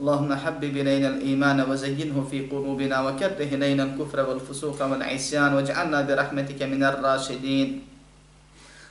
اللهم 0.00 0.32
حبب 0.32 0.64
إلينا 0.64 1.08
الإيمان 1.08 1.60
وزينه 1.60 2.16
في 2.30 2.48
قلوبنا 2.48 2.96
وكره 3.04 3.36
إلينا 3.52 3.82
الكفر 3.82 4.18
والفسوق 4.28 4.80
والعصيان 4.82 5.52
واجعلنا 5.54 6.00
برحمتك 6.08 6.60
من 6.62 6.80
الراشدين. 6.80 7.68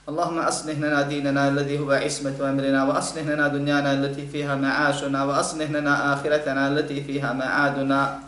اللهم 0.09 0.39
أصلح 0.39 0.77
لنا 0.77 1.01
ديننا 1.09 1.49
الذي 1.49 1.79
هو 1.81 1.91
عصمة 1.91 2.37
أمرنا 2.37 2.83
وأصلح 2.85 3.25
لنا 3.25 3.47
دنيانا 3.47 3.93
التي 3.93 4.29
فيها 4.29 4.55
معاشنا 4.55 5.23
وأصلح 5.25 5.69
لنا 5.73 6.13
آخرتنا 6.13 6.67
التي 6.67 7.01
فيها 7.01 7.33
معادنا. 7.33 8.19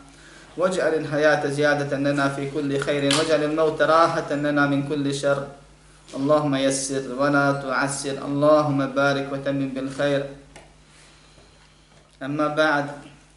واجعل 0.57 0.93
الحياة 1.05 1.47
زيادة 1.47 1.97
لنا 1.97 2.33
في 2.33 2.49
كل 2.49 2.79
خير 2.81 3.13
واجعل 3.13 3.43
الموت 3.43 3.81
راحة 3.81 4.33
لنا 4.33 4.65
من 4.65 4.89
كل 4.89 5.13
شر. 5.13 5.47
اللهم 6.17 6.55
يسر 6.55 7.13
ولا 7.13 7.61
تعسر 7.61 8.17
اللهم 8.25 8.79
بارك 8.85 9.29
وتمم 9.33 9.69
بالخير. 9.69 10.40
Amma 12.21 12.49
ba'd, 12.49 12.89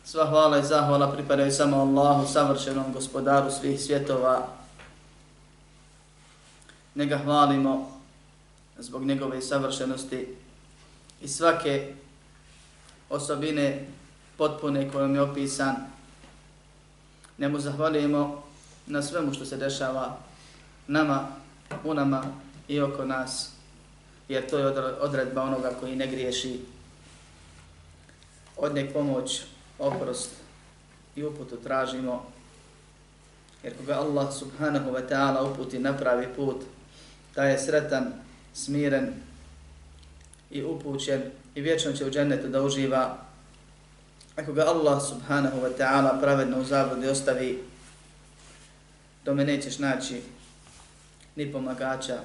sva 0.05 0.27
hvala 0.27 0.59
i 0.59 0.65
zahvala 0.65 1.13
pripadaju 1.13 1.53
samo 1.53 1.77
Allahu, 1.77 2.27
savršenom 2.27 2.93
gospodaru 2.93 3.51
svih 3.51 3.81
svjetova. 3.81 4.47
Njega 6.95 7.19
hvalimo 7.19 8.01
zbog 8.79 9.05
njegove 9.05 9.43
savršenosti 9.43 10.37
i 11.23 11.29
svake 11.29 11.95
osobine 13.11 13.87
potpune 14.37 14.91
kojom 14.91 15.15
je 15.15 15.23
opisan. 15.23 15.77
Njemu 17.39 17.59
zahvalimo 17.59 18.43
na 18.87 19.03
svemu 19.03 19.35
što 19.35 19.45
se 19.45 19.57
dešava 19.57 20.17
nama, 20.87 21.29
u 21.85 21.95
nama 21.95 22.25
i 22.69 22.81
oko 22.81 23.05
nas, 23.05 23.51
jer 24.29 24.51
to 24.51 24.59
je 24.59 24.67
odredba 25.01 25.43
onoga 25.43 25.73
koji 25.81 25.97
ne 25.97 26.07
griješi 26.07 26.74
od 28.57 28.75
nek 28.75 28.93
pomoć, 28.93 29.43
oprost 29.79 30.31
i 31.17 31.25
uputu 31.25 31.57
tražimo. 31.57 32.27
Jer 33.63 33.77
koga 33.77 33.95
Allah 33.95 34.35
subhanahu 34.35 34.91
wa 34.91 35.09
ta'ala 35.09 35.53
uputi 35.53 35.79
na 35.79 35.97
pravi 35.97 36.27
put, 36.37 36.65
da 37.35 37.45
je 37.45 37.59
sretan, 37.59 38.13
smiren 38.55 39.13
i 40.51 40.63
upućen 40.63 41.23
i 41.55 41.61
vječno 41.61 41.93
će 41.93 42.05
u 42.05 42.11
džennetu 42.11 42.49
da 42.49 42.63
uživa. 42.63 43.19
Ako 44.37 44.53
ga 44.53 44.63
Allah 44.63 45.03
subhanahu 45.09 45.61
wa 45.61 45.71
ta'ala 45.79 46.21
pravedno 46.21 46.61
u 46.61 46.65
zabludi 46.65 47.09
ostavi, 47.09 47.63
do 49.25 49.35
me 49.35 49.45
nećeš 49.45 49.79
naći 49.79 50.23
ni 51.37 51.53
pomagača, 51.53 52.21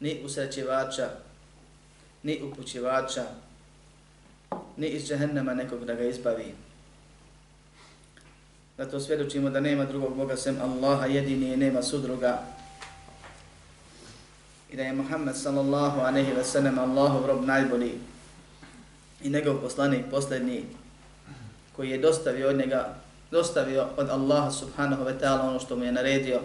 ni 0.00 0.20
usrećivača, 0.24 1.10
ni 2.22 2.42
upućivača, 2.42 3.24
ni 4.76 4.86
iz 4.86 5.08
džehennema 5.08 5.54
nekog 5.54 5.84
da 5.84 5.94
ga 5.94 6.04
izbavi. 6.04 6.54
Zato 8.78 9.00
svjedočimo 9.00 9.50
da 9.50 9.60
nema 9.60 9.84
drugog 9.84 10.16
Boga 10.16 10.36
sem 10.36 10.58
Allaha 10.60 11.06
jedini 11.06 11.52
i 11.52 11.56
nema 11.56 11.82
sudruga. 11.82 12.42
I 14.72 14.76
da 14.76 14.82
je 14.82 14.92
Muhammed 14.92 15.36
sallallahu 15.36 16.00
aleyhi 16.00 16.36
ve 16.36 16.44
sellem 16.44 16.78
Allahov 16.78 17.26
rob 17.26 17.44
najbolji 17.44 17.92
i 19.22 19.30
njegov 19.30 19.60
poslanik 19.60 20.04
posljednji 20.10 20.64
koji 21.76 21.90
je 21.90 21.98
dostavio 21.98 22.48
od 22.48 22.56
njega, 22.56 22.94
dostavio 23.30 23.86
od 23.96 24.10
Allaha 24.10 24.50
subhanahu 24.50 25.04
wa 25.04 25.18
ta'ala 25.20 25.48
ono 25.48 25.60
što 25.60 25.76
mu 25.76 25.84
je 25.84 25.92
naredio, 25.92 26.40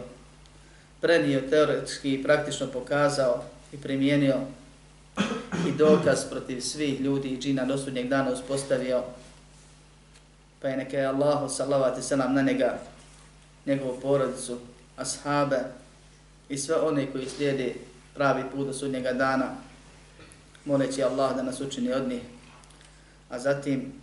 prenio 1.02 1.42
teoretski 1.50 2.14
i 2.14 2.24
praktično 2.24 2.68
pokazao 2.68 3.44
i 3.74 3.78
primijenio 3.78 4.36
i 5.68 5.72
dokaz 5.78 6.30
protiv 6.30 6.62
svih 6.62 7.02
ljudi 7.02 7.30
i 7.30 7.40
džina 7.40 7.66
do 7.66 7.78
sudnjeg 7.78 8.08
dana 8.08 8.32
uspostavio, 8.32 9.04
pa 10.62 10.68
je 10.68 10.78
neke 10.78 11.02
Allahu 11.02 11.50
salavati 11.50 12.02
selam 12.02 12.34
na 12.34 12.42
njega, 12.42 12.80
njegovu 13.66 14.00
porodicu, 14.02 14.58
ashabe 14.98 15.60
i 16.50 16.58
sve 16.58 16.76
one 16.76 17.12
koji 17.12 17.30
slijede 17.30 17.74
pravi 18.14 18.44
put 18.56 18.68
do 18.68 18.74
sudnjega 18.74 19.14
dana, 19.14 19.46
moleći 20.66 21.04
Allah 21.04 21.36
da 21.36 21.44
nas 21.44 21.62
učini 21.62 21.94
od 21.94 22.10
njih. 22.10 22.22
A 23.30 23.40
zatim 23.40 23.94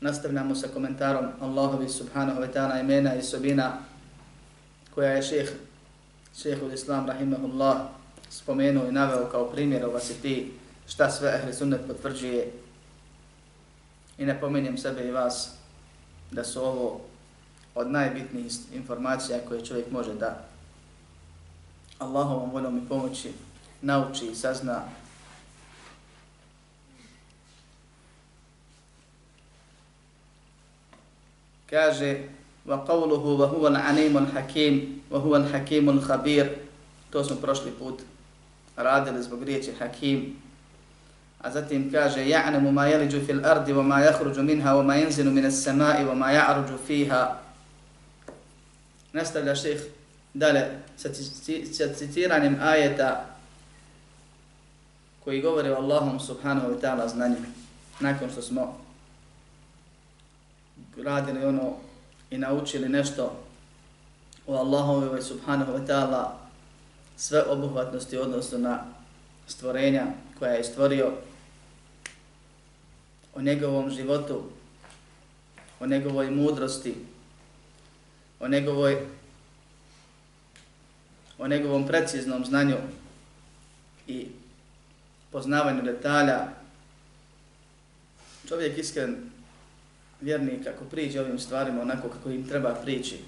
nastavljamo 0.00 0.54
sa 0.54 0.68
komentarom 0.68 1.26
Allahovi 1.40 1.88
subhanahu 1.88 2.40
wa 2.40 2.52
ta'ala 2.54 2.80
imena 2.80 3.14
i 3.14 3.22
sobina 3.22 3.72
koja 4.94 5.10
je 5.10 5.22
šeheh, 5.22 5.50
šeheh 6.42 6.72
Islam 6.74 7.06
rahimahullah 7.06 7.97
spomenuo 8.30 8.86
i 8.86 8.92
naveo 8.92 9.28
kao 9.30 9.50
primjer 9.50 9.84
ova 9.84 10.00
se 10.00 10.14
ti 10.14 10.52
šta 10.88 11.10
sve 11.10 11.34
ehli 11.34 11.54
sunnet 11.54 11.80
potvrđuje. 11.86 12.52
I 14.18 14.24
ne 14.24 14.40
pominjem 14.40 14.78
sebe 14.78 15.08
i 15.08 15.10
vas 15.10 15.50
da 16.30 16.44
su 16.44 16.64
ovo 16.64 17.00
od 17.74 17.90
najbitnijih 17.90 18.52
informacija 18.74 19.38
koje 19.48 19.64
čovjek 19.64 19.90
može 19.90 20.14
da 20.14 20.44
Allahovom 21.98 22.50
voljom 22.50 22.78
i 22.78 22.88
pomoći 22.88 23.32
nauči 23.82 24.26
i 24.26 24.34
sazna. 24.34 24.82
Kaže 31.70 32.18
wa 32.66 32.86
qawluhu 32.86 33.36
wa 33.36 33.48
huwa 33.48 33.68
al-alim 33.68 34.16
al-hakim 34.16 35.02
wa 35.10 35.20
huwa 35.20 35.44
al-hakim 35.44 35.88
al-khabir. 35.88 36.48
To 37.10 37.24
smo 37.24 37.36
prošli 37.36 37.70
put 37.70 38.02
radili 38.78 39.22
zbog 39.22 39.42
riječi 39.42 39.72
hakim 39.78 40.36
A 41.38 41.50
zatim 41.50 41.92
kaže 41.92 42.26
ja'nemu 42.26 42.72
ma 42.72 42.86
yaliju 42.86 43.26
fil 43.26 43.46
ardi 43.46 43.72
wa 43.72 43.82
ma 43.82 44.00
yakhruju 44.00 44.42
minha 44.42 44.74
wa 44.74 44.82
ma 44.82 44.94
yanzilu 44.94 45.30
minas 45.30 45.62
samai 45.62 46.04
wa 46.04 46.14
ma 46.14 46.32
ya'ruju 46.32 46.78
fiha. 46.86 47.38
Nastavlja 49.12 49.54
ših 49.54 49.80
dalje 50.34 50.82
sa 51.72 51.94
citiranjem 51.94 52.58
ajeta 52.62 53.26
koji 55.24 55.40
govori 55.40 55.70
o 55.70 55.76
Allahom 55.76 56.20
subhanahu 56.20 56.68
wa 56.68 56.80
ta'ala 56.80 57.08
znanju. 57.08 57.36
Nakon 58.00 58.30
što 58.30 58.42
smo 58.42 58.76
radili 61.04 61.44
ono 61.44 61.76
i 62.30 62.38
naučili 62.38 62.88
nešto 62.88 63.44
o 64.46 64.56
Allahovi 64.56 65.22
subhanahu 65.22 65.72
wa 65.72 65.86
ta'ala 65.86 66.37
sve 67.18 67.42
obuhvatnosti 67.42 68.16
odnosno 68.16 68.58
na 68.58 68.84
stvorenja 69.46 70.06
koja 70.38 70.52
je 70.52 70.64
stvorio 70.64 71.12
o 73.34 73.42
njegovom 73.42 73.90
životu, 73.90 74.42
o 75.80 75.86
njegovoj 75.86 76.30
mudrosti, 76.30 76.94
o 78.40 78.48
njegovoj 78.48 79.06
o 81.38 81.48
njegovom 81.48 81.86
preciznom 81.86 82.44
znanju 82.44 82.76
i 84.06 84.26
poznavanju 85.30 85.82
detalja. 85.82 86.48
Čovjek 88.48 88.78
iskren 88.78 89.16
vjernik 90.20 90.66
ako 90.66 90.84
priđe 90.84 91.20
ovim 91.20 91.38
stvarima 91.38 91.82
onako 91.82 92.08
kako 92.08 92.30
im 92.30 92.48
treba 92.48 92.74
prići, 92.74 93.18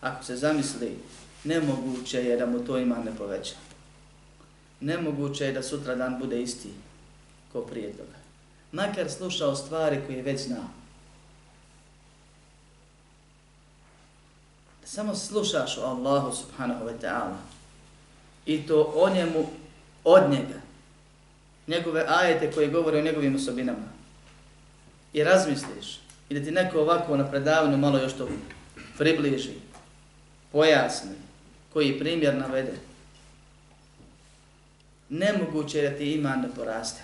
ako 0.00 0.24
se 0.24 0.36
zamisli, 0.36 0.98
nemoguće 1.46 2.18
je 2.18 2.36
da 2.36 2.46
mu 2.46 2.58
to 2.58 2.78
ima 2.78 2.96
ne 3.04 3.16
poveća. 3.18 3.54
Nemoguće 4.80 5.44
je 5.44 5.52
da 5.52 5.62
sutra 5.62 5.94
dan 5.94 6.18
bude 6.18 6.42
isti 6.42 6.68
ko 7.52 7.60
prije 7.60 7.92
toga 7.92 8.16
makar 8.72 9.10
slušao 9.10 9.56
stvari 9.56 10.00
koje 10.06 10.22
već 10.22 10.40
zna. 10.40 10.68
samo 14.86 15.14
slušaš 15.14 15.78
o 15.78 15.82
Allahu 15.82 16.36
subhanahu 16.36 16.84
wa 16.84 16.94
ta'ala 17.02 17.36
i 18.46 18.66
to 18.66 18.92
o 18.96 19.10
njemu 19.10 19.46
od 20.04 20.30
njega, 20.30 20.60
njegove 21.66 22.04
ajete 22.08 22.52
koje 22.52 22.68
govore 22.68 22.98
o 22.98 23.02
njegovim 23.02 23.34
osobinama 23.36 23.88
i 25.12 25.24
razmisliš 25.24 26.00
i 26.28 26.34
da 26.34 26.44
ti 26.44 26.50
neko 26.50 26.80
ovako 26.80 27.16
na 27.16 27.30
predavanju 27.30 27.76
malo 27.76 27.98
još 27.98 28.12
to 28.12 28.28
približi, 28.98 29.52
pojasni, 30.52 31.16
koji 31.76 31.98
primjer 31.98 32.34
navede, 32.34 32.72
nemoguće 35.08 35.78
je 35.78 35.90
da 35.90 35.96
ti 35.96 36.12
iman 36.12 36.40
ne 36.40 36.48
poraste. 36.54 37.02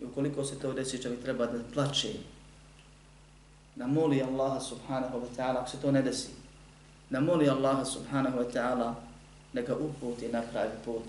I 0.00 0.04
ukoliko 0.04 0.44
se 0.44 0.58
to 0.58 0.72
desi, 0.72 1.02
čovjek 1.02 1.22
treba 1.22 1.46
da 1.46 1.58
plače, 1.74 2.12
da 3.76 3.86
moli 3.86 4.22
Allaha 4.22 4.60
subhanahu 4.60 5.20
wa 5.20 5.28
ta'ala, 5.36 5.60
ako 5.60 5.70
se 5.70 5.80
to 5.80 5.92
ne 5.92 6.02
desi, 6.02 6.28
da 7.10 7.20
moli 7.20 7.48
Allaha 7.48 7.84
subhanahu 7.84 8.38
wa 8.38 8.52
ta'ala 8.52 8.94
da 9.52 9.62
ga 9.62 9.76
uputi 9.76 10.28
na 10.28 10.42
pravi 10.42 10.82
put, 10.84 11.04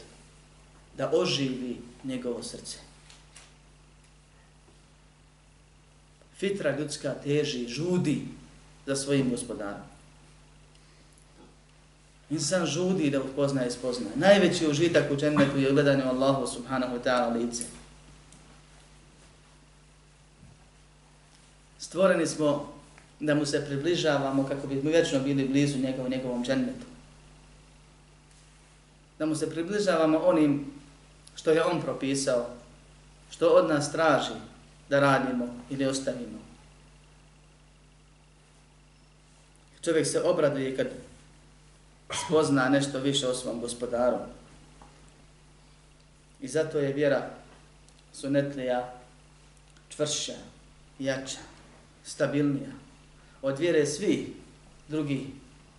da 0.97 1.11
oživi 1.13 1.81
njegovo 2.03 2.43
srce. 2.43 2.77
Fitra 6.37 6.77
ljudska 6.77 7.15
teži, 7.23 7.67
žudi 7.67 8.27
za 8.85 8.95
svojim 8.95 9.29
gospodarom. 9.29 9.96
Insan 12.29 12.65
žudi 12.65 13.09
da 13.09 13.21
upozna 13.21 13.65
i 13.65 13.71
spozna. 13.71 14.07
Najveći 14.15 14.67
užitak 14.67 15.11
u 15.11 15.15
džennetu 15.15 15.57
je 15.57 15.71
gledanje 15.71 16.03
Allahu 16.03 16.47
subhanahu 16.47 16.95
wa 16.95 17.03
ta'ala 17.03 17.33
lice. 17.33 17.63
Stvoreni 21.79 22.27
smo 22.27 22.73
da 23.19 23.35
mu 23.35 23.45
se 23.45 23.65
približavamo 23.65 24.47
kako 24.47 24.67
bi 24.67 24.75
mu 24.75 24.89
vječno 24.89 25.19
bili 25.19 25.47
blizu 25.47 25.77
njegov, 25.77 26.09
njegovom 26.09 26.45
džennetu. 26.45 26.85
Da 29.19 29.25
mu 29.25 29.35
se 29.35 29.49
približavamo 29.49 30.17
onim 30.17 30.65
što 31.35 31.51
je 31.51 31.63
on 31.63 31.81
propisao, 31.81 32.45
što 33.29 33.47
od 33.47 33.69
nas 33.69 33.91
traži 33.91 34.33
da 34.89 34.99
radimo 34.99 35.47
ili 35.69 35.85
ostavimo. 35.85 36.39
Čovjek 39.83 40.07
se 40.07 40.21
obraduje 40.21 40.77
kad 40.77 40.87
spozna 42.13 42.69
nešto 42.69 42.99
više 42.99 43.27
o 43.27 43.33
svom 43.33 43.61
gospodaru. 43.61 44.17
I 46.41 46.47
zato 46.47 46.79
je 46.79 46.93
vjera 46.93 47.29
sunetlija 48.13 48.93
čvršća, 49.89 50.33
jača, 50.99 51.39
stabilnija 52.03 52.69
od 53.41 53.59
vjere 53.59 53.85
svi 53.85 54.33
drugi 54.87 55.27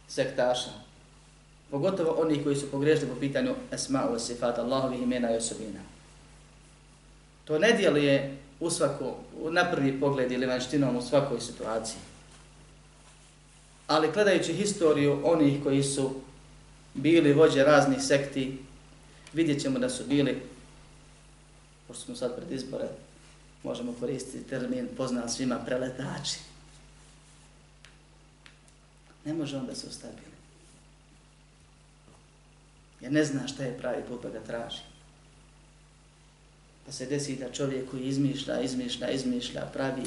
sektaša. 0.09 0.71
Pogotovo 1.71 2.11
oni 2.11 2.45
koji 2.45 2.57
su 2.57 2.71
pogrešili 2.71 3.11
po 3.11 3.21
pitanju 3.21 3.55
esma'u 3.73 4.19
sifata 4.19 4.63
Allahovih 4.63 5.03
imena 5.03 5.33
i 5.33 5.37
osobina. 5.37 5.81
To 7.45 7.59
ne 7.59 7.73
djeluje 7.73 8.37
u 8.61 8.71
svako, 8.71 9.17
na 9.51 9.71
prvi 9.71 10.01
pogled 10.01 10.33
ili 10.33 10.47
vanštinom 10.47 10.97
u 10.97 11.03
svakoj 11.03 11.41
situaciji. 11.41 12.01
Ali 13.89 14.13
gledajući 14.13 14.53
historiju 14.53 15.21
onih 15.25 15.63
koji 15.63 15.83
su 15.83 16.15
bili 16.95 17.33
vođe 17.33 17.65
raznih 17.65 17.99
sekti, 18.03 18.59
vidjet 19.33 19.63
ćemo 19.63 19.79
da 19.79 19.91
su 19.91 20.05
bili, 20.05 20.43
pošto 21.87 22.05
smo 22.05 22.17
sad 22.17 22.37
pred 22.37 22.53
izbore, 22.53 22.89
možemo 23.63 23.95
koristiti 24.01 24.49
termin 24.49 24.89
poznan 24.97 25.29
svima 25.29 25.59
preletači. 25.67 26.39
Ne 29.25 29.35
može 29.35 29.57
onda 29.57 29.75
se 29.75 29.87
ustabili. 29.87 30.37
Jer 33.01 33.13
ne 33.13 33.25
zna 33.25 33.49
šta 33.49 33.65
je 33.65 33.79
pravi 33.79 34.03
put 34.09 34.23
pa 34.23 34.29
ga 34.29 34.41
traži. 34.41 34.83
Pa 36.87 36.93
se 36.93 37.07
desi 37.07 37.37
da 37.37 37.53
čovjek 37.53 37.91
koji 37.91 38.03
izmišlja, 38.03 38.61
izmišlja, 38.61 39.11
izmišlja, 39.11 39.71
pravi 39.73 40.03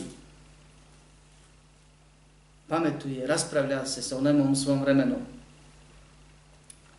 pametuje, 2.72 3.28
raspravlja 3.28 3.86
se 3.86 4.02
sa 4.02 4.18
ulemom 4.18 4.52
u 4.52 4.56
svom 4.56 4.82
vremenu, 4.82 5.16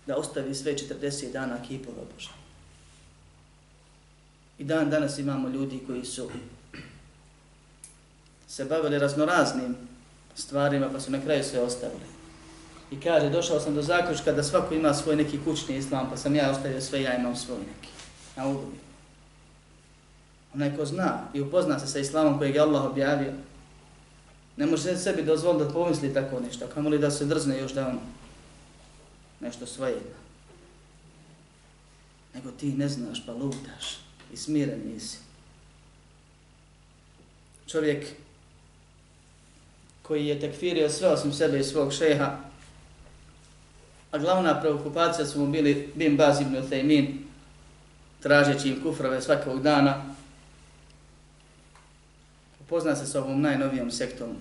da 0.07 0.17
ostavi 0.17 0.55
sve 0.55 0.75
40 0.75 1.33
dana 1.33 1.57
kipova 1.69 2.05
Boža. 2.15 2.31
I 4.59 4.65
dan 4.65 4.91
danas 4.91 5.19
imamo 5.19 5.49
ljudi 5.49 5.81
koji 5.87 6.05
su 6.05 6.31
se 8.49 8.65
bavili 8.65 8.99
raznoraznim 8.99 9.77
stvarima 10.35 10.91
pa 10.93 11.01
su 11.01 11.11
na 11.11 11.21
kraju 11.21 11.45
sve 11.45 11.61
ostavili. 11.61 12.13
I 12.91 13.01
kaže, 13.01 13.31
došao 13.31 13.61
sam 13.61 13.75
do 13.75 13.83
zaključka 13.83 14.33
da 14.33 14.43
svako 14.43 14.75
ima 14.75 14.95
svoj 14.95 15.17
neki 15.17 15.39
kućni 15.45 15.77
islam, 15.77 16.11
pa 16.11 16.17
sam 16.17 16.35
ja 16.35 16.51
ostavio 16.51 16.81
sve, 16.81 17.03
ja 17.03 17.17
imam 17.17 17.37
svoj 17.37 17.59
neki. 17.59 17.89
Na 18.37 18.47
ugovi. 18.47 18.77
Onaj 20.55 20.77
ko 20.77 20.85
zna 20.85 21.21
i 21.35 21.41
upozna 21.41 21.79
se 21.79 21.87
sa 21.87 21.99
islamom 21.99 22.39
kojeg 22.39 22.55
je 22.55 22.61
Allah 22.61 22.85
objavio, 22.85 23.33
Ne 24.57 24.67
može 24.67 24.97
sebi 24.97 25.23
dozvoliti 25.23 25.65
da 25.65 25.71
pomisli 25.71 26.15
tako 26.15 26.41
nešto, 26.41 26.67
kamo 26.75 26.89
li 26.89 26.99
da 26.99 27.11
se 27.11 27.25
drzne 27.25 27.59
još 27.59 27.73
da 27.73 27.89
on 27.89 27.99
nešto 29.41 29.67
svoje 29.67 29.93
ima. 29.93 30.23
Nego 32.35 32.51
ti 32.51 32.73
ne 32.73 32.89
znaš 32.89 33.27
pa 33.27 33.33
lutaš 33.33 33.99
i 34.33 34.37
smiren 34.37 34.81
nisi. 34.93 35.19
Čovjek 37.67 38.07
koji 40.03 40.27
je 40.27 40.41
tekfirio 40.41 40.91
sve 40.91 41.09
osim 41.09 41.33
sebe 41.33 41.61
i 41.61 41.65
svog 41.65 41.93
šeha, 41.93 42.39
a 44.11 44.19
glavna 44.19 44.61
preokupacija 44.61 45.27
su 45.27 45.41
mu 45.41 45.47
bili 45.47 45.93
Bim 45.95 46.17
Baz 46.17 46.41
ibn 46.41 46.57
Uthaymin, 46.57 47.17
tražeći 48.21 48.69
im 48.69 48.83
kufrove 48.83 49.23
svakog 49.23 49.63
dana, 49.63 50.15
Pozna 52.73 52.97
se 52.97 53.07
s 53.07 53.15
ovom 53.15 53.41
najnovijom 53.41 53.91
sektom 53.91 54.37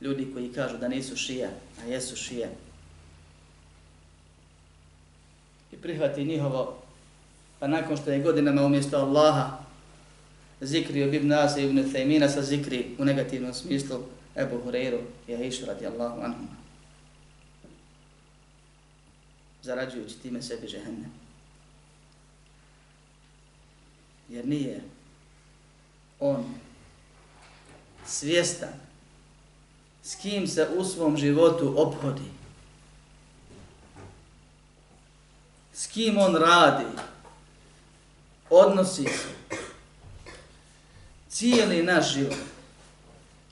ljudi 0.00 0.28
koji 0.32 0.52
kažu 0.52 0.78
da 0.78 0.88
nisu 0.88 1.16
šije, 1.16 1.50
a 1.82 1.84
jesu 1.84 2.16
šije. 2.16 2.50
I 5.72 5.76
prihvati 5.76 6.24
njihovo, 6.24 6.82
pa 7.58 7.66
nakon 7.66 7.96
što 7.96 8.10
je 8.10 8.22
godinama 8.22 8.62
umjesto 8.62 8.96
Allaha 8.96 9.58
zikri 10.60 11.04
ob 11.04 11.14
Ibn 11.14 11.32
Asa 11.32 11.60
ibn 11.60 11.78
Thaymina 11.78 12.28
sa 12.28 12.42
zikri 12.42 12.96
u 12.98 13.04
negativnom 13.04 13.54
smislu 13.54 13.98
Ebu 14.36 14.60
Hureyru 14.64 15.00
i 15.28 15.34
Aishu 15.34 15.66
radijallahu 15.66 16.20
anhum. 16.20 16.48
Zarađujući 19.62 20.18
time 20.18 20.42
sebi 20.42 20.68
žehenne. 20.68 21.08
Jer 24.28 24.46
nije 24.46 24.80
on 26.20 26.44
svjestan 28.06 28.82
s 30.02 30.14
kim 30.14 30.46
se 30.46 30.68
u 30.76 30.84
svom 30.84 31.16
životu 31.16 31.74
obhodi. 31.76 32.30
S 35.72 35.86
kim 35.86 36.18
on 36.18 36.36
radi. 36.36 36.84
Odnosi 38.50 39.04
se. 39.04 39.56
Cijeli 41.28 41.82
naš 41.82 42.12
život. 42.12 42.36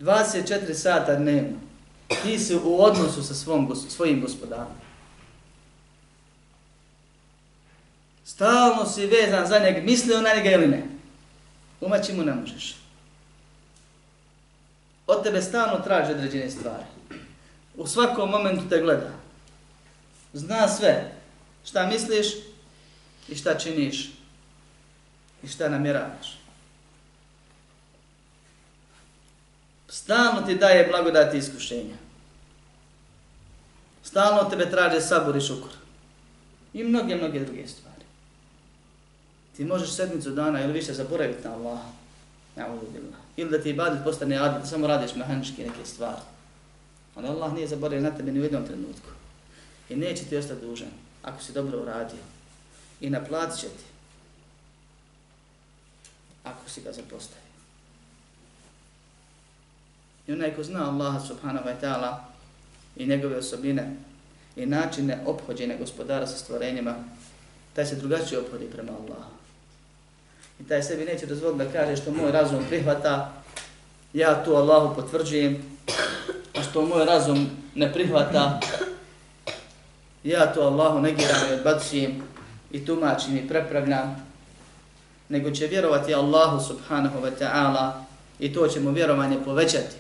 24 0.01 0.75
sata 0.75 1.15
dnevno. 1.15 1.59
Ti 2.23 2.39
si 2.39 2.57
u 2.57 2.83
odnosu 2.83 3.23
sa 3.23 3.35
svom, 3.35 3.77
svojim 3.89 4.21
gospodarom. 4.21 4.73
Stalno 8.25 8.87
si 8.87 9.07
vezan 9.07 9.47
za 9.47 9.59
njega. 9.59 9.81
Mislio 9.81 10.21
na 10.21 10.35
njega 10.35 10.51
ili 10.51 10.67
ne? 10.67 10.87
Umaći 11.81 12.13
mu 12.13 12.23
ne 12.23 12.35
možeš 12.35 12.81
od 15.11 15.23
tebe 15.23 15.43
stalno 15.43 15.79
traži 15.85 16.13
određene 16.13 16.51
stvari. 16.51 16.85
U 17.77 17.87
svakom 17.87 18.31
momentu 18.31 18.69
te 18.69 18.81
gleda. 18.81 19.11
Zna 20.33 20.69
sve 20.69 21.13
šta 21.65 21.87
misliš 21.87 22.27
i 23.29 23.37
šta 23.37 23.59
činiš 23.59 24.11
i 25.43 25.49
šta 25.49 25.69
namjeravaš. 25.69 26.39
Stalno 29.89 30.43
ti 30.43 30.55
daje 30.55 30.89
blagodati 30.89 31.39
iskušenja. 31.39 31.97
Stalno 34.03 34.51
tebe 34.51 34.71
traže 34.71 35.01
sabor 35.01 35.37
i 35.37 35.41
šukor. 35.41 35.71
I 36.73 36.85
mnoge, 36.85 37.17
mnoge 37.17 37.41
druge 37.41 37.67
stvari. 37.67 38.05
Ti 39.57 39.65
možeš 39.65 39.91
sedmicu 39.91 40.31
dana 40.31 40.65
ili 40.65 40.73
više 40.73 40.93
zaboraviti 40.93 41.49
na 41.49 41.55
Allaha. 41.55 41.91
Na'udhu 42.57 42.87
Ili 43.37 43.51
da 43.51 43.63
ti 43.63 43.71
ibadet 43.71 44.05
postane 44.05 44.37
adet, 44.37 44.69
samo 44.69 44.87
radiš 44.87 45.15
mehanički 45.15 45.63
neke 45.63 45.85
stvari. 45.85 46.21
Ali 47.15 47.29
Allah 47.29 47.53
nije 47.53 47.69
zaboravio 47.69 48.03
na 48.03 48.17
tebe 48.17 48.33
ni 48.33 48.41
u 48.41 48.43
jednom 48.43 48.67
trenutku. 48.67 49.09
I 49.89 49.97
neće 49.97 50.25
ti 50.25 50.37
ostati 50.37 50.67
dužan 50.67 50.89
ako 51.23 51.43
si 51.43 51.53
dobro 51.53 51.83
uradio. 51.83 52.19
I 53.01 53.11
naplatit 53.11 53.61
će 53.61 53.69
ti 53.69 53.85
ako 56.45 56.71
si 56.71 56.81
ga 56.81 56.93
zapostavio. 56.93 57.51
I 60.27 60.33
onaj 60.33 60.55
ko 60.57 60.63
zna 60.63 60.91
Allaha 60.91 61.21
subhanahu 61.21 61.69
wa 61.69 61.75
ta'ala 61.83 62.17
i 62.97 63.07
njegove 63.07 63.37
osobine 63.37 63.97
i 64.57 64.67
načine 64.67 65.23
obhođenja 65.27 65.77
gospodara 65.77 66.27
sa 66.27 66.37
stvorenjima, 66.37 66.95
taj 67.73 67.87
se 67.87 67.97
drugačije 67.97 68.41
obhodi 68.41 68.71
prema 68.73 68.93
Allahu. 68.93 69.40
I 70.61 70.69
taj 70.69 70.83
sebi 70.83 71.05
neće 71.05 71.27
dozvoliti 71.27 71.65
da 71.65 71.73
kaže 71.73 71.97
što 71.97 72.13
moj 72.13 72.33
razum 72.33 72.65
prihvata, 72.69 73.33
ja 74.13 74.45
to 74.45 74.55
Allahu 74.55 74.95
potvrđujem, 74.95 75.63
a 76.59 76.63
što 76.63 76.83
moj 76.83 77.05
razum 77.05 77.51
ne 77.75 77.93
prihvata, 77.93 78.61
ja 80.25 80.53
to 80.53 80.61
Allahu 80.61 81.01
negiram 81.01 81.41
i 81.51 81.55
odbacujem 81.55 82.23
i 82.71 82.85
tumačim 82.87 83.37
i 83.37 83.49
prepravljam, 83.49 84.27
nego 85.29 85.51
će 85.51 85.67
vjerovati 85.67 86.15
Allahu 86.15 86.65
subhanahu 86.65 87.19
wa 87.21 87.31
ta'ala 87.41 87.93
i 88.39 88.53
to 88.53 88.69
će 88.69 88.81
mu 88.81 88.91
vjerovanje 88.91 89.39
povećati 89.45 89.97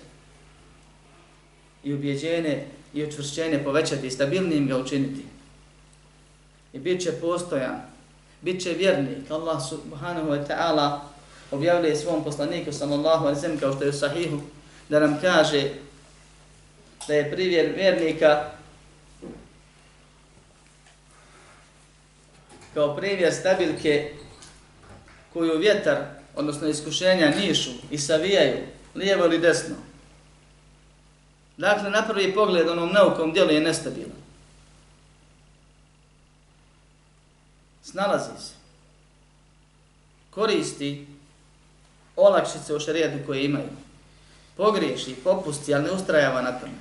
i 1.85 1.95
ubjeđenje 1.95 2.65
i 2.95 3.05
učvršćenje 3.05 3.65
povećati 3.65 4.07
i 4.07 4.11
stabilnim 4.11 4.67
ga 4.67 4.77
učiniti. 4.77 5.25
I 6.73 6.79
bit 6.79 7.03
će 7.03 7.13
postojan, 7.13 7.83
bit 8.43 8.63
će 8.63 8.73
vjernik. 8.73 9.31
Allah 9.31 9.63
subhanahu 9.69 10.29
wa 10.29 10.47
ta'ala 10.49 11.01
objavljuje 11.51 11.97
svom 11.97 12.25
poslaniku 12.25 12.73
sallallahu 12.73 13.25
alaihi 13.25 13.41
sallam 13.41 13.59
kao 13.59 13.73
što 13.73 13.85
je 13.85 13.91
u 13.91 13.93
sahihu 13.93 14.41
da 14.89 15.01
nam 15.01 15.19
kaže 15.21 15.71
da 17.09 17.15
je 17.15 17.31
privjer 17.31 17.73
vjernika 17.77 18.51
kao 22.75 22.97
primjer 22.97 23.33
stabilke 23.35 24.13
koju 25.33 25.59
vjetar, 25.59 25.97
odnosno 26.37 26.69
iskušenja, 26.69 27.31
nišu 27.31 27.71
i 27.91 27.99
savijaju 27.99 28.57
lijevo 28.95 29.25
ili 29.25 29.39
desno. 29.39 29.77
Dakle, 31.57 31.91
na 31.91 32.03
prvi 32.09 32.35
pogled 32.35 32.69
onom 32.69 32.93
naukom 32.93 33.33
djelu 33.33 33.51
je 33.51 33.61
nestabilan. 33.61 34.20
Snalazi 37.91 38.31
se. 38.39 38.53
Koristi 40.31 41.07
olakšice 42.17 42.75
u 42.75 42.81
šarijetu 42.81 43.27
koje 43.27 43.45
imaju. 43.45 43.69
Pogriješi, 44.57 45.17
popusti, 45.25 45.75
ali 45.75 45.85
ne 45.85 45.91
ustrajava 45.91 46.43
na 46.43 46.53
tome. 46.53 46.73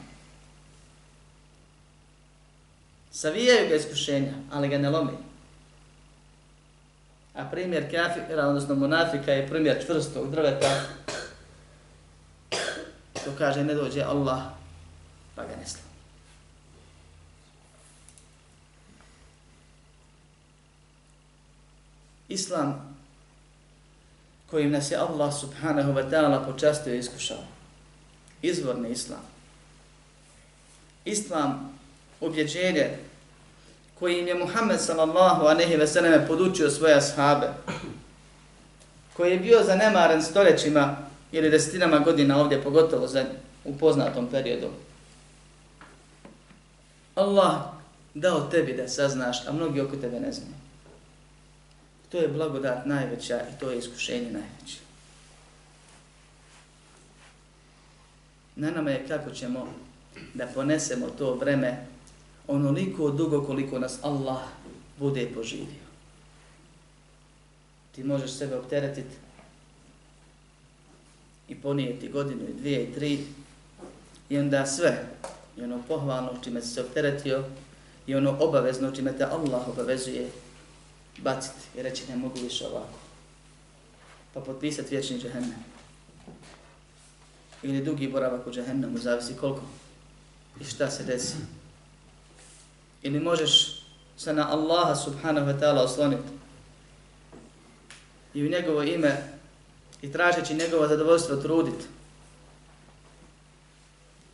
Savijaju 3.11 3.69
ga 3.69 3.75
iskušenja, 3.75 4.33
ali 4.51 4.67
ga 4.67 4.77
ne 4.77 4.89
lomi. 4.89 5.11
A 7.35 7.45
primjer 7.45 7.91
kafira, 7.91 8.47
odnosno 8.47 8.75
monafika, 8.75 9.31
je 9.31 9.47
primjer 9.47 9.83
čvrstog 9.85 10.31
drveta. 10.31 10.81
To 13.23 13.31
kaže, 13.37 13.63
ne 13.63 13.73
dođe 13.73 14.01
Allah, 14.01 14.41
pa 15.35 15.41
ga 15.41 15.55
ne 15.55 15.67
slavi. 15.67 15.88
Islam 22.29 22.97
kojim 24.49 24.71
nas 24.71 24.91
je 24.91 24.97
Allah 24.97 25.33
subhanahu 25.39 25.93
wa 25.93 26.09
ta'ala 26.09 26.45
počastio 26.45 26.93
i 26.93 26.99
iskušao. 26.99 27.43
Izvorni 28.41 28.89
Islam. 28.89 29.21
Islam 31.05 31.79
ubjeđenje 32.21 32.97
kojim 33.99 34.27
je 34.27 34.35
Muhammed 34.35 34.81
sallallahu 34.81 35.45
a 35.45 35.53
ve 35.53 35.77
veseleme 35.77 36.27
podučio 36.27 36.69
svoje 36.69 36.95
ashabe, 36.95 37.47
koji 39.17 39.31
je 39.31 39.39
bio 39.39 39.63
zanemaren 39.63 40.23
stoljećima 40.23 40.97
ili 41.31 41.49
desetinama 41.49 41.99
godina 41.99 42.41
ovdje, 42.41 42.63
pogotovo 42.63 43.07
za, 43.07 43.25
u 43.65 43.77
poznatom 43.77 44.27
periodu. 44.31 44.69
Allah 47.15 47.55
dao 48.13 48.41
tebi 48.41 48.73
da 48.73 48.87
saznaš, 48.87 49.47
a 49.47 49.51
mnogi 49.51 49.81
oko 49.81 49.95
tebe 49.95 50.19
ne 50.19 50.31
znaju. 50.31 50.58
To 52.09 52.17
je 52.17 52.27
blagodat 52.27 52.85
najveća 52.85 53.41
i 53.41 53.59
to 53.59 53.71
je 53.71 53.77
iskušenje 53.77 54.31
najveće. 54.31 54.77
Na 58.55 58.71
nama 58.71 58.89
je 58.89 59.07
kako 59.07 59.31
ćemo 59.31 59.73
da 60.33 60.47
ponesemo 60.47 61.09
to 61.09 61.33
vreme 61.33 61.85
onoliko 62.47 63.09
dugo 63.09 63.43
koliko 63.45 63.79
nas 63.79 63.99
Allah 64.01 64.41
bude 64.99 65.31
poživio. 65.35 65.89
Ti 67.91 68.03
možeš 68.03 68.31
sebe 68.31 68.55
opteretiti 68.55 69.15
i 71.49 71.55
ponijeti 71.55 72.09
godinu 72.09 72.41
i 72.49 72.53
dvije 72.53 72.83
i 72.83 72.93
tri 72.93 73.19
i 74.29 74.37
onda 74.37 74.65
sve 74.65 75.05
i 75.57 75.63
ono 75.63 75.81
pohvalno 75.87 76.29
čime 76.43 76.61
se 76.61 76.81
opteretio 76.81 77.43
i 78.07 78.15
ono 78.15 78.37
obavezno 78.39 78.91
čime 78.91 79.17
te 79.17 79.23
Allah 79.23 79.67
obavezuje 79.67 80.29
baciti 81.23 81.59
i 81.77 81.81
reći 81.81 82.03
ne 82.09 82.15
mogu 82.15 82.39
više 82.39 82.67
ovako. 82.67 82.99
Pa 84.33 84.39
potpisati 84.39 84.95
vječni 84.95 85.19
džehennem. 85.19 85.63
Ili 87.63 87.81
dugi 87.81 88.07
boravak 88.07 88.47
u 88.47 88.51
džehennemu, 88.51 88.97
zavisi 88.97 89.33
koliko 89.39 89.61
i 90.61 90.63
šta 90.63 90.89
se 90.89 91.03
desi. 91.03 91.35
Ili 93.01 93.19
možeš 93.19 93.81
se 94.17 94.33
na 94.33 94.51
Allaha 94.51 94.95
subhanahu 94.95 95.47
wa 95.47 95.59
ta'ala 95.59 95.83
osloniti 95.83 96.29
i 98.33 98.43
u 98.43 98.49
njegovo 98.49 98.83
ime 98.83 99.23
i 100.01 100.11
tražeći 100.11 100.53
njegovo 100.53 100.87
zadovoljstvo 100.87 101.35
truditi. 101.35 101.85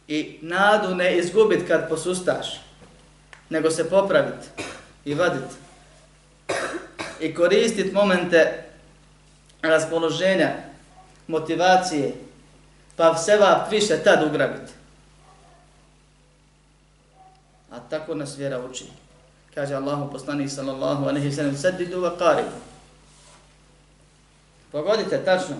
I 0.07 0.39
nadu 0.41 0.95
ne 0.95 1.17
izgubit 1.17 1.67
kad 1.67 1.89
posustaš, 1.89 2.61
nego 3.49 3.71
se 3.71 3.89
popravit 3.89 4.65
i 5.05 5.13
vadit 5.13 5.64
i 7.19 7.33
koristiti 7.35 7.91
momente 7.91 8.63
raspoloženja, 9.61 10.51
motivacije, 11.27 12.13
pa 12.95 13.17
seba 13.17 13.67
više 13.71 14.03
tad 14.03 14.23
ugrabiti. 14.23 14.71
A 17.71 17.79
tako 17.89 18.15
nas 18.15 18.37
vjera 18.37 18.65
uči. 18.65 18.85
Kaže 19.53 19.75
Allahu 19.75 20.11
poslanik 20.11 20.51
sallallahu 20.51 21.05
alejhi 21.05 21.27
ve 21.27 21.35
sellem: 21.35 21.57
"Sadidu 21.57 22.01
wa 22.01 22.17
qaribu." 22.19 22.57
Pogodite 24.71 25.25
tačno. 25.25 25.55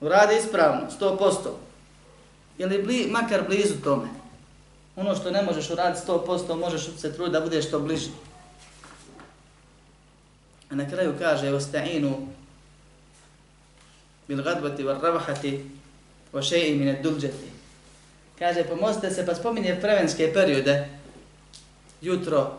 Uradi 0.00 0.36
ispravno, 0.36 0.86
100%. 1.00 1.50
Ili 2.58 2.82
bli, 2.82 3.08
makar 3.10 3.42
blizu 3.48 3.74
tome. 3.84 4.08
Ono 4.96 5.16
što 5.16 5.30
ne 5.30 5.42
možeš 5.42 5.70
uraditi 5.70 6.06
100%, 6.06 6.58
možeš 6.58 6.88
se 6.96 7.14
truditi 7.14 7.32
da 7.32 7.40
budeš 7.40 7.66
što 7.68 7.80
bliži. 7.80 8.10
A 10.70 10.74
na 10.74 10.90
kraju 10.90 11.14
kaže 11.18 11.52
osta'inu 11.52 12.26
bil 14.28 14.42
gadbati 14.42 14.82
var 14.82 15.00
ravahati 15.02 15.64
wa 16.32 16.42
shay'in 16.42 16.78
min 16.78 16.88
ad-duljati. 16.88 17.50
Kaže 18.38 18.64
pomozite 18.64 19.10
se 19.10 19.26
pa 19.26 19.34
spominje 19.34 19.78
prevenske 19.80 20.32
periode 20.32 20.88
jutro, 22.00 22.58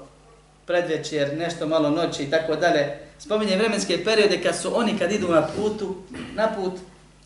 predvečer, 0.66 1.38
nešto 1.38 1.68
malo 1.68 1.90
noći 1.90 2.24
i 2.24 2.30
tako 2.30 2.56
dalje. 2.56 2.98
Spominje 3.20 3.58
vremenske 3.58 4.04
periode 4.04 4.42
kad 4.44 4.58
su 4.58 4.78
oni 4.78 4.98
kad 5.00 5.12
idu 5.12 5.28
na 5.28 5.48
putu, 5.48 5.96
na 6.36 6.56
put, 6.56 6.74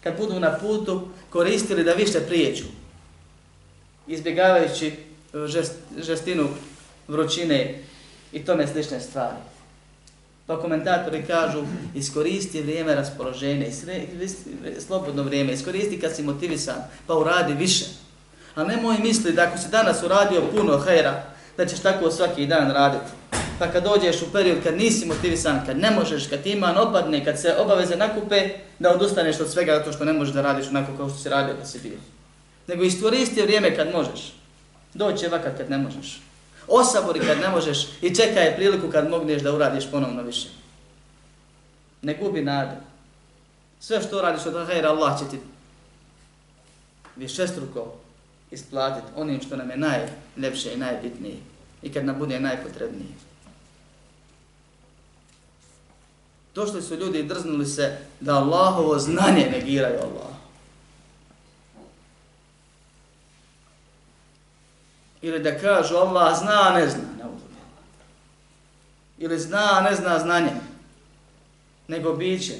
kad 0.04 0.18
budu 0.18 0.39
na 0.39 0.58
putu, 0.58 1.08
koristili 1.30 1.84
da 1.84 1.94
više 1.94 2.20
prijeđu. 2.20 2.63
Izbjegavajući 4.08 4.94
žest, 5.46 5.74
žestinu 5.98 6.48
vrućine 7.08 7.80
i 8.32 8.46
tome 8.46 8.68
slične 8.68 9.00
stvari. 9.00 9.36
Pa 10.47 10.59
komentatori 10.61 11.23
kažu, 11.27 11.63
iskoristi 11.95 12.61
vrijeme 12.61 12.95
raspoloženja, 12.95 13.65
slobodno 14.87 15.23
vrijeme, 15.23 15.53
iskoristi 15.53 15.99
kad 15.99 16.15
si 16.15 16.23
motivisan, 16.23 16.75
pa 17.07 17.13
uradi 17.13 17.53
više. 17.53 17.85
A 18.55 18.63
nemoj 18.63 18.97
misli 19.03 19.33
da 19.33 19.43
ako 19.43 19.57
si 19.57 19.69
danas 19.71 20.03
uradio 20.03 20.41
puno 20.51 20.77
hajra, 20.77 21.23
da 21.57 21.65
ćeš 21.65 21.79
tako 21.79 22.11
svaki 22.11 22.45
dan 22.45 22.71
raditi. 22.71 23.11
Pa 23.59 23.67
kad 23.67 23.83
dođeš 23.83 24.21
u 24.21 24.31
period 24.31 24.57
kad 24.63 24.77
nisi 24.77 25.05
motivisan, 25.05 25.65
kad 25.65 25.77
ne 25.77 25.91
možeš, 25.91 26.27
kad 26.27 26.43
ti 26.43 26.51
iman 26.51 26.77
opadne, 26.77 27.25
kad 27.25 27.41
se 27.41 27.55
obaveze 27.59 27.95
nakupe, 27.95 28.49
da 28.79 28.91
odustaneš 28.91 29.39
od 29.39 29.51
svega 29.51 29.75
zato 29.77 29.91
što 29.91 30.05
ne 30.05 30.13
možeš 30.13 30.33
da 30.33 30.41
radiš 30.41 30.67
onako 30.67 30.97
kao 30.97 31.09
što 31.09 31.17
si 31.17 31.29
radio 31.29 31.55
kad 31.55 31.69
si 31.69 31.79
bio. 31.79 31.97
Nego 32.67 32.83
iskoristi 32.83 33.41
vrijeme 33.41 33.75
kad 33.75 33.91
možeš. 33.93 34.33
Doće 34.93 35.27
vakat 35.27 35.57
kad 35.57 35.69
ne 35.69 35.77
možeš 35.77 36.21
osabori 36.67 37.19
kad 37.19 37.39
ne 37.39 37.50
možeš 37.50 37.88
i 38.01 38.15
čekaj 38.15 38.55
priliku 38.55 38.88
kad 38.91 39.10
mogneš 39.10 39.41
da 39.41 39.55
uradiš 39.55 39.91
ponovno 39.91 40.24
više. 40.24 40.48
Ne 42.01 42.13
gubi 42.13 42.41
nadu. 42.41 42.75
Sve 43.79 44.01
što 44.01 44.22
radiš 44.22 44.45
od 44.45 44.67
hajra, 44.67 44.89
Allah 44.89 45.19
će 45.19 45.25
ti 45.31 45.39
višestruko 47.15 47.93
isplatiti 48.51 49.07
onim 49.15 49.41
što 49.41 49.55
nam 49.55 49.69
je 49.69 49.77
najljepše 49.77 50.74
i 50.74 50.77
najbitnije 50.77 51.38
i 51.81 51.91
kad 51.93 52.05
nam 52.05 52.19
bude 52.19 52.39
najpotrebnije. 52.39 53.10
To 56.53 56.67
što 56.67 56.81
su 56.81 56.95
ljudi 56.95 57.24
drznuli 57.24 57.65
se 57.65 57.98
da 58.19 58.36
Allahovo 58.36 59.00
znanje 59.00 59.48
negiraju 59.51 60.00
Allah. 60.00 60.35
Ili 65.25 65.39
da 65.39 65.60
kažu 65.60 65.96
Allah 65.96 66.39
zna, 66.39 66.72
ne 66.75 66.89
zna. 66.89 67.01
Ne 67.17 67.24
Ili 69.17 69.39
zna, 69.39 69.82
ne 69.89 69.96
zna 69.96 70.20
znanje. 70.20 70.51
Nego 71.88 72.13
biće. 72.13 72.53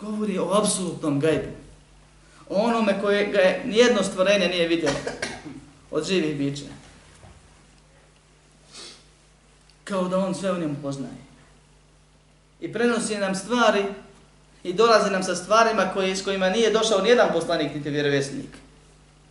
Govori 0.00 0.38
o 0.38 0.52
apsolutnom 0.52 1.20
gajbu. 1.20 1.48
O 2.48 2.54
onome 2.54 3.00
koje 3.00 3.26
ga 3.26 3.38
je 3.38 3.62
nijedno 3.64 4.02
stvorenje 4.02 4.48
nije 4.48 4.68
vidjelo 4.68 4.96
od 5.90 6.06
živih 6.06 6.36
bića. 6.36 6.70
Kao 9.84 10.08
da 10.08 10.18
on 10.18 10.34
sve 10.34 10.52
u 10.52 10.58
njemu 10.58 10.76
poznaje. 10.82 11.24
I 12.60 12.72
prenosi 12.72 13.18
nam 13.18 13.34
stvari 13.34 13.84
i 14.62 14.72
dolazi 14.72 15.10
nam 15.10 15.22
sa 15.22 15.34
stvarima 15.34 15.90
koje, 15.94 16.16
s 16.16 16.24
kojima 16.24 16.50
nije 16.50 16.70
došao 16.70 17.00
nijedan 17.00 17.28
poslanik 17.32 17.74
niti 17.74 17.90
vjerovjesnik. 17.90 18.63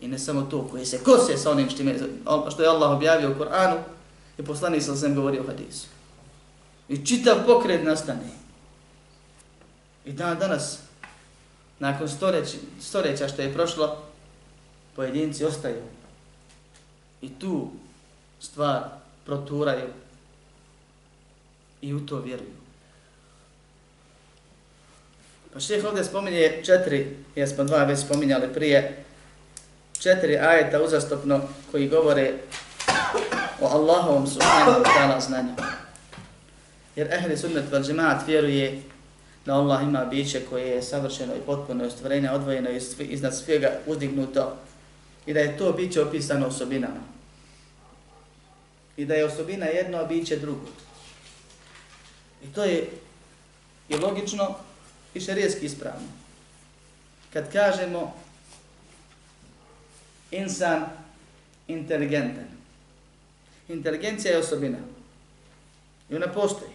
I 0.03 0.07
ne 0.07 0.19
samo 0.19 0.41
to, 0.41 0.67
koje 0.71 0.85
se 0.85 1.03
kose 1.03 1.37
sa 1.37 1.51
onim 1.51 1.69
što, 1.69 1.83
što 2.51 2.61
je 2.61 2.69
Allah 2.69 2.91
objavio 2.91 3.31
u 3.31 3.37
Koranu 3.37 3.77
i 4.37 4.43
poslani 4.43 4.81
sa 4.81 4.95
sam 4.95 5.15
govorio 5.15 5.41
o 5.41 5.47
hadisu. 5.47 5.87
I 6.89 7.05
čitav 7.05 7.45
pokret 7.45 7.83
nastane. 7.83 8.27
I 10.05 10.11
dan 10.11 10.39
danas, 10.39 10.79
nakon 11.79 12.09
storeća, 12.09 12.57
storeća 12.81 13.27
što 13.27 13.41
je 13.41 13.53
prošlo, 13.53 14.03
pojedinci 14.95 15.45
ostaju 15.45 15.81
i 17.21 17.29
tu 17.39 17.69
stvar 18.39 18.83
proturaju 19.25 19.87
i 21.81 21.93
u 21.93 22.05
to 22.05 22.19
vjeruju. 22.19 22.53
Pa 25.53 25.59
šeheh 25.59 25.85
ovdje 25.85 26.03
spominje 26.03 26.61
četiri, 26.65 27.17
jesmo 27.35 27.63
dva 27.63 27.83
već 27.83 27.99
spominjali 27.99 28.53
prije, 28.53 29.03
četiri 30.03 30.37
ajeta 30.37 30.83
uzastopno 30.83 31.41
koji 31.71 31.89
govore 31.89 32.33
o 33.61 33.67
Allahovom 33.67 34.27
subhanahu 34.27 34.71
wa 34.71 34.83
ta'ala 34.83 35.21
znanju. 35.21 35.53
Jer 36.95 37.13
ehli 37.13 37.37
sunnet 37.37 37.71
val 37.71 37.83
džemaat 37.83 38.27
vjeruje 38.27 38.81
da 39.45 39.53
Allah 39.53 39.83
ima 39.83 40.05
biće 40.05 40.41
koje 40.49 40.67
je 40.67 40.83
savršeno 40.83 41.35
i 41.35 41.45
potpuno 41.45 41.85
ostvorenje, 41.85 42.31
odvojeno 42.31 42.69
i 42.69 42.81
iznad 42.99 43.37
svega 43.37 43.71
uzdignuto 43.87 44.57
i 45.25 45.33
da 45.33 45.39
je 45.39 45.57
to 45.57 45.71
biće 45.71 46.01
opisano 46.01 46.47
osobinama. 46.47 47.01
I 48.97 49.05
da 49.05 49.13
je 49.13 49.25
osobina 49.25 49.65
jedno, 49.65 49.97
a 49.97 50.05
biće 50.05 50.37
drugo. 50.37 50.67
I 52.43 52.47
to 52.47 52.63
je 52.63 52.89
i 53.89 53.95
logično 53.95 54.55
i 55.13 55.21
šerijetski 55.21 55.65
ispravno. 55.65 56.07
Kad 57.33 57.51
kažemo 57.51 58.22
insan 60.33 60.85
inteligentan. 61.67 62.47
Inteligencija 63.69 64.31
je 64.31 64.39
osobina. 64.39 64.77
I 66.09 66.15
ona 66.15 66.27
postoji. 66.27 66.71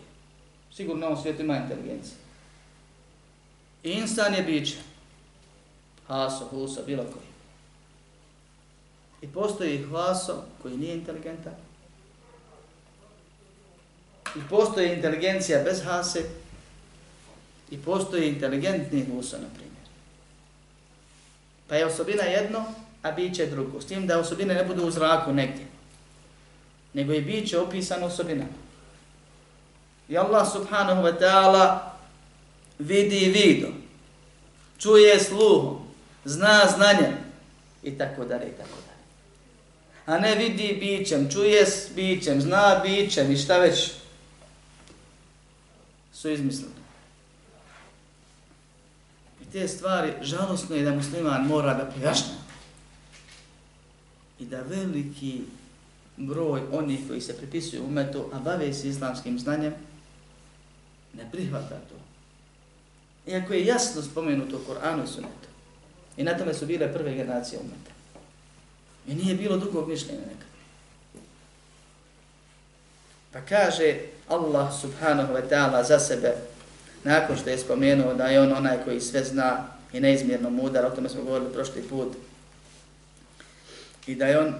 Sigurno 0.72 1.00
na 1.00 1.06
ovom 1.06 1.22
svijetu 1.22 1.42
ima 1.42 1.56
inteligencija. 1.56 2.16
I 3.82 3.90
insan 3.90 4.34
je 4.34 4.42
biće. 4.42 4.76
Haso, 6.06 6.44
huso, 6.44 6.82
bilo 6.86 7.04
koji. 7.04 7.28
I 9.22 9.26
postoji 9.26 9.84
hlaso 9.84 10.44
koji 10.62 10.76
nije 10.76 10.94
inteligentan. 10.94 11.54
I 14.36 14.40
postoji 14.50 14.92
inteligencija 14.92 15.62
bez 15.64 15.82
hase. 15.84 16.24
I 17.70 17.78
postoji 17.78 18.28
inteligentni 18.28 19.06
huso, 19.06 19.36
na 19.38 19.48
primjer. 19.54 19.88
Pa 21.68 21.74
je 21.74 21.86
osobina 21.86 22.22
jedno, 22.22 22.64
a 23.02 23.12
biće 23.12 23.46
drugo. 23.46 23.80
S 23.80 23.86
tim 23.86 24.06
da 24.06 24.18
osobine 24.18 24.54
ne 24.54 24.64
budu 24.64 24.86
u 24.86 24.90
zraku 24.90 25.32
negdje. 25.32 25.66
Nego 26.94 27.12
je 27.12 27.20
biće 27.20 27.58
opisano 27.58 28.06
osobinama. 28.06 28.50
I 30.08 30.18
Allah 30.18 30.52
subhanahu 30.52 31.02
wa 31.02 31.18
ta'ala 31.20 31.78
vidi 32.78 33.28
vidom, 33.28 33.72
čuje 34.78 35.20
sluhom, 35.20 35.78
zna 36.24 36.60
znanjem 36.76 37.14
i 37.82 37.98
tako 37.98 38.24
dalje 38.24 38.46
i 38.46 38.52
tako 38.52 38.76
dalje. 38.86 38.98
A 40.06 40.18
ne 40.18 40.34
vidi 40.34 40.76
bićem, 40.80 41.30
čuje 41.30 41.66
s 41.66 41.88
bićem, 41.94 42.40
zna 42.40 42.80
bićem 42.84 43.32
i 43.32 43.36
šta 43.36 43.58
već 43.58 43.92
su 46.12 46.30
izmislili. 46.30 46.72
I 49.42 49.44
te 49.52 49.68
stvari 49.68 50.12
žalostno 50.22 50.76
je 50.76 50.82
da 50.82 50.94
musliman 50.94 51.46
mora 51.46 51.74
da 51.74 51.84
pojašnja. 51.84 52.37
I 54.40 54.44
da 54.44 54.60
veliki 54.60 55.40
broj 56.16 56.60
onih 56.72 57.00
koji 57.08 57.20
se 57.20 57.36
pripisuju 57.36 57.84
umetu, 57.84 58.24
a 58.32 58.38
bave 58.38 58.72
se 58.72 58.88
islamskim 58.88 59.38
znanjem, 59.38 59.74
ne 61.14 61.28
prihvata 61.32 61.68
to. 61.68 61.94
Iako 63.30 63.52
je 63.52 63.66
jasno 63.66 64.02
spomenuto 64.02 64.56
u 64.56 64.60
Koranu 64.66 65.04
i 65.04 65.06
Sunnetu. 65.06 65.48
I 66.16 66.22
na 66.22 66.38
tome 66.38 66.54
su 66.54 66.66
bile 66.66 66.92
prve 66.92 67.14
generacije 67.14 67.60
umeta. 67.60 67.90
I 69.06 69.14
nije 69.14 69.34
bilo 69.34 69.56
drugog 69.56 69.88
mišljenja 69.88 70.20
nekad. 70.20 70.48
Pa 73.32 73.40
kaže 73.40 73.96
Allah 74.28 74.80
subhanahu 74.80 75.34
wa 75.34 75.42
ta'ala 75.50 75.84
za 75.84 75.98
sebe, 75.98 76.34
nakon 77.04 77.36
što 77.36 77.50
je 77.50 77.58
spomenuo 77.58 78.14
da 78.14 78.26
je 78.26 78.40
on 78.40 78.52
onaj 78.52 78.84
koji 78.84 79.00
sve 79.00 79.24
zna 79.24 79.66
i 79.92 80.00
neizmjerno 80.00 80.50
mudar, 80.50 80.86
o 80.86 80.90
tome 80.90 81.08
smo 81.08 81.22
govorili 81.22 81.52
prošli 81.52 81.82
put, 81.82 82.16
i 84.08 84.14
da 84.14 84.26
je 84.26 84.38
on 84.38 84.54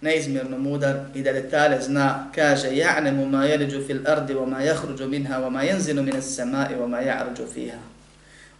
neizmjerno 0.00 0.58
mudar 0.58 0.96
i 1.14 1.22
da 1.22 1.32
detalje 1.32 1.80
zna, 1.82 2.30
kaže 2.34 2.68
ja'nemu 2.68 3.28
ma 3.30 3.44
jeliđu 3.44 3.86
fil 3.86 4.00
ardi 4.06 4.34
wa 4.34 4.46
ma 4.46 4.60
jahruđu 4.60 5.08
minha 5.08 5.38
wa 5.38 5.50
ma 5.50 5.62
jenzinu 5.62 6.02
mine 6.02 6.22
samai 6.22 6.74
wa 6.74 6.86
ma 6.88 6.98
ja'ruđu 6.98 7.52
fiha. 7.54 7.78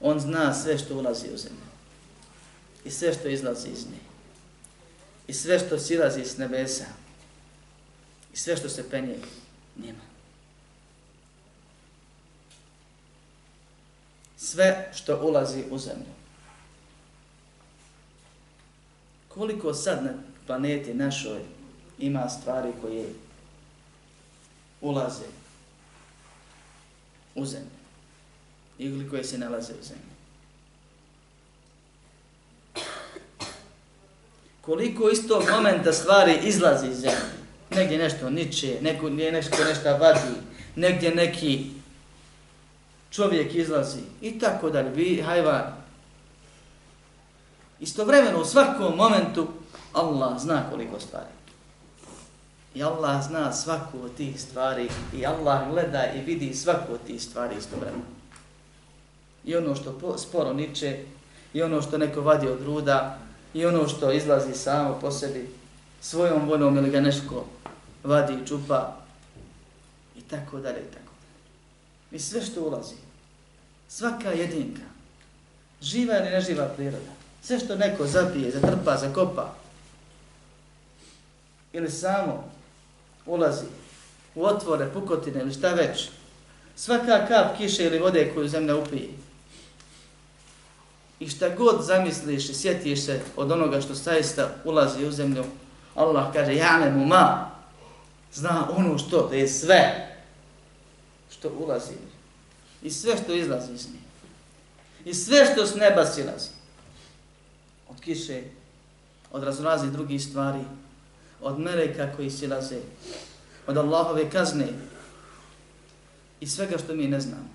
On 0.01 0.21
zna 0.21 0.55
sve 0.55 0.79
što 0.79 0.99
ulazi 0.99 1.27
u 1.35 1.37
zemlju 1.37 1.69
i 2.85 2.91
sve 2.91 3.15
što 3.15 3.29
izlazi 3.29 3.69
iz 3.69 3.87
nje 3.87 3.99
i 5.29 5.33
sve 5.33 5.59
što 5.59 5.79
silazi 5.79 6.21
iz 6.21 6.39
nebesa 6.39 6.85
i 8.35 8.37
sve 8.37 8.57
što 8.57 8.69
se 8.69 8.91
penje 8.91 9.17
njima. 9.77 10.09
Sve 14.37 14.89
što 14.95 15.21
ulazi 15.23 15.65
u 15.71 15.79
zemlju. 15.79 16.18
Koliko 19.39 19.75
sad 19.75 20.05
na 20.05 20.11
planeti 20.47 20.95
našoj 20.95 21.39
ima 21.99 22.29
stvari 22.29 22.69
koje 22.81 23.07
ulaze 24.81 25.25
u 27.35 27.47
zemlju 27.47 27.79
ili 28.79 29.11
koje 29.11 29.25
se 29.25 29.39
nalaze 29.39 29.73
u 29.73 29.85
zemlji. 29.85 30.05
Koliko 34.61 35.11
iz 35.11 35.29
tog 35.29 35.43
momenta 35.51 35.93
stvari 35.93 36.39
izlazi 36.43 36.87
iz 36.87 36.97
zemlje. 36.97 37.39
Negdje 37.71 37.99
nešto 37.99 38.31
niče, 38.31 38.79
neko, 38.83 39.11
nije 39.11 39.33
nešto 39.33 39.65
nešto 39.65 39.97
vadi, 39.97 40.35
negdje 40.77 41.15
neki 41.15 41.71
čovjek 43.11 43.55
izlazi 43.55 44.01
i 44.23 44.39
tako 44.39 44.71
dalje, 44.71 44.91
bi 44.91 45.23
hajvan. 45.23 45.78
Istovremeno 47.81 48.41
u 48.41 48.45
svakom 48.45 48.97
momentu 48.97 49.47
Allah 49.93 50.39
zna 50.39 50.71
koliko 50.71 51.01
stvari. 51.01 51.33
I 52.75 52.83
Allah 52.83 53.27
zna 53.27 53.53
svaku 53.53 53.99
od 54.05 54.15
tih 54.15 54.41
stvari 54.41 54.89
i 55.15 55.27
Allah 55.27 55.71
gleda 55.71 56.13
i 56.13 56.21
vidi 56.21 56.55
svaku 56.55 56.93
od 56.93 57.01
tih 57.07 57.23
stvari 57.23 57.55
istovremeno. 57.59 58.05
I 59.45 59.57
ono 59.57 59.75
što 59.75 60.19
sporo 60.19 60.53
niče, 60.53 61.05
i 61.53 61.63
ono 61.63 61.83
što 61.83 61.99
neko 61.99 62.21
vadi 62.21 62.49
od 62.49 62.63
ruda, 62.63 63.19
i 63.55 63.67
ono 63.67 63.89
što 63.89 64.13
izlazi 64.13 64.55
samo 64.55 64.99
po 65.01 65.11
sebi, 65.11 65.51
svojom 66.01 66.49
voljom 66.49 66.77
ili 66.77 66.91
ga 66.91 67.01
nešto 67.01 67.47
vadi 68.05 68.35
i 68.35 68.47
čupa, 68.47 68.97
i 70.17 70.21
tako 70.21 70.59
dalje, 70.59 70.81
i 70.81 70.93
tako 70.95 71.13
dalje. 71.21 72.17
I 72.17 72.19
sve 72.19 72.43
što 72.43 72.63
ulazi, 72.63 72.95
svaka 73.89 74.31
jedinka, 74.31 74.83
živa 75.83 76.19
ili 76.19 76.31
neživa 76.31 76.65
priroda, 76.77 77.18
sve 77.49 77.59
što 77.59 77.77
neko 77.77 78.07
zapije, 78.07 78.51
zatrpa, 78.51 78.97
zakopa, 78.97 79.55
ili 81.73 81.91
samo 81.91 82.45
ulazi 83.27 83.67
u 84.35 84.45
otvore, 84.45 84.93
pukotine 84.93 85.41
ili 85.41 85.55
šta 85.55 85.69
već, 85.69 86.09
svaka 86.77 87.27
kap 87.29 87.57
kiše 87.57 87.85
ili 87.85 87.99
vode 87.99 88.33
koju 88.35 88.49
zemlja 88.49 88.77
upije, 88.77 89.09
i 91.21 91.29
šta 91.29 91.49
god 91.49 91.85
zamisliš 91.85 92.49
i 92.49 92.55
sjetiš 92.55 93.05
se 93.05 93.21
od 93.37 93.53
onoga 93.53 93.81
što 93.81 93.95
saista 93.95 94.51
ulazi 94.65 95.07
u 95.07 95.13
zemlju, 95.13 95.45
Allah 95.95 96.33
kaže, 96.33 96.55
ja 96.55 96.79
ne 96.79 96.91
mu 96.91 97.07
ma, 97.07 97.51
zna 98.33 98.69
ono 98.77 98.99
što, 98.99 99.29
da 99.29 99.37
je 99.37 99.49
sve 99.49 100.09
što 101.31 101.49
ulazi 101.49 101.97
i 102.83 102.91
sve 102.91 103.17
što 103.25 103.33
izlazi 103.33 103.73
iz 103.73 103.87
nje. 103.87 104.01
I 105.05 105.15
sve 105.15 105.47
što 105.53 105.67
s 105.67 105.75
neba 105.75 106.07
silazi. 106.07 106.58
Od 107.99 108.05
kiše, 108.05 108.43
od 109.33 109.43
razrazi 109.43 109.91
drugih 109.91 110.23
stvari, 110.23 110.61
od 111.41 111.59
meleka 111.59 112.13
koji 112.17 112.31
silaze, 112.31 112.79
od 113.67 113.77
Allahove 113.77 114.31
kazne 114.31 114.69
i 116.41 116.47
svega 116.47 116.79
što 116.79 116.95
mi 116.95 117.09
ne 117.09 117.21
znamo. 117.21 117.49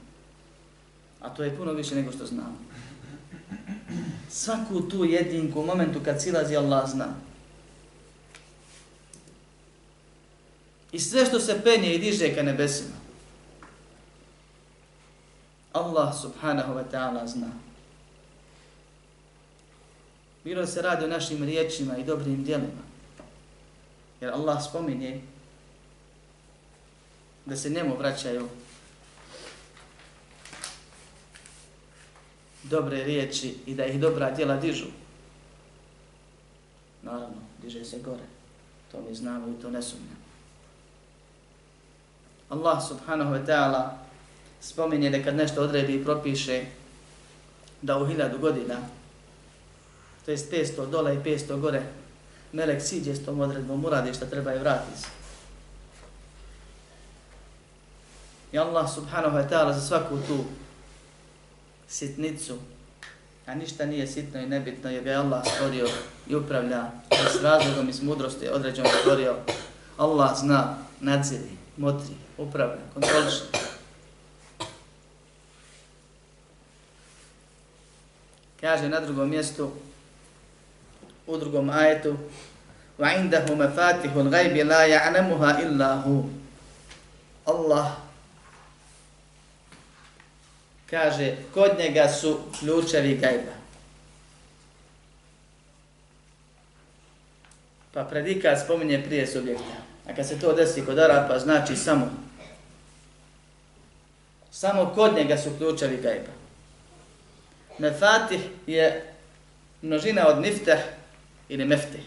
A 1.22 1.30
to 1.30 1.44
je 1.44 1.58
puno 1.58 1.74
više 1.74 1.96
nego 1.96 2.12
što 2.12 2.26
znamo. 2.26 2.58
Svaku 4.30 4.82
tu 4.82 5.06
jedinku 5.06 5.60
u 5.60 5.66
momentu 5.66 6.00
kad 6.06 6.22
silazi 6.22 6.56
Allah 6.56 6.90
zna. 6.90 7.08
I 10.92 11.00
sve 11.00 11.26
što 11.26 11.40
se 11.40 11.62
penje 11.64 11.96
i 11.96 12.00
diže 12.00 12.36
ka 12.36 12.44
nebesima. 12.44 12.96
Allah 15.74 16.22
subhanahu 16.22 16.74
wa 16.74 16.84
ta'ala 16.92 17.28
zna. 17.28 17.73
Bilo 20.44 20.68
se 20.68 20.82
radi 20.82 21.06
o 21.06 21.08
našim 21.08 21.44
riječima 21.44 21.98
i 21.98 22.04
dobrim 22.04 22.44
djelima. 22.44 22.84
Jer 24.22 24.32
Allah 24.32 24.64
spominje 24.70 25.22
da 27.46 27.56
se 27.56 27.70
njemu 27.70 27.98
vraćaju 27.98 28.50
dobre 32.64 33.04
riječi 33.04 33.56
i 33.66 33.76
da 33.76 33.86
ih 33.86 34.00
dobra 34.00 34.32
djela 34.32 34.56
dižu. 34.56 34.88
Naravno, 37.02 37.42
diže 37.62 37.86
se 37.86 38.00
gore. 38.00 38.24
To 38.92 39.02
mi 39.10 39.16
znamo 39.16 39.48
i 39.48 39.62
to 39.62 39.70
ne 39.70 39.82
sumnjamo. 39.82 40.24
Allah 42.50 42.88
subhanahu 42.88 43.34
wa 43.34 43.46
ta'ala 43.46 43.98
spominje 44.62 45.10
da 45.10 45.24
kad 45.24 45.36
nešto 45.36 45.62
odredi 45.62 45.96
i 45.96 46.04
propiše 46.04 46.66
da 47.82 47.98
u 47.98 48.06
hiljadu 48.06 48.38
godina, 48.40 48.76
to 50.26 50.32
je 50.32 50.38
500 50.38 50.90
dola 50.90 51.12
i 51.12 51.18
500 51.18 51.60
gore, 51.60 51.84
melek 52.52 52.82
siđe 52.82 53.16
s 53.16 53.26
tom 53.26 53.40
odredbom, 53.40 53.86
uradi 53.86 54.14
što 54.14 54.26
treba 54.26 54.54
i 54.54 54.60
vrati 54.60 55.02
se. 55.02 55.08
I 58.52 58.58
Allah 58.58 58.94
subhanahu 58.94 59.38
wa 59.38 59.50
ta'ala 59.50 59.74
za 59.74 59.82
svaku 59.82 60.18
tu 60.28 60.44
sitnicu, 61.88 62.58
a 63.46 63.56
ništa 63.56 63.86
nije 63.86 64.08
sitno 64.08 64.40
i 64.40 64.46
nebitno, 64.46 64.90
jer 64.90 65.08
je 65.08 65.16
Allah 65.16 65.44
stvorio 65.56 65.88
i 66.28 66.36
upravlja 66.36 66.92
s 67.32 67.44
razlogom 67.44 67.90
i 67.90 67.94
s 67.94 68.02
mudrosti 68.02 68.50
određeno 68.50 68.90
stvorio. 69.02 69.36
Allah 69.98 70.38
zna, 70.40 70.78
nadziri, 71.00 71.52
motri, 71.78 72.14
upravlja, 72.38 72.82
kontroliše. 72.94 73.44
Kaže 78.62 78.90
na 78.90 79.00
drugom 79.00 79.30
mjestu, 79.30 79.72
u 81.27 81.37
drugom 81.37 81.71
ajetu, 81.71 82.17
وَعِنْدَهُ 82.99 83.47
مَفَاتِهُ 83.55 84.13
الْغَيْبِ 84.15 84.57
لَا 84.67 84.83
يَعْنَمُهَا 84.87 85.51
إِلَّا 85.63 85.91
هُ 86.03 86.23
Allah 87.47 88.09
kaže, 90.91 91.37
kod 91.55 91.71
njega 91.79 92.09
su 92.09 92.39
ključevi 92.59 93.17
gajba. 93.17 93.53
Pa 97.93 98.05
predikat 98.05 98.65
spominje 98.65 99.05
prije 99.05 99.27
subjekta. 99.27 99.77
A 100.09 100.15
kad 100.15 100.29
se 100.29 100.41
to 100.41 100.53
desi 100.53 100.85
kod 100.87 100.99
Arapa, 100.99 101.39
znači 101.39 101.77
samo. 101.77 102.11
Samo 104.51 104.93
kod 104.95 105.15
njega 105.15 105.37
su 105.37 105.51
ključevi 105.59 105.97
gajba. 105.97 106.33
Mefatih 107.79 108.41
je 108.67 109.13
množina 109.83 110.29
od 110.29 110.41
nifteh 110.41 110.79
ili 111.50 111.66
meftih. 111.66 112.02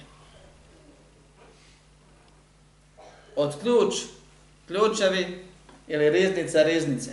Od 3.36 3.60
ključ, 3.60 3.94
ključevi 4.66 5.44
ili 5.88 6.10
riznica, 6.10 6.62
riznice. 6.62 7.10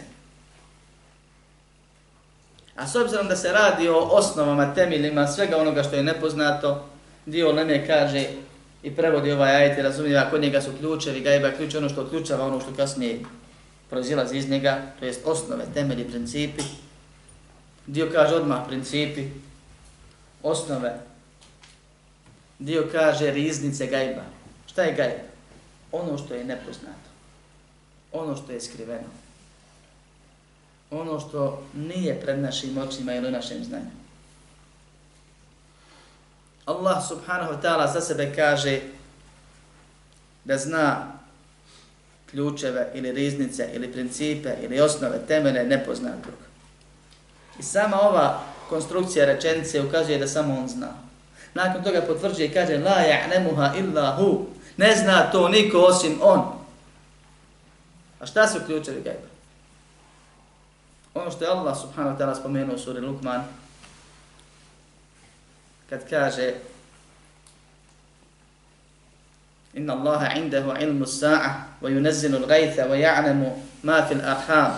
A 2.76 2.88
s 2.88 2.96
obzirom 2.96 3.28
da 3.28 3.36
se 3.36 3.52
radi 3.52 3.90
o 3.90 3.98
osnovama, 3.98 4.74
temeljima, 4.74 5.28
svega 5.28 5.58
onoga 5.58 5.84
što 5.84 5.96
je 5.96 6.04
nepoznato, 6.04 6.86
dio 7.26 7.52
Leme 7.52 7.88
kaže 7.88 8.26
i 8.84 8.96
prevodi 8.96 9.32
ovaj 9.32 9.56
ajet 9.56 9.80
i 9.80 9.82
razumije, 9.82 10.28
kod 10.30 10.42
njega 10.42 10.62
su 10.62 10.72
ključevi, 10.80 11.22
gajba 11.22 11.52
ključ 11.52 11.76
ono 11.76 11.90
što 11.90 12.02
odključava 12.02 12.46
ono 12.46 12.60
što 12.60 12.74
kasnije 12.76 13.20
proizilazi 13.90 14.38
iz 14.38 14.50
njega, 14.50 14.82
to 15.00 15.06
jest 15.06 15.22
osnove, 15.26 15.66
temelji, 15.74 16.08
principi. 16.08 16.64
Dio 17.88 18.10
kaže 18.14 18.36
odmah 18.36 18.68
principi, 18.68 19.24
osnove. 20.44 21.13
Dio 22.60 22.90
kaže 22.92 23.32
riznice 23.32 23.88
gajba. 23.88 24.24
Šta 24.68 24.84
je 24.84 24.96
gajba? 24.96 25.24
Ono 25.92 26.18
što 26.18 26.34
je 26.34 26.44
nepoznato. 26.44 27.10
Ono 28.12 28.36
što 28.36 28.52
je 28.52 28.62
skriveno 28.62 29.24
ono 31.00 31.20
što 31.20 31.64
nije 31.74 32.22
pred 32.22 32.40
našim 32.40 32.78
očima 32.78 33.14
ili 33.14 33.32
našim 33.32 33.64
znanjem. 33.64 34.04
Allah 36.66 37.08
subhanahu 37.08 37.54
wa 37.54 37.62
ta'ala 37.62 37.94
za 37.94 38.02
sebe 38.02 38.34
kaže 38.36 38.80
da 40.46 40.58
zna 40.58 41.12
ključeve 42.32 42.92
ili 42.94 43.12
riznice 43.12 43.70
ili 43.74 43.92
principe 43.92 44.56
ili 44.62 44.82
osnove, 44.82 45.20
temele 45.28 45.64
nepoznatog. 45.64 46.34
I 47.60 47.64
sama 47.64 48.02
ova 48.02 48.44
konstrukcija 48.70 49.26
rečenice 49.26 49.82
ukazuje 49.82 50.18
da 50.18 50.28
samo 50.28 50.60
on 50.60 50.68
zna. 50.68 50.94
Nakon 51.54 51.84
toga 51.84 52.02
potvrđuje 52.02 52.48
i 52.48 52.54
kaže 52.54 52.78
la 52.78 52.98
ja'nemuha 52.98 53.80
illa 53.80 54.16
hu. 54.16 54.46
Ne 54.78 54.96
zna 54.96 55.32
to 55.32 55.50
niko 55.50 55.78
osim 55.78 56.20
on. 56.22 56.42
A 58.20 58.26
šta 58.26 58.48
su 58.48 58.60
ključevi 58.66 59.02
gajba? 59.02 59.28
Ono 61.14 61.32
što 61.32 61.44
je 61.44 61.50
Allah 61.52 61.78
subhanahu 61.82 62.16
wa 62.16 62.20
ta'ala 62.20 62.36
spomenuo 62.36 62.76
u 62.76 62.80
suri 62.80 63.02
Lukman, 63.02 63.44
kad 65.90 66.10
kaže 66.10 66.54
إن 69.78 69.90
الله 69.90 70.22
عنده 70.22 70.66
علم 70.74 71.04
الساعة 71.04 71.82
وينزل 71.82 72.36
الغيث 72.36 72.80
ويعلم 72.80 73.42
ما 73.84 74.02
في 74.02 74.14
الأرحام 74.14 74.74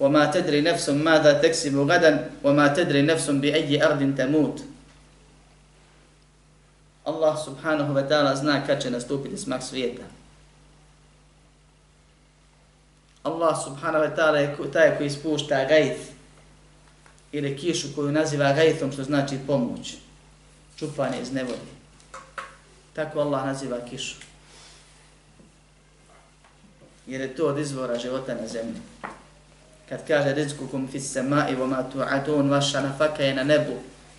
وما 0.00 0.26
تدري 0.26 0.60
نفس 0.60 0.88
ماذا 0.88 1.32
تكسب 1.42 1.90
غدا 1.90 2.30
وما 2.44 2.68
تدري 2.68 3.02
نفس 3.02 3.30
بأي 3.30 3.84
أرض 3.84 4.14
تموت 4.18 4.64
Allah 7.04 7.44
subhanahu 7.44 7.94
wa 7.94 8.08
ta'ala 8.08 8.36
zna 8.36 8.66
kad 8.66 8.82
će 8.82 8.90
nastupiti 8.90 9.36
smak 9.36 9.62
svijeta. 9.62 10.02
Allah 13.22 13.64
subhanahu 13.64 14.04
wa 14.04 14.16
ta'ala 14.16 14.36
je 14.36 14.72
taj 14.72 14.96
koji 14.96 15.06
ispušta 15.06 15.64
gajt 15.64 15.98
ili 17.32 17.56
kišu 17.56 17.88
koju 17.94 18.12
naziva 18.12 18.52
gajtom 18.52 18.92
što 18.92 19.04
znači 19.04 19.38
pomoć, 19.46 19.94
čupanje 20.76 21.20
iz 21.22 21.32
nevodi. 21.32 21.72
Tako 22.92 23.20
Allah 23.20 23.46
naziva 23.46 23.78
kišu. 23.90 24.16
Jer 27.06 27.20
je 27.20 27.36
to 27.36 27.46
od 27.46 27.58
izvora 27.58 27.98
života 27.98 28.34
na 28.34 28.48
zemlji. 28.48 28.80
Kad 29.88 30.06
kaže 30.06 30.34
rizku 30.34 30.66
kum 30.70 30.88
fis 30.88 31.12
sema 31.12 31.48
i 31.48 31.54
voma 31.54 31.84
tu'atun, 31.94 32.50
vaša 32.50 32.80
nafaka 32.80 33.22
je 33.22 33.34
na 33.34 33.42
nebu 33.42 33.74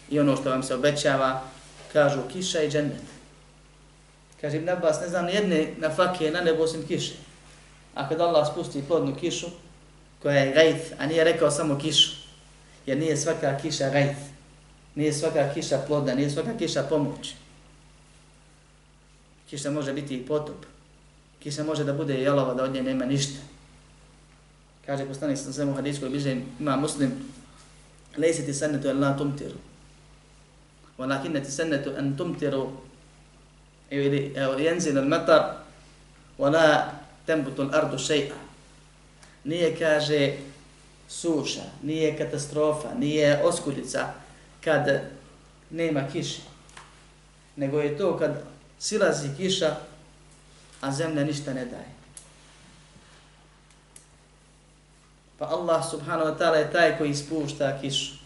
i 0.09 0.19
ono 0.19 0.35
što 0.35 0.49
vam 0.49 0.63
se 0.63 0.75
obećava, 0.75 1.41
kažu 1.93 2.21
kiša 2.33 2.61
i 2.63 2.71
džennet. 2.71 3.01
Kaže 4.41 4.57
Ibn 4.57 4.69
Abbas, 4.69 5.01
ne 5.01 5.07
znam, 5.07 5.29
jedne 5.29 5.73
nafake 5.77 6.31
na 6.31 6.41
nebo 6.41 6.63
osim 6.63 6.87
kiše. 6.87 7.13
A 7.95 8.09
kad 8.09 8.21
Allah 8.21 8.47
spusti 8.51 8.83
plodnu 8.87 9.15
kišu, 9.15 9.47
koja 10.21 10.39
je 10.39 10.53
gajth, 10.53 10.93
a 10.99 11.05
nije 11.05 11.23
rekao 11.23 11.51
samo 11.51 11.77
kišu, 11.77 12.11
jer 12.85 12.97
nije 12.97 13.17
svaka 13.17 13.57
kiša 13.61 13.89
gajth, 13.89 14.19
nije 14.95 15.13
svaka 15.13 15.53
kiša 15.53 15.83
plodna, 15.87 16.15
nije 16.15 16.29
svaka 16.29 16.57
kiša 16.57 16.83
pomoć. 16.83 17.33
Kiša 19.49 19.71
može 19.71 19.93
biti 19.93 20.15
i 20.15 20.25
potop. 20.25 20.65
Kiša 21.39 21.63
može 21.63 21.83
da 21.83 21.93
bude 21.93 22.21
jelova, 22.21 22.53
da 22.53 22.63
od 22.63 22.73
nje 22.73 22.83
nema 22.83 23.05
ništa. 23.05 23.39
Kaže 24.85 25.05
poslanik 25.05 25.37
sam 25.37 25.53
svemu 25.53 25.73
hadijskoj 25.73 26.09
bliže 26.09 26.35
ima 26.59 26.75
muslim, 26.75 27.11
lejsi 28.17 28.45
ti 28.45 28.53
sannetu 28.53 28.87
en 28.87 28.99
la 28.99 29.17
tumtiru. 29.17 29.55
ولكن 30.97 31.43
ti 31.43 31.61
أن 31.61 31.73
en 31.97 32.17
tumtiru 32.17 32.71
ili 33.89 34.33
jenzil 34.59 34.97
al 34.97 35.05
matar, 35.05 35.63
wala 36.37 36.91
tembutul 37.25 37.75
ardu. 37.75 37.97
Nije, 39.43 39.75
kaže, 39.75 40.37
suša, 41.09 41.63
nije 41.81 42.17
katastrofa, 42.17 42.93
nije 42.93 43.43
oskudica 43.43 44.13
kad 44.63 45.01
nema 45.69 46.07
kiše. 46.11 46.41
Nego 47.55 47.79
je 47.79 47.97
to 47.97 48.17
kad 48.17 48.43
silazi 48.79 49.29
kiša, 49.37 49.75
a 50.81 50.91
zemlja 50.91 51.23
ništa 51.23 51.53
ne 51.53 51.65
daje. 51.65 51.93
Pa 55.39 55.45
Allah 55.45 55.83
subhanahu 55.91 56.29
wa 56.29 56.37
ta'ala 56.37 56.55
je 56.55 56.71
taj 56.71 56.97
koji 56.97 57.09
ispušta 57.09 57.79
kišu. 57.81 58.22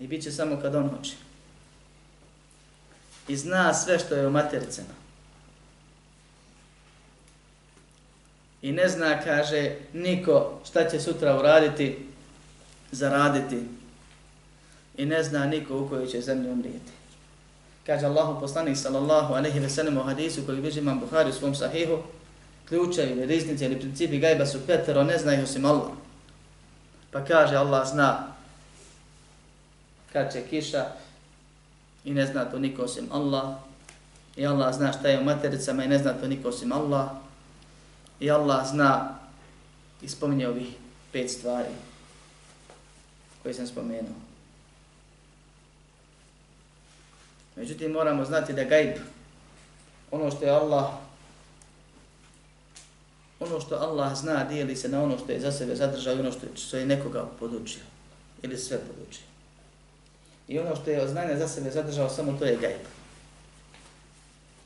I 0.00 0.06
bit 0.06 0.22
će 0.22 0.32
samo 0.32 0.60
kad 0.62 0.74
on 0.74 0.88
hoće. 0.88 1.12
i 3.28 3.36
zna 3.36 3.74
sve 3.74 3.98
što 3.98 4.14
je 4.14 4.26
u 4.26 4.30
matericama. 4.30 4.94
I 8.62 8.72
ne 8.72 8.88
zna, 8.88 9.20
kaže, 9.20 9.76
niko 9.92 10.60
šta 10.68 10.88
će 10.88 11.00
sutra 11.00 11.38
uraditi, 11.38 12.06
zaraditi. 12.92 13.62
I 14.96 15.06
ne 15.06 15.22
zna 15.22 15.46
niko 15.46 15.78
u 15.78 15.88
kojoj 15.88 16.06
će 16.06 16.20
zemlji 16.20 16.50
umrijeti. 16.50 16.92
Kaže 17.86 18.06
Allahu 18.06 18.40
poslanik 18.40 18.76
sallallahu 18.76 19.34
alejhi 19.34 19.58
ve 19.58 19.70
sellem 19.70 19.98
u 19.98 20.02
hadisu 20.02 20.46
koji 20.46 20.60
bilježi 20.60 20.78
Imam 20.80 21.00
Buhari 21.00 21.30
u 21.30 21.32
svom 21.32 21.54
sahihu, 21.54 21.98
ključevi 22.68 23.10
ili 23.10 23.26
riznice 23.26 23.64
ili 23.64 23.80
principi 23.80 24.18
gajba 24.18 24.46
su 24.46 24.66
petero, 24.66 25.04
ne 25.04 25.18
zna 25.18 25.34
ih 25.34 25.42
osim 25.42 25.64
Allah. 25.64 25.90
Pa 27.10 27.24
kaže 27.24 27.56
Allah 27.56 27.88
zna 27.88 28.33
kad 30.14 30.32
će 30.32 30.46
kiša 30.50 30.86
i 32.04 32.14
ne 32.14 32.26
zna 32.26 32.44
to 32.44 32.58
niko 32.58 32.82
osim 32.82 33.08
Allah. 33.12 33.54
I 34.36 34.46
Allah 34.46 34.74
zna 34.74 34.92
šta 34.92 35.08
je 35.08 35.20
u 35.20 35.24
matericama 35.24 35.84
i 35.84 35.88
ne 35.88 35.98
zna 35.98 36.12
to 36.12 36.28
niko 36.28 36.48
osim 36.48 36.72
Allah. 36.72 37.10
I 38.20 38.30
Allah 38.30 38.66
zna 38.66 39.18
i 40.02 40.08
spominje 40.08 40.48
ovih 40.48 40.68
pet 41.12 41.30
stvari 41.30 41.74
koje 43.42 43.54
sam 43.54 43.66
spomenuo. 43.66 44.14
Međutim, 47.56 47.92
moramo 47.92 48.24
znati 48.24 48.52
da 48.52 48.64
gajb, 48.64 48.96
ono 50.10 50.30
što 50.30 50.44
je 50.44 50.50
Allah, 50.50 50.90
ono 53.40 53.60
što 53.60 53.74
Allah 53.74 54.16
zna, 54.16 54.44
dijeli 54.44 54.76
se 54.76 54.88
na 54.88 55.02
ono 55.02 55.18
što 55.18 55.32
je 55.32 55.40
za 55.40 55.52
sebe 55.52 55.76
zadržao 55.76 56.14
i 56.14 56.20
ono 56.20 56.32
što 56.32 56.46
je, 56.46 56.56
što 56.56 56.76
je 56.76 56.86
nekoga 56.86 57.26
podučio. 57.38 57.82
Ili 58.42 58.58
sve 58.58 58.78
podučio. 58.78 59.33
I 60.48 60.58
ono 60.58 60.76
što 60.76 60.90
je 60.90 61.08
znanje 61.08 61.36
za 61.36 61.48
sebe 61.48 61.70
zadržao, 61.70 62.10
samo 62.10 62.32
to 62.38 62.44
je 62.44 62.56
gajb. 62.56 62.80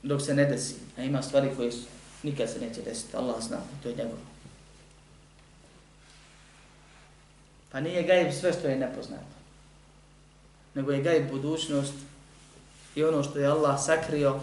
Dok 0.03 0.23
se 0.23 0.35
ne 0.35 0.45
desi. 0.45 0.75
A 0.99 1.03
ima 1.03 1.23
stvari 1.23 1.51
koje 1.57 1.73
su, 1.73 1.87
nikad 2.23 2.51
se 2.51 2.61
neće 2.61 2.83
desiti. 2.83 3.17
Allah 3.17 3.43
zna, 3.43 3.59
to 3.83 3.89
je 3.89 3.95
njegovo. 3.95 4.19
Pa 7.73 7.81
nije 7.81 8.03
gajb 8.03 8.33
sve 8.33 8.53
što 8.53 8.69
je 8.69 8.77
nepoznato. 8.77 9.39
Nego 10.75 10.93
je 10.93 11.03
gajb 11.03 11.31
budućnost 11.31 11.95
i 12.95 13.05
ono 13.05 13.23
što 13.23 13.39
je 13.39 13.47
Allah 13.47 13.85
sakrio 13.85 14.41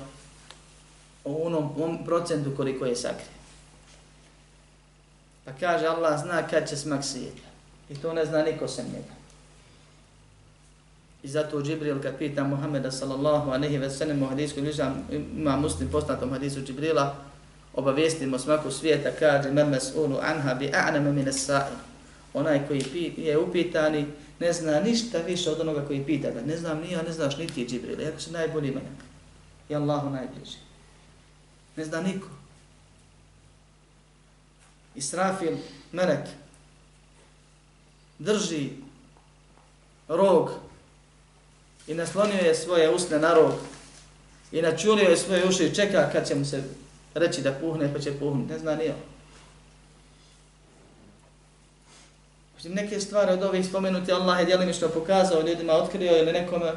u 1.23 1.45
onom, 1.45 1.71
onom 1.77 2.05
procentu 2.05 2.53
koliko 2.57 2.85
je 2.85 2.95
sakrio. 2.95 3.35
Pa 5.45 5.51
kaže 5.59 5.85
Allah 5.87 6.21
zna 6.21 6.47
kad 6.47 6.69
će 6.69 6.77
smak 6.77 7.03
svijeta. 7.03 7.47
I 7.89 7.95
to 7.95 8.13
ne 8.13 8.25
zna 8.25 8.43
niko 8.43 8.67
sem 8.67 8.85
njega. 8.85 9.24
I 11.25 11.27
zato 11.27 11.61
Džibril 11.61 12.01
kad 12.01 12.17
pita 12.17 12.43
Muhammeda 12.43 12.91
sallallahu 12.91 13.51
aleyhi 13.51 13.77
ve 13.77 13.89
sellem 13.89 14.23
u 14.23 14.27
hadijsku 14.27 14.61
bližam, 14.61 15.07
ima 15.37 15.57
muslim 15.57 15.89
poznatom 15.91 16.29
hadisu 16.29 16.61
Džibrila, 16.61 17.15
obavijestimo 17.73 18.39
smaku 18.39 18.71
svijeta, 18.71 19.11
kaže 19.19 19.51
memes 19.51 19.95
ulu 19.95 20.19
anha 20.21 20.53
bi 20.53 20.67
a'nama 20.73 21.11
mine 21.11 21.33
sa'i. 21.33 21.73
Onaj 22.33 22.67
koji 22.67 23.13
je 23.17 23.37
upitani, 23.37 24.05
ne 24.39 24.53
zna 24.53 24.79
ništa 24.79 25.17
više 25.17 25.51
od 25.51 25.59
onoga 25.59 25.85
koji 25.85 26.05
pita 26.05 26.31
ga. 26.31 26.41
Ne 26.41 26.57
znam 26.57 26.79
ni 26.79 26.91
ja, 26.91 27.01
ne 27.01 27.11
znaš 27.11 27.37
ni 27.37 27.47
ti 27.47 27.65
Džibril, 27.67 28.01
jako 28.01 28.19
se 28.19 28.31
najbolji 28.31 28.71
manjak. 28.71 29.01
I 29.69 29.75
Allahu 29.75 30.09
najbliži. 30.09 30.57
Ne 31.75 31.85
zna 31.85 32.01
niko. 32.01 32.27
Israfil, 34.95 35.57
melek, 35.91 36.27
drži 38.19 38.69
rog 40.07 40.64
i 41.87 41.93
naslonio 41.93 42.41
je 42.41 42.55
svoje 42.55 42.89
usne 42.89 43.19
na 43.19 43.33
rog 43.33 43.53
i 44.51 44.61
načulio 44.61 45.09
je 45.09 45.17
svoje 45.17 45.47
uši 45.47 45.65
i 45.65 45.75
čeka 45.75 46.09
kad 46.11 46.27
će 46.27 46.35
mu 46.35 46.45
se 46.45 46.63
reći 47.13 47.41
da 47.41 47.51
puhne 47.51 47.93
pa 47.93 47.99
će 47.99 48.19
puhnuti. 48.19 48.53
Ne 48.53 48.59
zna 48.59 48.75
ni 48.75 48.87
on. 48.87 48.95
Znači, 52.53 52.75
neke 52.75 52.99
stvari 52.99 53.33
od 53.33 53.43
ovih 53.43 53.65
spomenuti 53.65 54.11
Allah 54.11 54.39
je 54.39 54.45
djelimično 54.45 54.89
pokazao 54.89 55.41
ljudima, 55.41 55.73
otkrio 55.73 56.17
ili 56.17 56.31
nekome 56.31 56.71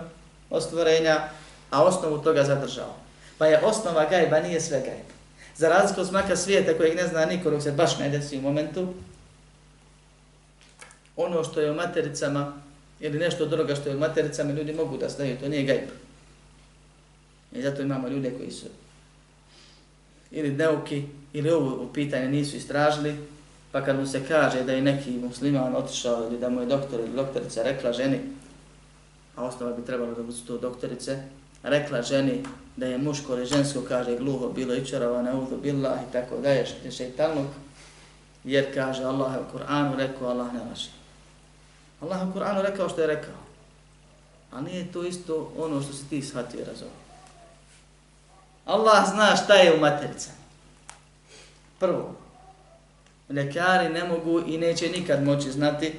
ostvorenja, 0.51 1.29
a 1.71 1.85
osnovu 1.85 2.19
toga 2.19 2.45
zadržao. 2.45 2.97
Pa 3.39 3.47
je 3.47 3.65
osnova 3.65 4.07
gajba, 4.11 4.41
nije 4.41 4.61
sve 4.61 4.81
gajba. 4.81 5.15
Za 5.57 5.69
razliku 5.69 6.01
od 6.01 6.09
smaka 6.09 6.37
svijeta 6.37 6.77
kojeg 6.77 6.97
ne 6.97 7.07
zna 7.07 7.25
niko, 7.25 7.51
dok 7.51 7.63
se 7.63 7.73
baš 7.73 7.99
ne 7.99 8.09
desi 8.09 8.39
u 8.39 8.43
momentu, 8.43 8.95
ono 11.17 11.45
što 11.45 11.61
je 11.61 11.71
u 11.71 11.75
matericama, 11.75 12.53
ili 13.01 13.19
nešto 13.19 13.45
od 13.45 13.53
onoga 13.53 13.75
što 13.75 13.89
je 13.89 13.97
u 13.97 13.99
matericama, 13.99 14.53
ljudi 14.53 14.73
mogu 14.73 14.97
da 14.97 15.09
znaju, 15.09 15.37
to 15.41 15.49
nije 15.49 15.65
gajb. 15.65 15.89
I 17.53 17.63
zato 17.63 17.83
imamo 17.83 18.09
ljude 18.09 18.31
koji 18.31 18.51
su 18.51 18.67
ili 20.31 20.51
neuki, 20.51 21.03
ili 21.33 21.51
ovo 21.51 21.93
pitanje 21.93 22.29
nisu 22.29 22.57
istražili, 22.57 23.17
Pa 23.73 23.85
kad 23.85 23.97
mu 23.99 24.07
se 24.07 24.23
kaže 24.29 24.63
da 24.65 24.73
je 24.73 24.83
neki 24.83 25.11
musliman 25.11 25.77
otišao 25.77 26.27
ili 26.27 26.39
da 26.39 26.49
mu 26.49 26.61
je 26.61 26.67
doktor 26.67 27.01
ili 27.01 27.17
doktorica 27.17 27.63
rekla 27.63 27.93
ženi, 27.93 28.21
a 29.37 29.45
osnova 29.45 29.73
bi 29.73 29.85
trebalo 29.85 30.15
da 30.15 30.23
budu 30.23 30.39
to 30.47 30.59
doktorice, 30.59 31.23
rekla 31.63 32.03
ženi 32.03 32.43
da 32.77 32.87
je 32.87 32.99
muško 32.99 33.35
ili 33.37 33.47
žensko, 33.47 33.83
kaže 33.89 34.17
gluho, 34.17 34.49
bilo 34.49 34.75
i 34.75 34.87
čarava 34.87 35.23
na 35.23 35.47
billah 35.63 35.99
i 36.09 36.13
tako 36.13 36.37
da 36.43 36.51
je 36.51 36.67
šeitanluk, 36.91 37.47
jer 38.45 38.75
kaže 38.75 39.05
Allah 39.05 39.35
je 39.35 39.41
u 39.41 39.59
Kur'anu 39.59 39.97
rekao, 39.97 40.29
Allah 40.29 40.53
ne 40.55 40.61
laži. 40.61 40.98
Allah 42.01 42.29
u 42.29 42.39
Kur'anu 42.39 42.63
rekao 42.63 42.89
što 42.89 43.01
je 43.01 43.07
rekao. 43.07 43.35
A 44.53 44.61
nije 44.61 44.93
to 44.93 45.05
isto 45.05 45.53
ono 45.59 45.83
što 45.83 45.93
si 45.93 46.09
ti 46.09 46.23
shvatio 46.23 46.65
razumio. 46.67 47.09
Allah 48.65 49.11
zna 49.11 49.37
šta 49.37 49.55
je 49.55 49.75
u 49.75 49.81
matericama. 49.81 50.39
Prvo, 51.79 52.15
Ljekari 53.31 53.89
ne 53.89 54.05
mogu 54.05 54.41
i 54.47 54.59
neće 54.59 54.89
nikad 54.89 55.25
moći 55.25 55.51
znati 55.51 55.93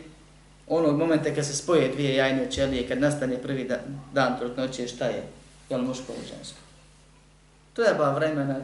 onog 0.67 0.97
momenta 0.97 1.35
kad 1.35 1.45
se 1.45 1.55
spoje 1.55 1.89
dvije 1.89 2.15
jajne 2.15 2.51
ćelije, 2.51 2.87
kad 2.87 2.99
nastane 2.99 3.41
prvi 3.41 3.63
dan, 3.63 3.79
dan 4.13 4.39
trutnoće, 4.39 4.87
šta 4.87 5.05
je, 5.05 5.23
je 5.69 5.77
li 5.77 5.83
muško 5.83 6.13
ili 6.17 6.27
žensko. 6.27 6.59
To 7.73 7.81
je 7.81 7.93
ba 7.93 8.13
vremena. 8.13 8.55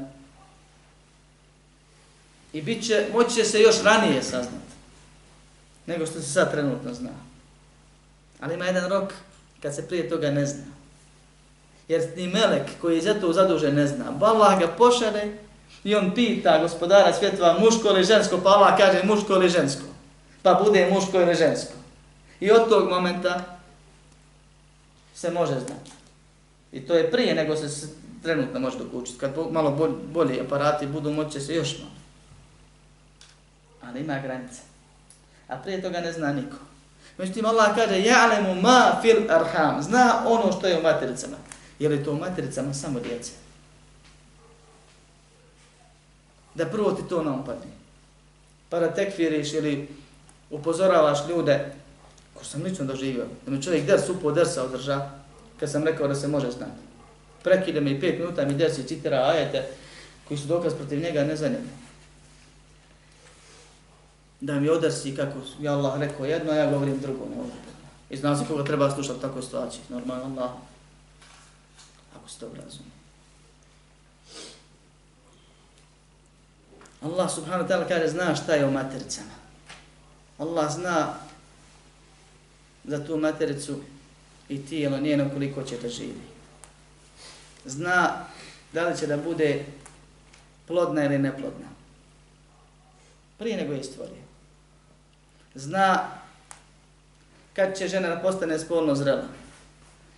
I 2.53 2.61
bit 2.61 2.87
će, 2.87 3.05
moći 3.13 3.35
će 3.35 3.43
se 3.43 3.59
još 3.59 3.83
ranije 3.83 4.23
saznati, 4.23 4.75
nego 5.85 6.05
što 6.05 6.21
se 6.21 6.31
sad 6.31 6.51
trenutno 6.51 6.93
zna. 6.93 7.24
Ali 8.39 8.53
ima 8.53 8.65
jedan 8.65 8.89
rok 8.89 9.13
kad 9.61 9.75
se 9.75 9.87
prije 9.87 10.09
toga 10.09 10.31
ne 10.31 10.45
zna. 10.45 10.63
Jer 11.87 12.01
ni 12.15 12.27
melek 12.27 12.67
koji 12.81 12.95
je 12.95 13.01
za 13.01 13.13
to 13.13 13.33
zadužen 13.33 13.75
ne 13.75 13.87
zna. 13.87 14.05
Allah 14.21 14.59
ga 14.59 14.67
pošale 14.67 15.31
I 15.85 15.95
on 15.95 16.11
pita 16.15 16.59
gospodara 16.61 17.13
svjetova 17.13 17.59
muško 17.59 17.89
ili 17.89 18.03
žensko, 18.03 18.39
pa 18.43 18.49
Allah 18.49 18.77
kaže 18.77 19.03
muško 19.03 19.33
ili 19.33 19.49
žensko. 19.49 19.83
Pa 20.41 20.53
bude 20.53 20.89
muško 20.91 21.21
ili 21.21 21.35
žensko. 21.35 21.73
I 22.39 22.51
od 22.51 22.69
tog 22.69 22.89
momenta 22.89 23.57
se 25.15 25.31
može 25.31 25.53
znati. 25.53 25.91
I 26.71 26.79
to 26.79 26.93
je 26.93 27.11
prije 27.11 27.35
nego 27.35 27.55
se 27.55 27.87
trenutno 28.23 28.59
može 28.59 28.77
dokučiti. 28.77 29.19
Kad 29.19 29.31
malo 29.51 29.97
bolji 30.13 30.41
aparati 30.41 30.87
budu, 30.87 31.11
moće 31.11 31.39
se 31.39 31.55
još 31.55 31.77
malo. 31.79 31.91
Ali 33.81 33.99
ima 33.99 34.19
granice. 34.19 34.61
A 35.47 35.57
prije 35.57 35.81
toga 35.81 35.99
ne 35.99 36.11
zna 36.13 36.33
niko. 36.33 36.57
Međutim, 37.17 37.45
Allah 37.45 37.75
kaže, 37.75 37.95
ja'lemu 37.95 38.61
ma 38.61 38.99
fil 39.01 39.31
arham. 39.31 39.83
Zna 39.83 40.23
ono 40.25 40.51
što 40.51 40.67
je 40.67 40.79
u 40.79 40.83
matericama. 40.83 41.37
Je 41.79 41.89
li 41.89 42.03
to 42.03 42.11
u 42.11 42.19
matericama 42.19 42.73
samo 42.73 42.99
djece? 42.99 43.31
da 46.55 46.65
prvo 46.65 46.91
ti 46.91 47.03
to 47.09 47.23
naopadne. 47.23 47.71
Pa 48.69 48.79
da 48.79 48.93
tekfiriš 48.93 49.53
ili 49.53 49.87
upozoravaš 50.49 51.19
ljude, 51.29 51.73
ko 52.33 52.43
sam 52.45 52.63
lično 52.63 52.85
doživio, 52.85 53.25
da 53.45 53.51
mi 53.51 53.63
čovjek 53.63 53.85
ders 53.85 54.09
upo 54.09 54.31
dersa 54.31 54.63
održa, 54.63 55.09
kad 55.59 55.71
sam 55.71 55.83
rekao 55.83 56.07
da 56.07 56.15
se 56.15 56.27
može 56.27 56.51
znati. 56.51 56.81
Prekide 57.43 57.81
me 57.81 57.91
i 57.91 57.99
pet 57.99 58.19
minuta 58.19 58.45
mi 58.45 58.53
dersi 58.53 58.83
citira 58.83 59.17
ajete 59.17 59.67
koji 60.27 60.37
su 60.37 60.47
dokaz 60.47 60.73
protiv 60.73 60.99
njega 60.99 61.23
ne 61.23 61.35
zanimljivi. 61.35 61.84
Da 64.41 64.59
mi 64.59 64.69
odrsi 64.69 65.15
kako 65.15 65.39
je 65.59 65.69
Allah 65.69 65.99
rekao 65.99 66.25
jedno, 66.25 66.51
a 66.51 66.55
ja 66.55 66.71
govorim 66.71 66.99
drugo. 66.99 67.25
Ne 67.25 67.35
I 68.09 68.17
zna 68.17 68.35
se 68.35 68.45
koga 68.47 68.63
treba 68.63 68.91
slušati 68.91 69.21
tako 69.21 69.41
situacije. 69.41 69.81
Normalno 69.89 70.23
Allah. 70.23 70.51
Ako 72.15 72.29
se 72.29 72.39
to 72.39 72.45
razumije. 72.45 72.95
Allah 77.01 77.29
subhanahu 77.29 77.63
wa 77.63 77.69
ta'ala 77.69 77.87
kaže 77.87 78.07
zna 78.07 78.35
šta 78.35 78.53
je 78.53 78.65
u 78.65 78.71
matericama. 78.71 79.35
Allah 80.37 80.73
zna 80.73 81.13
za 82.83 83.05
tu 83.05 83.17
matericu 83.17 83.75
i 84.49 84.65
tijelo 84.65 84.97
njeno 84.97 85.29
koliko 85.33 85.63
će 85.63 85.77
da 85.77 85.89
živi. 85.89 86.21
Zna 87.65 88.25
da 88.73 88.87
li 88.87 88.97
će 88.97 89.07
da 89.07 89.17
bude 89.17 89.65
plodna 90.67 91.05
ili 91.05 91.17
neplodna. 91.17 91.69
Prije 93.37 93.57
nego 93.57 93.73
je 93.73 93.83
stvorio. 93.83 94.24
Zna 95.55 96.07
kad 97.53 97.77
će 97.77 97.87
žena 97.87 98.21
postane 98.21 98.59
spolno 98.59 98.95
zrela. 98.95 99.23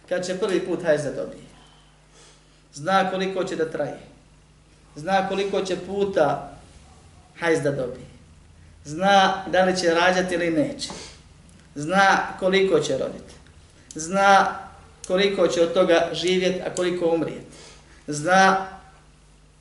Kad 0.09 0.25
će 0.25 0.37
prvi 0.37 0.65
put 0.65 0.83
hajz 0.83 1.03
da 1.03 1.11
dobije. 1.11 1.43
Zna 2.73 3.11
koliko 3.11 3.43
će 3.43 3.55
da 3.55 3.71
traje. 3.71 3.99
Zna 4.95 5.27
koliko 5.29 5.61
će 5.61 5.77
puta 5.87 6.51
hajz 7.39 7.61
da 7.61 7.71
dobije. 7.71 8.07
Zna 8.85 9.43
da 9.51 9.63
li 9.63 9.77
će 9.77 9.93
rađati 9.93 10.33
ili 10.33 10.49
neće. 10.49 10.89
Zna 11.75 12.17
koliko 12.39 12.79
će 12.79 12.97
roditi. 12.97 13.33
Zna 13.95 14.59
koliko 15.07 15.47
će 15.47 15.61
od 15.61 15.73
toga 15.73 16.09
živjeti, 16.13 16.61
a 16.61 16.75
koliko 16.75 17.09
umrijeti. 17.15 17.57
Zna 18.07 18.67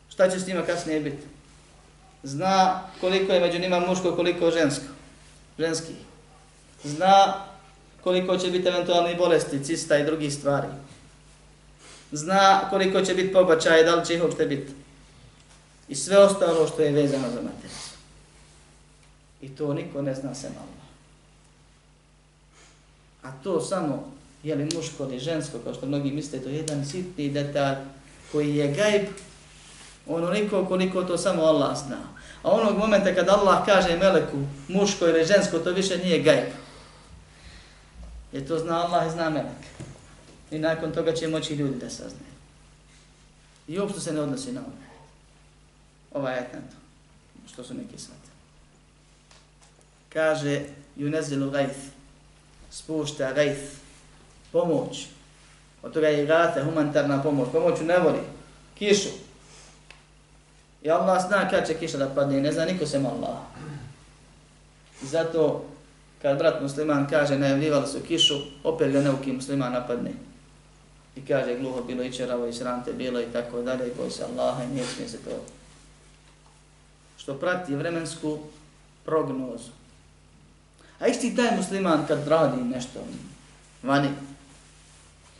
šta 0.08 0.30
će 0.30 0.40
s 0.40 0.46
njima 0.46 0.62
kasnije 0.62 1.00
biti. 1.00 1.22
Zna 2.22 2.82
koliko 3.00 3.32
je 3.32 3.40
među 3.40 3.58
njima 3.58 3.80
muško, 3.80 4.16
koliko 4.16 4.50
žensko. 4.50 4.84
Ženski. 5.58 5.92
Zna 6.84 7.44
koliko 8.02 8.38
će 8.38 8.50
biti 8.50 8.68
eventualni 8.68 9.16
bolesti, 9.16 9.64
cista 9.64 9.98
i 9.98 10.04
drugih 10.04 10.34
stvari. 10.34 10.68
Zna 12.12 12.70
koliko 12.70 13.00
će 13.02 13.14
biti 13.14 13.32
pobačaje, 13.32 13.84
da 13.84 13.94
li 13.94 14.06
će 14.06 14.14
ih 14.14 14.22
uopšte 14.22 14.46
biti. 14.46 14.72
I 15.88 15.94
sve 15.94 16.18
ostalo 16.18 16.66
što 16.66 16.82
je 16.82 16.92
vezano 16.92 17.28
za 17.28 17.42
materiju. 17.42 17.76
I 19.40 19.48
to 19.48 19.74
niko 19.74 20.02
ne 20.02 20.14
zna 20.14 20.34
se 20.34 20.48
malo. 20.48 20.76
A 23.22 23.42
to 23.42 23.60
samo, 23.60 24.12
je 24.42 24.54
li 24.54 24.68
muško 24.74 25.04
ili 25.04 25.18
žensko, 25.18 25.58
kao 25.64 25.74
što 25.74 25.86
mnogi 25.86 26.10
misle, 26.10 26.38
to 26.38 26.48
je 26.48 26.56
jedan 26.56 26.86
sitni 26.86 27.30
detalj 27.30 27.76
koji 28.32 28.56
je 28.56 28.72
gajb, 28.72 29.06
onoliko 30.06 30.64
koliko 30.64 31.02
to 31.02 31.18
samo 31.18 31.42
Allah 31.42 31.78
zna. 31.86 32.15
A 32.46 32.50
onog 32.50 32.78
momenta 32.78 33.14
kad 33.14 33.28
Allah 33.28 33.64
kaže 33.66 33.96
meleku, 33.96 34.36
muško 34.68 35.08
ili 35.08 35.24
žensko, 35.24 35.58
to 35.58 35.70
više 35.70 35.98
nije 35.98 36.22
gajb. 36.22 36.48
Jer 38.32 38.48
to 38.48 38.58
zna 38.58 38.84
Allah 38.84 39.06
i 39.06 39.10
zna 39.10 39.30
melek. 39.30 39.62
I 40.50 40.58
nakon 40.58 40.92
toga 40.92 41.12
će 41.12 41.28
moći 41.28 41.54
ljudi 41.54 41.78
da 41.78 41.90
saznaju. 41.90 42.36
I 43.68 43.78
uopšte 43.78 44.00
se 44.00 44.12
ne 44.12 44.20
odnosi 44.20 44.52
na 44.52 44.60
ovo. 44.60 44.70
Ovaj 46.12 46.34
ajet 46.34 46.52
na 46.52 46.60
to. 46.60 46.76
Što 47.52 47.64
su 47.64 47.74
neki 47.74 47.98
svati. 47.98 48.30
Kaže, 50.12 50.62
junezilu 50.96 51.50
gajf. 51.50 51.76
Spušta 52.70 53.32
gajf. 53.32 53.58
Pomoć. 54.52 55.06
Od 55.82 55.92
toga 55.92 56.08
je 56.08 56.24
i 56.24 56.64
humanitarna 56.64 57.22
pomoć. 57.22 57.48
Pomoć 57.52 57.80
u 57.80 57.84
nevoli. 57.84 58.20
Kišu. 58.78 59.25
I 60.86 60.90
Allah 60.90 61.26
zna 61.26 61.48
kad 61.50 61.66
će 61.66 61.74
kiša 61.74 61.98
da 61.98 62.08
padne. 62.14 62.40
Ne 62.40 62.52
zna 62.52 62.64
niko 62.64 62.86
sem 62.86 63.06
Allah. 63.06 63.38
I 65.02 65.06
zato 65.06 65.64
kad 66.22 66.38
brat 66.38 66.62
musliman 66.62 67.08
kaže 67.10 67.38
najavljivali 67.38 67.86
su 67.86 67.98
kišu, 68.08 68.34
opet 68.64 68.92
ga 68.92 69.00
neuki 69.00 69.32
musliman 69.32 69.72
napadne. 69.72 70.12
I 71.16 71.26
kaže 71.26 71.58
gluho 71.58 71.82
bilo 71.82 72.02
i 72.02 72.12
čeravo 72.12 72.46
i 72.46 72.52
srante 72.52 72.92
bilo 72.92 73.20
i 73.20 73.26
tako 73.32 73.62
dalje 73.62 73.88
i 73.88 73.94
boj 73.96 74.10
se 74.10 74.24
Allaha 74.24 74.64
i 74.64 74.66
nije 74.66 74.84
smije 74.84 75.08
se 75.08 75.18
to. 75.18 75.30
Što 77.16 77.34
prati 77.34 77.74
vremensku 77.74 78.38
prognozu. 79.04 79.70
A 80.98 81.06
isti 81.06 81.36
taj 81.36 81.56
musliman 81.56 82.06
kad 82.08 82.28
radi 82.28 82.62
nešto 82.62 83.00
vani 83.82 84.08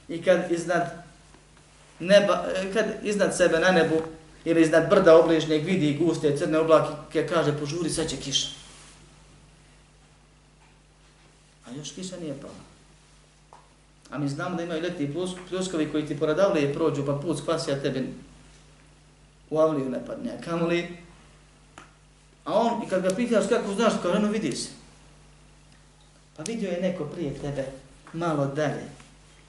i 0.08 0.22
kad 0.22 0.50
iznad 0.50 1.04
neba, 1.98 2.44
e, 2.56 2.72
kad 2.72 2.86
iznad 3.02 3.36
sebe 3.36 3.58
na 3.58 3.70
nebu 3.70 4.02
ili 4.46 4.62
iznad 4.62 4.90
brda 4.90 5.16
obližnjeg 5.16 5.64
vidi 5.64 5.98
guste 5.98 6.36
crne 6.36 6.58
oblake, 6.58 7.26
kaže 7.26 7.58
požuri 7.58 7.90
sad 7.90 8.08
će 8.08 8.16
kiša. 8.16 8.48
A 11.66 11.70
još 11.70 11.90
kiša 11.90 12.16
nije 12.16 12.34
pala. 12.40 12.62
A 14.10 14.18
mi 14.18 14.28
znamo 14.28 14.56
da 14.56 14.62
imaju 14.62 14.82
leti 14.82 15.14
pljuskovi 15.48 15.90
koji 15.92 16.06
ti 16.06 16.18
poradavlije 16.18 16.74
prođu 16.74 17.06
pa 17.06 17.18
put 17.18 17.38
spasi, 17.38 17.72
a 17.72 17.82
tebi 17.82 18.14
u 19.50 19.58
avliju 19.58 19.90
ne 19.90 20.06
padne. 20.06 20.38
A 20.50 20.54
li? 20.54 20.96
A 22.44 22.54
on, 22.54 22.82
i 22.82 22.88
kad 22.88 23.02
ga 23.02 23.14
pitaš 23.14 23.44
kako 23.48 23.74
znaš, 23.74 23.92
kao 24.02 24.14
eno 24.14 24.28
vidi 24.28 24.52
se. 24.52 24.68
Pa 26.36 26.42
vidio 26.42 26.70
je 26.70 26.80
neko 26.80 27.04
prije 27.04 27.34
tebe, 27.34 27.64
malo 28.12 28.46
dalje. 28.46 28.84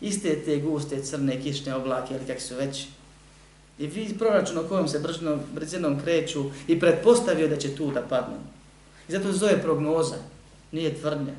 Iste 0.02 0.44
te 0.46 0.58
guste 0.58 1.04
crne 1.04 1.42
kišne 1.42 1.76
oblake, 1.76 2.14
ili 2.14 2.26
kak 2.28 2.42
su 2.42 2.56
već. 2.56 2.88
I 3.80 3.88
vi 3.88 4.18
proračuno 4.18 4.64
kojom 4.64 4.88
se 4.88 5.00
brzinom, 5.00 5.40
brzinom 5.54 6.00
kreću 6.02 6.46
i 6.68 6.80
pretpostavio 6.80 7.48
da 7.48 7.58
će 7.58 7.76
tu 7.76 7.92
da 7.92 8.02
padnu. 8.02 8.38
I 9.10 9.12
zato 9.12 9.32
se 9.32 9.38
zove 9.38 9.62
prognoza, 9.62 10.16
nije 10.72 10.96
tvrdnja. 10.96 11.34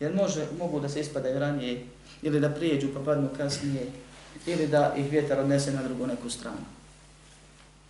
Jer 0.00 0.14
može, 0.14 0.46
mogu 0.58 0.80
da 0.80 0.88
se 0.88 1.00
ispadaju 1.00 1.38
ranije, 1.38 1.86
ili 2.22 2.40
da 2.40 2.50
prijeđu 2.50 2.88
pa 2.94 3.00
padnu 3.00 3.28
kasnije, 3.36 3.86
ili 4.46 4.66
da 4.66 4.94
ih 4.96 5.10
vjetar 5.10 5.40
odnese 5.40 5.72
na 5.72 5.82
drugu 5.82 6.06
neku 6.06 6.30
stranu. 6.30 6.64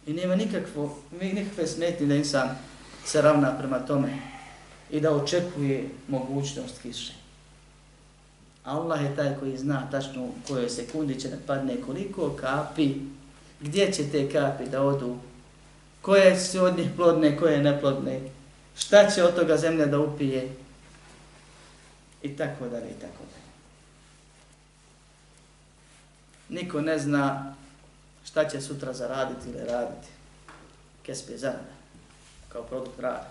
I 0.06 0.12
nema 0.12 0.36
nikakvo, 0.36 0.98
nikakve 1.22 1.66
smetnje 1.66 2.06
da 2.06 2.14
insan 2.14 2.48
se 3.04 3.22
ravna 3.22 3.58
prema 3.58 3.78
tome 3.78 4.18
i 4.90 5.00
da 5.00 5.10
očekuje 5.10 5.88
mogućnost 6.08 6.82
kiše. 6.82 7.12
Allah 8.64 9.02
je 9.02 9.16
taj 9.16 9.34
koji 9.40 9.56
zna 9.58 9.88
tačno 9.90 10.24
u 10.24 10.32
kojoj 10.48 10.68
sekundi 10.68 11.20
će 11.20 11.28
da 11.28 11.36
padne 11.46 11.80
koliko 11.86 12.30
kapi, 12.30 12.94
gdje 13.62 13.92
će 13.92 14.10
te 14.10 14.30
kapi 14.32 14.64
da 14.64 14.82
odu, 14.82 15.16
koje 16.00 16.40
su 16.40 16.64
od 16.64 16.78
njih 16.78 16.88
plodne, 16.96 17.36
koje 17.36 17.62
neplodne, 17.62 18.20
šta 18.76 19.10
će 19.10 19.24
od 19.24 19.34
toga 19.34 19.56
zemlja 19.56 19.86
da 19.86 20.00
upije, 20.00 20.48
i 22.22 22.36
tako 22.36 22.68
dalje 22.68 22.90
i 22.90 23.00
tako 23.00 23.24
dalje. 23.32 23.52
Niko 26.48 26.80
ne 26.80 26.98
zna 26.98 27.54
šta 28.24 28.48
će 28.48 28.60
sutra 28.60 28.92
zaraditi 28.92 29.48
ili 29.48 29.64
raditi. 29.64 30.08
Kesp 31.02 31.30
je 31.30 31.38
zarada, 31.38 31.74
kao 32.48 32.62
produkt 32.62 33.00
rada. 33.00 33.30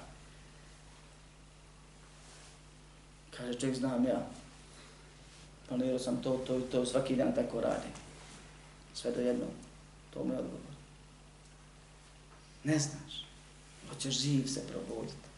Kaže, 3.37 3.59
čovjek 3.59 3.77
znam 3.77 4.05
ja, 4.05 4.27
planirao 5.67 5.99
sam 5.99 6.23
to, 6.23 6.43
to 6.47 6.57
i 6.57 6.61
to, 6.61 6.85
svaki 6.85 7.15
dan 7.15 7.35
tako 7.35 7.61
radim. 7.61 7.91
Sve 8.93 9.11
do 9.11 9.21
jednog, 9.21 9.49
to 10.13 10.23
mu 10.23 10.33
je 10.33 10.39
odgovor. 10.39 10.71
Ne 12.63 12.79
znaš, 12.79 13.25
hoćeš 13.89 14.21
živ 14.21 14.47
se 14.47 14.61
probuditi. 14.67 15.31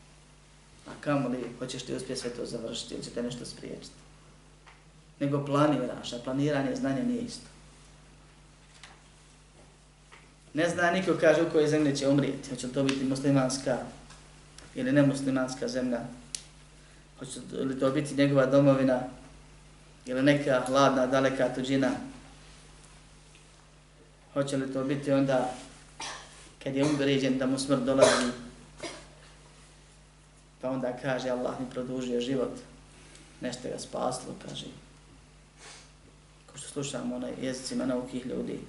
A 0.87 0.91
kamo 1.01 1.29
li 1.29 1.55
hoćeš 1.59 1.83
ti 1.83 1.95
uspjeti 1.95 2.21
sve 2.21 2.29
to 2.29 2.45
završiti 2.45 2.93
ili 2.93 3.03
će 3.03 3.09
te 3.09 3.23
nešto 3.23 3.45
spriječiti? 3.45 3.95
Nego 5.19 5.45
planiraš, 5.45 6.13
a 6.13 6.19
planiranje 6.23 6.75
znanja 6.75 7.03
nije 7.03 7.21
isto. 7.21 7.47
Ne 10.53 10.69
zna 10.69 10.91
niko 10.91 11.13
kaže 11.19 11.41
u 11.41 11.51
kojoj 11.51 11.67
zemlji 11.67 11.95
će 11.95 12.07
umrijeti. 12.07 12.49
Hoće 12.49 12.67
to 12.67 12.83
biti 12.83 13.05
muslimanska 13.05 13.77
ili 14.75 14.91
nemuslimanska 14.91 15.67
zemlja. 15.67 15.99
Hoće 17.19 17.39
li 17.51 17.79
to 17.79 17.91
biti 17.91 18.15
njegova 18.15 18.45
domovina 18.45 18.99
ili 20.05 20.23
neka 20.23 20.63
hladna, 20.67 21.07
daleka 21.07 21.53
tuđina. 21.55 21.91
Hoće 24.33 24.57
li 24.57 24.73
to 24.73 24.83
biti 24.83 25.11
onda 25.11 25.53
kad 26.63 26.75
je 26.75 26.85
umrijeđen 26.85 27.37
da 27.37 27.45
mu 27.45 27.59
smrt 27.59 27.83
dolazi 27.83 28.31
Pa 30.63 30.69
onda 30.71 30.97
kaže 31.01 31.29
Allah 31.29 31.59
mi 31.59 31.69
produžio 31.69 32.21
život, 32.21 32.55
nešto 33.41 33.69
ga 33.69 33.79
spaslo, 33.79 34.35
kaže. 34.47 34.65
Ko 36.51 36.57
što 36.57 36.67
slušamo 36.67 37.19
na 37.19 37.27
jezicima 37.41 37.85
naukih 37.85 38.25
ljudi. 38.25 38.59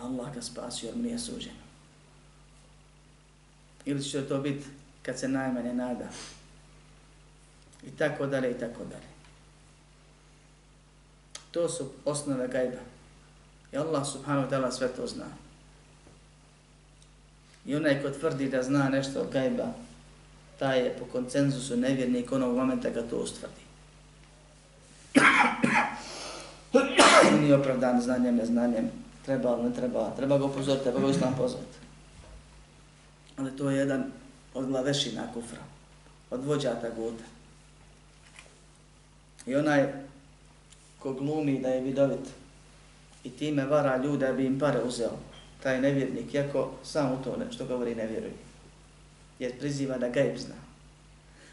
Allah 0.00 0.34
ga 0.34 0.42
spasio, 0.42 0.86
jer 0.86 0.96
mi 0.96 1.08
je 1.08 1.18
suđeno. 1.18 1.62
Ili 3.84 4.04
će 4.04 4.28
to 4.28 4.38
biti 4.38 4.66
kad 5.02 5.18
se 5.18 5.28
najmanje 5.28 5.74
nada. 5.74 6.08
I 7.86 7.90
tako 7.90 8.26
dalje, 8.26 8.50
i 8.50 8.58
tako 8.58 8.84
dalje. 8.84 9.15
To 11.56 11.68
su 11.68 11.88
osnove 12.04 12.48
gajba. 12.48 12.80
I 13.72 13.76
Allah 13.76 14.06
subhanahu 14.06 14.46
wa 14.46 14.50
ta'ala 14.50 14.70
sve 14.70 14.88
to 14.88 15.06
zna. 15.06 15.24
I 17.64 17.76
onaj 17.76 18.02
ko 18.02 18.10
tvrdi 18.10 18.48
da 18.48 18.62
zna 18.62 18.88
nešto 18.88 19.20
od 19.20 19.32
gajba, 19.32 19.72
taj 20.58 20.80
je 20.80 20.96
po 20.98 21.04
koncenzusu 21.04 21.76
nevjernik 21.76 22.32
onog 22.32 22.56
momenta 22.56 22.94
kad 22.94 23.10
to 23.10 23.16
ustvrdi. 23.16 23.64
Nije 27.40 27.56
opravdan 27.56 28.00
znanjem, 28.00 28.36
neznanjem, 28.36 28.90
treba 29.24 29.48
ali 29.48 29.62
ne 29.62 29.74
treba, 29.74 30.10
treba 30.16 30.38
ga 30.38 30.44
upozoriti, 30.44 30.84
treba 30.84 31.00
ga 31.00 31.08
islam 31.08 31.34
pozvati. 31.38 31.78
Ali 33.36 33.56
to 33.56 33.70
je 33.70 33.78
jedan 33.78 34.12
od 34.54 34.66
glavešina 34.66 35.32
kufra, 35.34 35.62
od 36.30 36.44
vođata 36.44 36.90
guta. 36.90 37.24
I 39.46 39.56
onaj 39.56 40.05
ko 41.06 41.12
glumi 41.12 41.60
da 41.60 41.68
je 41.68 41.80
vidovit 41.80 42.26
i 43.24 43.30
time 43.30 43.64
vara 43.64 43.96
ljude 43.96 44.32
bi 44.32 44.46
im 44.46 44.58
pare 44.58 44.82
uzeo, 44.82 45.12
taj 45.62 45.80
nevjernik, 45.80 46.34
jako 46.34 46.70
sam 46.84 47.12
u 47.12 47.24
to 47.24 47.36
što 47.50 47.66
govori 47.66 47.94
ne 47.94 48.06
vjeruje. 48.06 48.32
Jer 49.38 49.58
priziva 49.58 49.98
da 49.98 50.08
gajb 50.08 50.36
zna. 50.36 50.54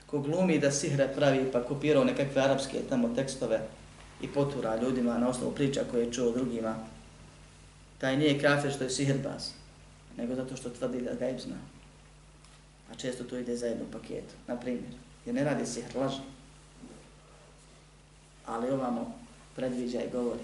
Ko 0.07 0.19
glumi 0.19 0.59
da 0.59 0.71
sihre 0.71 1.07
pravi 1.15 1.51
pa 1.51 1.63
kopirao 1.63 2.03
nekakve 2.03 2.41
arapske 2.41 2.81
tamo 2.89 3.13
tekstove 3.15 3.61
i 4.21 4.27
potura 4.27 4.81
ljudima 4.81 5.17
na 5.17 5.29
osnovu 5.29 5.51
priča 5.51 5.81
koje 5.91 6.05
je 6.05 6.11
čuo 6.11 6.31
drugima, 6.31 6.75
taj 7.97 8.17
nije 8.17 8.41
kafir 8.41 8.71
što 8.71 8.83
je 8.83 8.89
sihrbaz, 8.89 9.49
nego 10.17 10.35
zato 10.35 10.57
što 10.57 10.69
tvrdi 10.69 11.01
da 11.01 11.13
ga 11.13 11.39
zna. 11.39 11.57
A 12.91 12.95
često 12.95 13.23
to 13.23 13.37
ide 13.37 13.55
zajedno 13.55 13.85
u 13.85 13.91
paketu, 13.91 14.33
na 14.47 14.55
primjer. 14.55 14.93
Jer 15.25 15.35
ne 15.35 15.43
radi 15.43 15.65
sihr, 15.65 15.97
laži. 15.97 16.21
Ali 18.45 18.71
ovamo 18.71 19.22
predviđa 19.56 20.02
i 20.02 20.10
govori. 20.12 20.42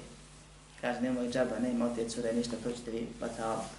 Kaže, 0.80 1.00
nemoj 1.00 1.30
džaba, 1.30 1.58
ne 1.58 1.70
ima 1.70 1.86
otec 1.86 2.18
ure, 2.18 2.32
ništa, 2.32 2.56
to 2.64 2.70
ćete 2.70 2.90
vi 2.90 3.08
batalati. 3.20 3.74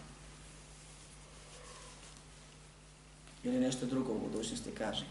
Ili 3.43 3.59
nešto 3.59 3.85
drugo 3.85 4.13
u 4.13 4.19
budućnosti 4.19 4.71
kaže. 4.77 5.05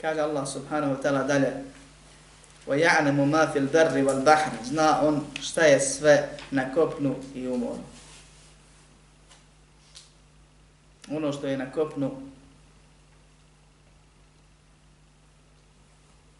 Kaže 0.00 0.20
Allah 0.20 0.48
subhanahu 0.48 0.94
wa 0.94 1.02
ta'ala 1.02 1.26
dalje, 1.26 1.64
وَيَعْنَمُ 2.66 3.30
مَا 3.30 3.46
فِي 3.46 3.58
الْبَرِّ 3.58 3.94
وَالْبَحْرِ 4.04 4.64
Zna 4.64 5.00
on 5.02 5.24
šta 5.40 5.60
je 5.60 5.80
sve 5.80 6.28
na 6.50 6.74
kopnu 6.74 7.14
i 7.34 7.48
u 7.48 7.58
moru. 7.58 7.82
Ono 11.10 11.32
što 11.32 11.46
je 11.46 11.56
na 11.56 11.72
kopnu 11.72 12.10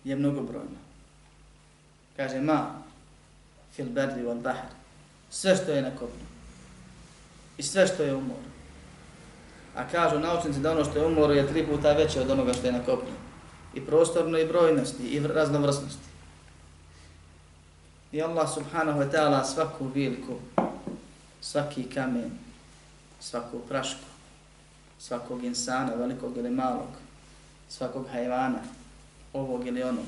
je 0.05 0.17
mnogobrojno. 0.17 0.80
Kaže 2.22 2.38
ma 2.38 2.78
fil 3.74 3.90
berdi 3.90 4.22
wal 4.22 4.42
bahar. 4.42 4.70
Sve 5.30 5.56
što 5.56 5.72
je 5.72 5.82
na 5.82 5.90
kopnu. 5.90 6.26
I 7.58 7.64
sve 7.64 7.88
što 7.88 8.04
je 8.04 8.16
u 8.16 8.22
moru. 8.22 8.50
A 9.76 9.88
kažu 9.88 10.20
naučnici 10.20 10.60
da 10.60 10.72
ono 10.72 10.86
što 10.86 11.00
je 11.00 11.06
u 11.06 11.12
moru 11.12 11.34
je 11.34 11.48
tri 11.48 11.66
puta 11.68 11.94
veće 11.94 12.22
od 12.22 12.30
onoga 12.30 12.54
što 12.54 12.68
je 12.68 12.72
na 12.72 12.84
kopnu. 12.86 13.14
I 13.74 13.82
prostorno 13.82 14.38
i 14.38 14.48
brojnosti 14.48 15.04
i 15.04 15.28
raznovrsnosti. 15.28 16.10
I 18.12 18.22
Allah 18.22 18.50
subhanahu 18.54 19.00
wa 19.00 19.12
ta'ala 19.12 19.44
svaku 19.44 19.88
vilku, 19.88 20.36
svaki 21.42 21.84
kamen, 21.84 22.32
svaku 23.20 23.60
prašku, 23.70 24.06
svakog 25.00 25.44
insana, 25.44 25.94
velikog 25.96 26.38
ili 26.38 26.50
malog, 26.50 26.90
svakog 27.70 28.08
hajvana, 28.12 28.60
ovog 29.34 29.68
ili 29.68 29.84
onog, 29.84 30.06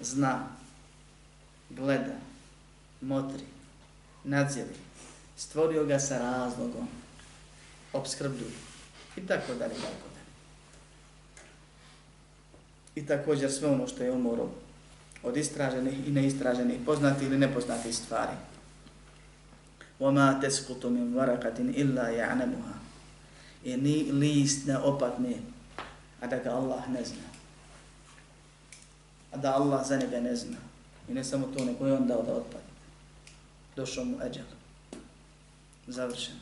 zna, 0.00 0.56
gleda, 1.69 2.15
motri, 3.01 3.43
nadziri, 4.23 4.75
stvorio 5.37 5.85
ga 5.85 5.99
sa 5.99 6.17
razlogom, 6.17 6.87
obskrbljuje 7.93 8.51
i 9.15 9.27
tako 9.27 9.53
dalje, 9.53 9.73
tako 9.73 10.07
dalje. 10.13 10.25
I 12.95 13.05
također 13.05 13.51
sve 13.51 13.69
ono 13.69 13.87
što 13.87 14.03
je 14.03 14.11
umoro 14.11 14.49
od 15.23 15.37
istraženih 15.37 16.07
i 16.07 16.11
neistraženih, 16.11 16.79
poznatih 16.85 17.27
ili 17.27 17.37
nepoznatih 17.37 17.95
stvari. 17.95 18.37
وَمَا 20.01 20.41
تَسْكُتُ 20.41 20.85
مِنْ 20.85 21.13
وَرَقَةٍ 21.13 21.57
إِلَّا 21.77 22.09
يَعْنَمُهَا 22.09 22.75
I 23.63 23.77
ni 23.77 24.11
list 24.11 24.65
ne 24.65 24.77
opadne, 24.77 25.37
a 26.21 26.27
da 26.27 26.37
ga 26.37 26.49
Allah 26.49 26.89
ne 26.89 27.03
zna. 27.05 27.29
A 29.31 29.37
da 29.37 29.53
Allah 29.53 29.87
za 29.87 29.97
njega 29.97 30.19
ne 30.19 30.35
zna. 30.35 30.57
I 31.08 31.14
ne 31.14 31.24
samo 31.24 31.46
to, 31.46 31.64
nego 31.64 31.86
je 31.86 31.92
on 31.92 32.06
dao 32.06 32.22
da 32.22 32.32
otpadne. 32.32 32.68
Došao 33.76 34.04
mu 34.04 34.16
eđel. 34.26 34.44
Završeno. 35.86 36.40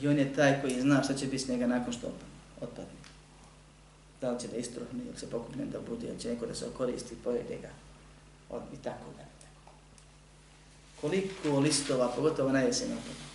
I 0.00 0.08
on 0.08 0.18
je 0.18 0.34
taj 0.34 0.60
koji 0.60 0.80
zna 0.80 1.02
šta 1.02 1.14
će 1.14 1.26
biti 1.26 1.38
s 1.38 1.48
njega 1.48 1.66
nakon 1.66 1.92
što 1.92 2.12
otpadne 2.60 2.96
da 4.20 4.30
li 4.30 4.40
će 4.40 4.48
da 4.48 4.56
istruhne 4.56 5.04
ili 5.08 5.18
se 5.18 5.30
pokupne 5.30 5.64
da 5.66 5.78
bude, 5.80 6.06
ili 6.06 6.20
će 6.20 6.28
neko 6.28 6.46
da 6.46 6.54
se 6.54 6.66
okoristi, 6.66 7.14
pojede 7.24 7.56
ga, 7.62 7.68
od, 8.50 8.62
i 8.74 8.76
tako 8.76 9.04
da. 9.16 9.24
Koliko 11.00 11.58
listova, 11.58 12.12
pogotovo 12.16 12.52
na 12.52 12.60
jesen 12.60 12.92
opada. 12.92 13.26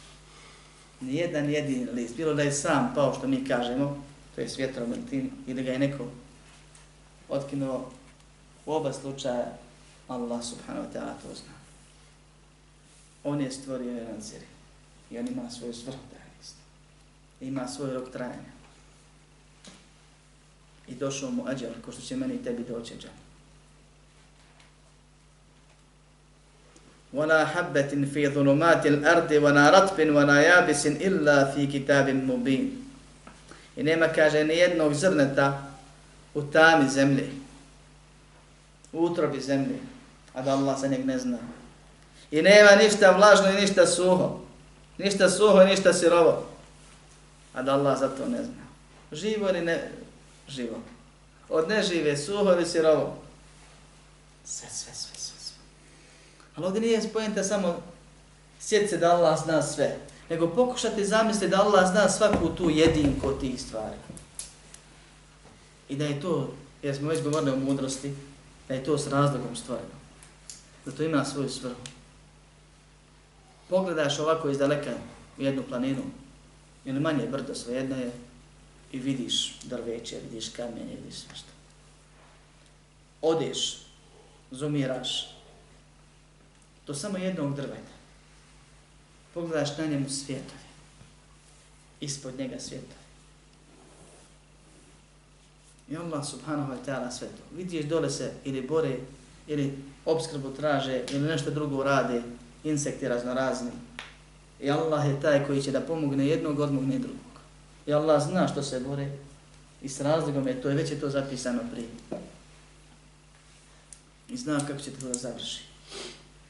Nijedan 1.01 1.49
jedin 1.49 1.89
list, 1.93 2.15
bilo 2.15 2.33
da 2.33 2.41
je 2.41 2.51
sam 2.51 2.91
pao 2.95 3.13
što 3.13 3.27
mi 3.27 3.45
kažemo, 3.45 4.03
to 4.35 4.41
je 4.41 4.49
s 4.49 4.59
ili, 4.59 5.31
ili 5.47 5.63
ga 5.63 5.71
je 5.71 5.79
neko 5.79 6.05
otkinuo, 7.29 7.91
u 8.66 8.72
oba 8.72 8.92
slučaja 8.92 9.52
Allah 10.08 10.44
subhanahu 10.44 10.86
wa 10.86 10.92
ta'ala 10.92 11.14
to 11.22 11.34
zna. 11.34 11.54
On 13.24 13.40
je 13.40 13.50
stvorio 13.50 13.92
jedan 13.92 14.20
ziri 14.20 14.46
i 15.10 15.18
on 15.18 15.28
ima 15.28 15.50
svoju 15.50 15.74
svrhu 15.74 15.98
da 16.10 16.16
Ima 17.40 17.68
svoj 17.68 17.94
rok 17.94 18.10
trajanja 18.12 18.56
i 20.88 20.94
došao 20.94 21.30
mu 21.30 21.48
ađel, 21.48 21.70
ko 21.84 21.92
što 21.92 22.02
će 22.02 22.16
meni 22.16 22.34
i 22.34 22.44
tebi 22.44 22.64
doći 22.68 22.94
ađel. 22.94 23.10
وَلَا 27.12 27.46
حَبَّةٍ 27.46 27.92
فِي 28.12 28.28
ظُلُمَاتِ 28.34 28.86
الْأَرْضِ 28.86 29.30
وَلَا 29.30 29.64
رَطْبٍ 29.70 29.98
وَلَا 30.16 30.38
يَابِسٍ 30.50 30.86
إِلَّا 30.86 31.54
فِي 31.54 31.66
كِتَابٍ 31.66 32.06
مُبِينٍ 32.12 32.70
I 33.76 33.82
nema, 33.82 34.08
kaže, 34.08 34.44
ni 34.44 34.54
jednog 34.54 34.94
zrneta 34.94 35.72
u 36.34 36.42
tami 36.42 36.88
zemlje, 36.88 37.30
u 38.93 39.03
utrobi 39.05 39.41
zemlje, 39.41 39.79
a 40.33 40.41
da 40.41 40.51
Allah 40.51 40.79
za 40.79 40.87
njeg 40.87 41.05
ne 41.05 41.19
zna. 41.19 41.37
I 42.31 42.41
nema 42.41 42.71
ništa 42.83 43.11
vlažno 43.11 43.49
i 43.49 43.61
ništa 43.61 43.87
suho, 43.87 44.39
ništa 44.97 45.29
suho 45.29 45.61
i 45.61 45.65
ništa 45.65 45.93
sirovo, 45.93 46.45
a 47.53 47.61
da 47.61 47.73
Allah 47.73 47.99
za 47.99 48.09
to 48.09 48.27
ne 48.27 48.43
zna. 48.43 48.61
Živo 49.11 49.49
ili 49.49 49.61
ne, 49.61 49.91
živo. 50.47 50.79
Od 51.49 51.69
nežive, 51.69 52.17
suho 52.17 52.51
ili 52.51 52.65
sirovo. 52.65 53.17
Sve, 54.45 54.69
sve, 54.69 54.93
sve, 54.93 55.15
sve, 55.15 55.39
sve. 55.39 55.55
Ali 56.55 56.65
ovdje 56.65 56.81
nije 56.81 57.01
spojenta 57.01 57.43
samo 57.43 57.81
sjeti 58.61 58.87
se 58.87 58.97
da 58.97 59.11
Allah 59.11 59.43
zna 59.43 59.61
sve, 59.61 59.97
nego 60.29 60.47
pokušati 60.47 61.05
zamisliti 61.05 61.47
da 61.47 61.61
Allah 61.61 61.91
zna 61.91 62.09
svaku 62.09 62.49
tu 62.49 62.69
jedinku 62.69 63.27
od 63.27 63.39
tih 63.39 63.61
stvari. 63.61 63.95
I 65.89 65.95
da 65.95 66.05
je 66.05 66.21
to, 66.21 66.53
jer 66.83 66.95
smo 66.95 67.09
već 67.09 67.23
govorili 67.23 67.51
o 67.51 67.55
mudrosti, 67.55 68.13
da 68.71 68.75
je 68.75 68.83
to 68.83 68.97
s 68.97 69.07
razlogom 69.07 69.55
stvoreno. 69.55 69.95
Da 70.85 70.91
to 70.91 71.03
ima 71.03 71.25
svoju 71.25 71.49
svrhu. 71.49 71.81
Pogledaš 73.69 74.19
ovako 74.19 74.49
iz 74.49 74.57
daleka 74.57 74.93
u 75.37 75.41
jednu 75.41 75.63
planinu, 75.63 76.03
ili 76.85 76.99
manje 76.99 77.27
brdo, 77.27 77.55
svejedno 77.55 77.95
je, 77.95 78.11
i 78.91 78.99
vidiš 78.99 79.59
drveće, 79.63 80.19
vidiš 80.23 80.49
kamenje, 80.49 80.95
vidiš 80.95 81.19
sve 81.19 81.35
što. 81.35 81.49
Odeš, 83.21 83.77
zumiraš, 84.51 85.35
do 86.87 86.93
samo 86.93 87.17
jednog 87.17 87.55
drveta. 87.55 87.95
Pogledaš 89.33 89.77
na 89.77 89.85
njemu 89.85 90.09
svjetove, 90.09 90.63
ispod 91.99 92.39
njega 92.39 92.59
svjetove. 92.59 93.00
I 95.91 95.97
Allah 95.97 96.23
subhanahu 96.25 96.71
wa 96.71 96.77
ta'ala 96.85 97.11
sve 97.11 97.27
to. 97.27 97.43
Vidiš 97.55 97.85
dole 97.85 98.09
se 98.09 98.31
ili 98.43 98.61
bore, 98.61 98.97
ili 99.47 99.73
obskrbu 100.05 100.49
traže, 100.49 101.03
ili 101.11 101.27
nešto 101.27 101.51
drugo 101.51 101.83
rade, 101.83 102.21
insekti 102.63 103.07
raznorazni. 103.07 103.71
I 104.59 104.71
Allah 104.71 105.07
je 105.07 105.21
taj 105.21 105.45
koji 105.47 105.61
će 105.61 105.71
da 105.71 105.81
pomogne 105.81 106.27
jednog, 106.27 106.59
odmogne 106.59 106.99
drugog. 106.99 107.41
I 107.87 107.93
Allah 107.93 108.23
zna 108.23 108.47
što 108.47 108.63
se 108.63 108.79
bore 108.79 109.11
i 109.81 109.89
s 109.89 110.01
razlogom 110.01 110.47
je 110.47 110.61
to, 110.61 110.69
je 110.69 110.75
već 110.75 110.91
je 110.91 110.99
to 110.99 111.09
zapisano 111.09 111.59
prije. 111.71 111.87
I 114.29 114.37
zna 114.37 114.59
kako 114.67 114.79
će 114.79 114.91
to 114.91 115.07
da 115.07 115.13
završi. 115.13 115.61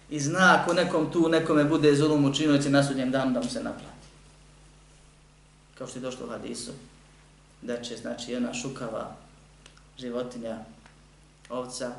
I 0.10 0.20
zna 0.20 0.58
ako 0.62 0.74
nekom 0.74 1.12
tu, 1.12 1.30
nekome 1.30 1.64
bude 1.64 1.96
zulum 1.96 2.26
učinio, 2.26 2.58
će 2.58 2.70
na 2.70 2.84
sudnjem 2.84 3.12
danu 3.12 3.34
da 3.34 3.39
mu 3.42 3.50
se 3.50 3.64
naplati. 3.64 4.08
Kao 5.78 5.88
što 5.88 6.00
je 6.00 6.02
došlo 6.02 6.26
u 6.26 6.30
hadisu, 6.30 6.72
da 7.62 7.82
će, 7.82 7.98
znači, 7.98 8.32
jedna 8.32 8.54
šukava 8.54 9.16
životinja, 10.02 10.58
ovca, 11.49 11.91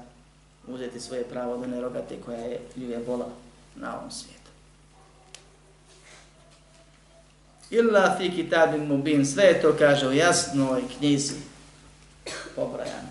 uzeti 0.66 1.00
svoje 1.00 1.24
pravo 1.24 1.52
od 1.52 1.62
one 1.62 1.80
rogate 1.80 2.20
koja 2.24 2.38
je 2.38 2.60
ljuje 2.76 2.98
bola 2.98 3.28
na 3.76 3.98
ovom 3.98 4.10
svijetu. 4.10 4.42
illa 7.72 8.16
fi 8.18 8.30
kitabin 8.30 8.84
mubin, 8.86 9.26
sve 9.26 9.60
to 9.60 9.74
kaže 9.78 10.08
u 10.08 10.12
jasnoj 10.12 10.82
knjizi 10.98 11.34
pobrajano. 12.56 13.08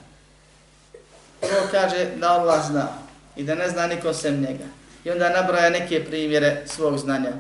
To 1.42 1.68
kaže 1.72 2.06
da 2.20 2.30
Allah 2.30 2.66
zna 2.68 2.88
i 3.36 3.44
da 3.44 3.56
ne 3.56 3.70
zna 3.70 3.88
niko 3.88 4.14
sem 4.14 4.42
njega. 4.42 4.66
I 5.06 5.12
onda 5.12 5.30
nabraja 5.30 5.70
neke 5.70 6.06
primjere 6.06 6.64
svog 6.66 6.98
znanja. 6.98 7.32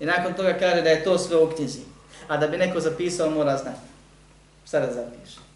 I 0.00 0.06
nakon 0.06 0.34
toga 0.34 0.52
kaže 0.58 0.82
da 0.82 0.90
je 0.90 1.04
to 1.04 1.18
sve 1.18 1.36
u 1.36 1.50
knjizi. 1.50 1.80
A 2.28 2.36
da 2.36 2.46
bi 2.46 2.58
neko 2.58 2.80
zapisao, 2.80 3.30
mora 3.30 3.56
znati. 3.56 3.80
Šta 4.66 4.80
da 4.80 4.92
zapiše? 4.92 5.49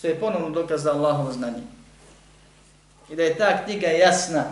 Što 0.00 0.06
je 0.06 0.20
ponovno 0.20 0.50
dokaz 0.50 0.82
za 0.82 0.92
Allahovo 0.92 1.32
znanje. 1.32 1.62
I 3.10 3.16
da 3.16 3.22
je 3.22 3.36
ta 3.36 3.64
knjiga 3.64 3.86
jasna, 3.86 4.44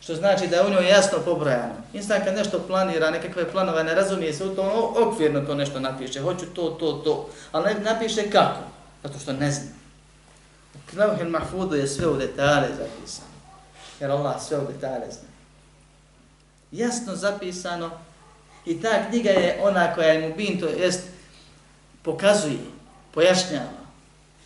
što 0.00 0.14
znači 0.14 0.46
da 0.46 0.56
je 0.56 0.66
u 0.66 0.70
njoj 0.70 0.88
jasno 0.88 1.18
pobrojano. 1.24 1.74
Insan 1.92 2.24
kad 2.24 2.34
nešto 2.34 2.58
planira, 2.66 3.10
nekakve 3.10 3.50
planove, 3.50 3.84
ne 3.84 3.94
razumije 3.94 4.32
se 4.32 4.44
u 4.44 4.54
to, 4.54 4.94
okvirno 4.96 5.40
to 5.40 5.54
nešto 5.54 5.80
napiše, 5.80 6.20
hoću 6.20 6.46
to, 6.46 6.70
to, 6.70 6.92
to, 6.92 7.28
ali 7.52 7.74
ne 7.74 7.80
napiše 7.80 8.30
kako, 8.30 8.60
zato 9.02 9.18
što 9.18 9.32
ne 9.32 9.50
zna. 9.50 9.70
U 10.74 10.78
Knavhil 10.90 11.28
Mahfudu 11.28 11.74
je 11.74 11.88
sve 11.88 12.08
u 12.08 12.16
detalje 12.16 12.68
zapisano. 12.68 13.28
Jer 14.00 14.10
Allah 14.10 14.42
sve 14.42 14.58
u 14.58 14.66
detalje 14.72 15.06
zna. 15.10 15.28
Jasno 16.72 17.16
zapisano. 17.16 17.90
I 18.66 18.82
ta 18.82 19.08
knjiga 19.10 19.30
je 19.30 19.58
ona 19.62 19.94
koja 19.94 20.08
je 20.08 20.28
mu 20.28 20.34
bin, 20.34 20.60
to 20.60 20.66
jest 20.66 21.02
pokazuje, 22.02 22.58
pojašnjava. 23.14 23.83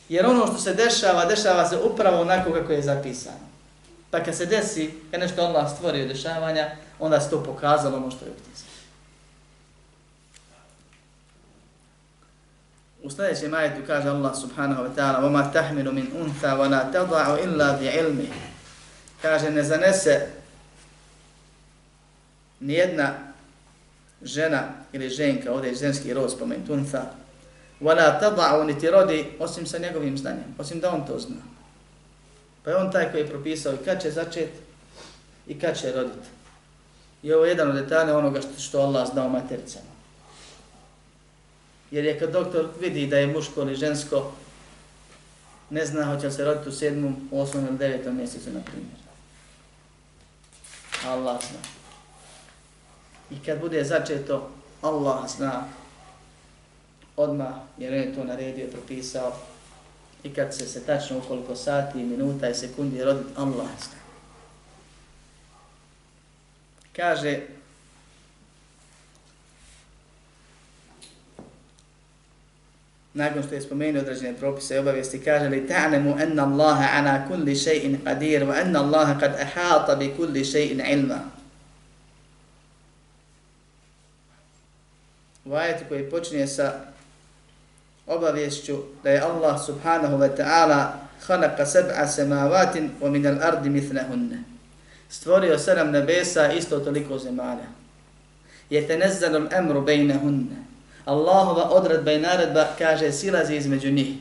Jer 0.10 0.26
ono 0.26 0.48
što 0.48 0.58
se 0.58 0.74
dešava, 0.74 1.26
dešava 1.26 1.70
se 1.70 1.78
upravo 1.78 2.22
onako 2.22 2.54
kako 2.54 2.72
je 2.72 2.82
zapisano. 2.82 3.54
Pa 4.12 4.24
kad 4.24 4.36
se 4.36 4.46
desi, 4.46 4.92
kad 5.12 5.20
nešto 5.20 5.42
Allah 5.42 5.72
stvorio 5.76 6.08
dešavanja, 6.08 6.70
onda 7.00 7.20
se 7.20 7.30
to 7.30 7.44
pokazalo 7.44 7.98
ono 7.98 8.12
što 8.12 8.26
je 8.26 8.32
upisano. 8.32 8.74
U 13.04 13.10
sljedećem 13.10 13.54
ajetu 13.54 13.82
kaže 13.88 14.10
Allah 14.10 14.36
subhanahu 14.42 14.84
wa 14.84 14.90
ta'ala 14.96 15.20
وَمَا 15.20 15.52
تَحْمِلُ 15.54 15.92
مِنْ 15.92 16.08
أُنْثَا 16.22 16.54
وَلَا 16.54 16.92
تَضَعُ 16.94 17.38
إِلَّا 17.44 17.80
بِعِلْمِ 17.80 18.28
Kaže, 19.22 19.52
ne 19.52 19.64
zanese 19.64 20.28
nijedna 22.60 23.14
žena 24.22 24.64
ili 24.94 25.10
ženka, 25.10 25.52
ovdje 25.52 25.70
je 25.70 25.76
ženski 25.76 26.14
rod 26.14 26.32
spomenut, 26.32 26.70
unfa, 26.70 27.02
وَلَا 27.82 28.20
تَضَعُ 28.20 28.64
niti 28.64 28.90
rodi 28.90 29.26
osim 29.40 29.66
sa 29.66 29.78
njegovim 29.78 30.18
znanjem, 30.18 30.56
osim 30.58 30.80
da 30.80 30.92
on 30.92 31.06
to 31.08 31.20
zna. 31.20 31.36
Pa 32.64 32.70
je 32.70 32.78
on 32.78 32.92
taj 32.92 33.12
koji 33.12 33.22
je 33.22 33.30
propisao 33.30 33.74
i 33.74 33.86
kad 33.86 34.02
će 34.02 34.12
začet 34.12 34.50
i 35.48 35.60
kad 35.60 35.80
će 35.80 35.92
roditi. 35.92 36.28
I 37.24 37.34
ovo 37.34 37.46
je 37.46 37.50
jedan 37.52 37.70
od 37.70 37.76
detalja 37.76 38.18
onoga 38.18 38.42
što, 38.42 38.60
što 38.60 38.80
Allah 38.80 39.10
znao 39.12 39.30
matericama. 39.30 39.94
Jer 41.92 42.06
je 42.06 42.20
kad 42.20 42.32
doktor 42.32 42.70
vidi 42.80 43.08
da 43.08 43.18
je 43.18 43.28
muško 43.28 43.62
ili 43.62 43.76
žensko, 43.76 44.32
ne 45.70 45.86
zna 45.86 46.06
hoće 46.06 46.32
se 46.32 46.46
roditi 46.46 46.70
u 46.70 46.72
sedmom, 46.72 47.30
osmom 47.32 47.68
ili 47.68 47.78
devetom 47.78 48.18
mjesecu, 48.18 48.50
na 48.52 48.60
primjer. 48.62 48.98
Allah 51.06 51.40
zna. 51.50 51.60
I 53.32 53.46
kad 53.46 53.60
bude 53.60 53.84
začeto, 53.84 54.50
Allah 54.82 55.30
zna 55.38 55.64
odmah, 57.19 57.55
jer 57.79 57.93
je 57.93 58.15
to 58.15 58.25
naredio 58.25 58.65
i 58.65 58.71
propisao. 58.71 59.33
I 60.23 60.35
kad 60.35 60.55
se 60.55 60.67
se 60.67 60.87
tačno 60.87 61.19
ukoliko 61.19 61.57
sati, 61.57 61.99
minuta 61.99 62.49
i 62.49 62.55
sekundi 62.55 63.05
roditi, 63.05 63.31
Allah 63.37 63.67
zna. 63.79 63.99
Kaže, 66.97 67.41
nakon 73.15 73.43
što 73.43 73.55
je 73.55 73.61
spomenuo 73.61 74.03
određene 74.03 74.39
propise 74.39 74.75
i 74.75 74.79
obavijesti, 74.79 75.25
kaže 75.25 75.49
li 75.49 75.69
ta'nemu 75.69 76.23
enna 76.23 76.45
Allaha 76.45 76.89
ana 76.93 77.29
kulli 77.29 77.55
še'in 77.55 77.97
qadir 78.05 78.47
wa 78.47 78.61
enna 78.63 78.81
Allaha 78.81 79.21
kad 79.21 79.35
ahata 79.41 79.97
bi 79.97 80.15
kulli 80.17 80.45
še'in 80.45 80.93
ilma. 80.93 81.19
U 85.45 85.55
ajetu 85.55 85.85
koji 85.89 86.11
počinje 86.11 86.47
sa 86.47 86.98
obavješću 88.09 88.77
da 89.03 89.11
je 89.11 89.21
Allah 89.21 89.67
subhanahu 89.67 90.17
wa 90.19 90.37
ta'ala 90.37 90.93
khalaqa 91.27 91.67
sab'a 91.67 92.07
semavatin 92.07 92.91
wa 93.01 93.11
min 93.11 93.27
al-ardi 93.27 93.71
mithlahunna. 93.71 94.37
Stvorio 95.09 95.59
sedam 95.59 95.91
nebesa 95.91 96.53
isto 96.53 96.79
toliko 96.79 97.19
zemalja. 97.19 97.67
Je 98.71 98.87
tenezzalul 98.87 99.49
amru 99.53 99.81
bejnehunne. 99.81 100.57
Allahova 101.05 101.71
odredba 101.71 102.13
i 102.13 102.21
naredba 102.21 102.67
kaže 102.79 103.13
silazi 103.13 103.57
između 103.57 103.91
njih. 103.91 104.17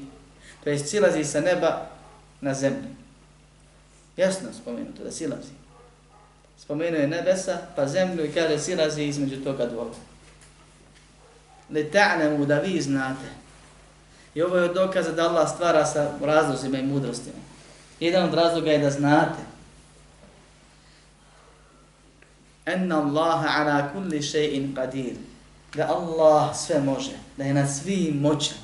To 0.64 0.70
jest 0.70 0.88
silazi 0.88 1.24
sa 1.24 1.42
neba 1.42 1.90
na 2.42 2.54
zemlju. 2.54 2.90
Jasno 4.18 4.50
spomenuto 4.62 5.04
da 5.04 5.12
silazi. 5.12 5.52
Spomenuo 6.58 7.00
je 7.00 7.08
nebesa 7.08 7.58
pa 7.76 7.88
zemlju 7.88 8.26
i 8.26 8.32
kaže 8.32 8.60
silazi 8.60 9.04
između 9.04 9.44
toga 9.44 9.66
dvoga. 9.66 9.96
Le 11.70 11.84
ta'lamu 11.92 12.46
da 12.46 12.60
vi 12.60 12.82
znate. 12.82 13.28
I 14.38 14.42
ovo 14.42 14.58
je 14.58 14.64
od 14.64 14.74
dokaza 14.74 15.12
da 15.12 15.30
Allah 15.30 15.50
stvara 15.50 15.86
sa 15.86 16.12
razlozima 16.22 16.78
i 16.78 16.86
mudrostima. 16.86 17.36
Jedan 18.00 18.24
od 18.30 18.34
razloga 18.34 18.72
je 18.72 18.80
da 18.80 18.90
znate. 18.90 19.42
Enna 22.66 23.02
Allaha 23.02 23.48
ala 23.62 23.90
kulli 23.94 24.22
še'in 24.22 24.76
qadir 24.76 25.16
da 25.74 25.88
Allah 25.88 26.56
sve 26.56 26.80
može, 26.80 27.18
da 27.38 27.44
je 27.44 27.54
na 27.54 27.68
svim 27.68 28.20
moćan. 28.22 28.58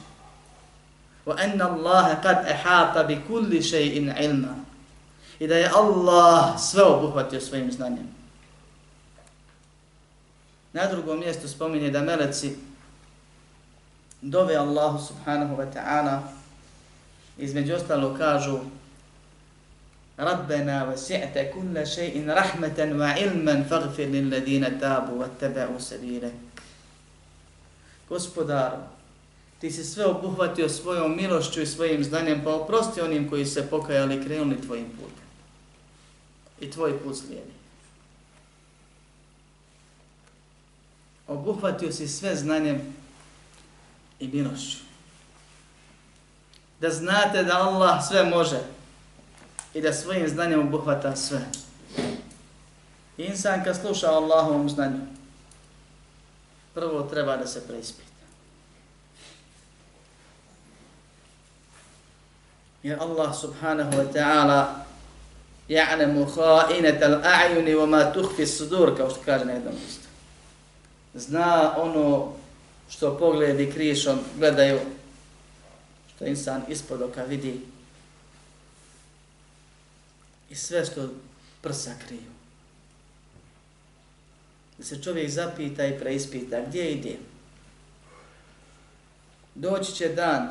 Wa 1.26 1.36
anna 1.44 1.70
Allaha 1.70 2.22
qad 2.24 2.52
ahata 2.52 3.04
bi 3.04 3.22
kulli 3.28 3.62
shay'in 3.62 4.14
ilma. 4.24 4.56
I 5.40 5.48
da 5.48 5.58
je 5.58 5.72
Allah 5.74 6.60
sve 6.60 6.84
obuhvatio 6.84 7.42
svojim 7.42 7.72
znanjem. 7.72 8.08
Na 10.74 10.88
drugom 10.88 11.20
mjestu 11.20 11.48
spominje 11.48 11.90
da 11.90 12.02
meleci 12.02 12.56
dove 14.24 14.56
Allahu 14.56 15.00
subhanahu 15.08 15.58
wa 15.58 15.68
ta'ala 15.74 16.24
između 17.38 17.76
ostalo 17.76 18.16
kažu 18.18 18.60
Rabbena 20.18 20.86
wasi'ta 20.88 21.52
kulla 21.54 21.86
shay'in 21.86 22.28
rahmatan 22.28 22.96
wa 22.96 23.18
ilman 23.20 23.66
faghfir 23.70 24.10
lil 24.10 24.32
ladina 24.32 24.70
tabu 24.80 25.20
wattaba'u 25.20 25.80
sabilak 25.80 26.34
gospodaru, 28.10 28.78
ti 29.60 29.72
si 29.72 29.84
sve 29.84 30.06
obuhvatio 30.06 30.70
svojom 30.70 31.16
milošću 31.16 31.62
i 31.62 31.66
svojim 31.66 32.04
znanjem, 32.04 32.42
pa 32.44 32.56
oprosti 32.56 33.02
onim 33.02 33.30
koji 33.30 33.46
se 33.46 33.70
pokajali 33.70 34.16
i 34.16 34.24
krenuli 34.24 34.62
tvojim 34.62 34.90
putem. 34.90 35.28
I 36.60 36.72
tvoj 36.72 37.00
put 37.00 37.18
slijedi. 37.18 37.54
Obuhvatio 41.28 41.92
si 41.92 42.08
sve 42.08 42.36
znanjem 42.36 42.96
i 44.20 44.28
milošću. 44.28 44.78
Da 46.80 46.89
znate 46.89 47.43
da 47.43 47.57
Allah 47.57 48.07
sve 48.07 48.24
može 48.24 48.59
i 49.74 49.82
da 49.82 49.93
svojim 49.93 50.28
znanjem 50.28 50.59
obuhvata 50.59 51.16
sve. 51.16 51.41
Insan 53.18 53.64
kad 53.64 53.82
sluša 53.82 54.11
Allahovom 54.11 54.70
znanju, 54.70 54.99
prvo 56.74 57.01
treba 57.01 57.38
da 57.38 57.47
se 57.47 57.68
preispita. 57.68 58.14
Jer 62.84 62.99
Allah 62.99 63.36
subhanahu 63.41 63.91
wa 63.91 64.14
ta'ala 64.14 64.66
ja'lemu 65.70 66.26
kha'inat 66.36 66.99
al-a'yuni 67.01 67.76
wa 67.76 67.86
ma 67.86 68.11
tukhfi 68.14 68.47
sudur 68.47 68.97
kao 68.97 69.09
što 69.09 69.20
kaže 69.26 69.45
na 69.45 69.51
jednom 69.51 69.74
mjestu. 69.74 70.07
Zna 71.14 71.74
ono 71.78 72.34
što 72.96 73.18
pogledi 73.18 73.72
krišom 73.72 74.20
gledaju 74.38 74.80
što 76.16 76.26
insan 76.26 76.62
ispod 76.70 77.02
oka 77.02 77.24
vidi 77.24 77.60
i 80.50 80.56
sve 80.56 80.86
što 80.86 81.10
prsa 81.62 81.91
kriju 82.06 82.34
da 84.78 84.84
se 84.84 85.02
čovjek 85.02 85.30
zapita 85.30 85.86
i 85.86 86.00
preispita 86.00 86.62
gdje 86.68 86.91
ide. 86.91 87.16
Doći 89.56 89.94
će 89.94 90.10
dan, 90.10 90.50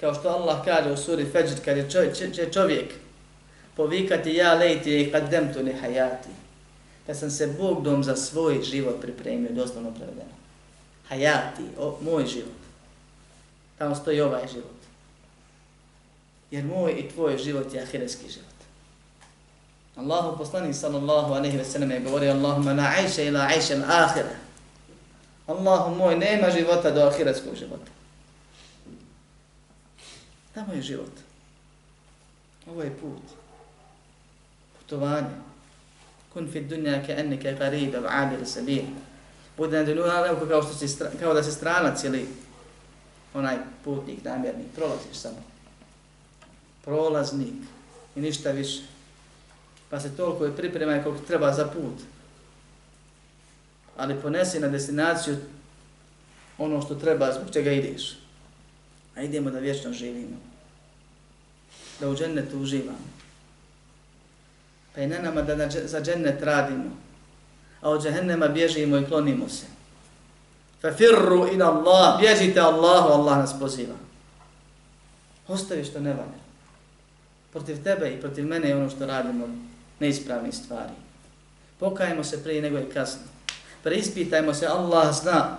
kao 0.00 0.14
što 0.14 0.28
Allah 0.28 0.64
kaže 0.64 0.92
u 0.92 0.96
suri 0.96 1.26
Fajr, 1.32 1.46
kad 1.64 1.76
je 1.76 1.90
čovjek, 1.90 2.16
će 2.34 2.52
čovjek 2.52 2.94
povikati 3.76 4.34
ja 4.34 4.54
lejti 4.54 5.00
i 5.00 5.12
kad 5.12 5.30
dem 5.30 5.54
tu 5.54 5.62
ne 5.62 5.72
hajati. 5.72 6.28
Kad 7.06 7.18
sam 7.18 7.30
se 7.30 7.46
Bog 7.46 7.82
dom 7.82 8.04
za 8.04 8.16
svoj 8.16 8.62
život 8.62 9.00
pripremio, 9.00 9.52
doslovno 9.52 9.94
prevedeno. 9.94 10.39
Hajati, 11.10 11.66
o, 11.78 11.98
moj 12.00 12.26
život. 12.26 12.60
Tamo 13.78 13.94
stoji 13.94 14.20
ovaj 14.20 14.48
život. 14.52 14.78
Jer 16.50 16.64
moj 16.64 16.92
i 16.92 17.08
tvoj 17.08 17.38
život 17.38 17.74
je 17.74 17.82
ahiretski 17.82 18.30
život. 18.30 18.46
Allahu 19.96 20.38
poslanik 20.38 20.74
sallallahu 20.74 21.34
alejhi 21.34 21.58
ve 21.58 21.64
sellem 21.64 21.90
je 21.90 22.00
govorio 22.00 22.32
Allahumma 22.32 22.72
la 22.72 22.94
aisha 22.98 23.22
ila 23.22 23.46
aisha 23.46 23.74
al-akhirah. 23.74 24.38
Allahu 25.46 25.94
moj, 25.94 26.16
nema 26.16 26.50
života 26.50 26.90
do 26.90 27.00
ahiretskog 27.00 27.54
života. 27.54 27.90
Tamo 30.54 30.72
je 30.72 30.82
život. 30.82 31.12
Ovo 32.66 32.82
je 32.82 32.90
put. 32.90 33.22
Putovanje. 34.78 35.34
Kun 36.32 36.48
fi 36.52 36.60
dunja 36.60 37.02
ka 37.06 37.12
enneke 37.12 37.52
garib 37.58 37.94
av 37.94 38.06
abir 38.06 38.46
sabil. 38.46 38.84
Bude 39.60 39.76
na 39.76 39.84
dunju 39.84 40.02
kao, 40.48 40.62
što 40.62 40.72
si, 40.72 40.96
kao 41.20 41.34
da 41.34 41.42
se 41.42 41.52
stranac 41.52 42.04
ili 42.04 42.28
onaj 43.34 43.56
putnik, 43.84 44.24
namjernik, 44.24 44.66
prolaziš 44.76 45.12
samo. 45.12 45.42
Prolaznik 46.84 47.54
i 48.16 48.20
ništa 48.20 48.50
više 48.50 48.82
pa 49.90 50.00
se 50.00 50.16
toliko 50.16 50.44
je 50.44 50.56
priprema 50.56 51.02
koliko 51.02 51.26
treba 51.26 51.52
za 51.52 51.66
put. 51.66 51.98
Ali 53.96 54.20
ponesi 54.22 54.60
na 54.60 54.68
destinaciju 54.68 55.36
ono 56.58 56.82
što 56.82 56.94
treba, 56.94 57.32
zbog 57.32 57.52
čega 57.52 57.72
ideš. 57.72 58.18
A 59.16 59.22
idemo 59.22 59.50
da 59.50 59.58
vječno 59.58 59.92
živimo. 59.92 60.36
da 62.00 62.08
u 62.08 62.16
džennetu 62.16 62.58
uživamo. 62.58 63.10
Pa 64.94 65.00
je 65.00 65.08
na 65.08 65.18
nama 65.18 65.42
da 65.42 65.70
za 65.70 66.00
džennet 66.00 66.42
radimo, 66.42 66.96
a 67.80 67.90
od 67.90 68.02
džehennema 68.02 68.48
bježimo 68.48 68.96
i 68.96 69.06
klonimo 69.06 69.48
se. 69.48 69.66
Fa 70.80 70.92
firru 70.92 71.48
ila 71.52 71.66
Allah, 71.66 72.20
bježite 72.20 72.60
Allahu, 72.60 73.08
Allah 73.08 73.38
nas 73.38 73.58
poziva. 73.58 73.94
Ostavi 75.48 75.84
što 75.84 76.00
ne 76.00 76.10
valja. 76.10 76.40
Protiv 77.52 77.84
tebe 77.84 78.10
i 78.10 78.20
protiv 78.20 78.46
mene 78.46 78.68
je 78.68 78.76
ono 78.76 78.90
što 78.90 79.06
radimo 79.06 79.48
neispravni 80.00 80.52
stvari. 80.52 80.92
Pokajemo 81.78 82.24
se 82.24 82.42
prije 82.42 82.62
nego 82.62 82.76
je 82.76 82.90
kasno. 82.90 83.22
Preispitajmo 83.82 84.54
se, 84.54 84.66
Allah 84.66 85.14
zna. 85.14 85.56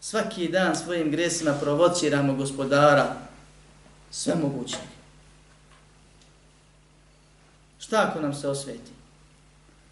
Svaki 0.00 0.48
dan 0.48 0.76
svojim 0.76 1.10
gresima 1.10 1.52
provociramo 1.52 2.34
gospodara 2.34 3.16
sve 4.10 4.34
moguće. 4.34 4.76
Šta 7.78 8.08
ako 8.08 8.20
nam 8.20 8.34
se 8.34 8.48
osveti? 8.48 8.97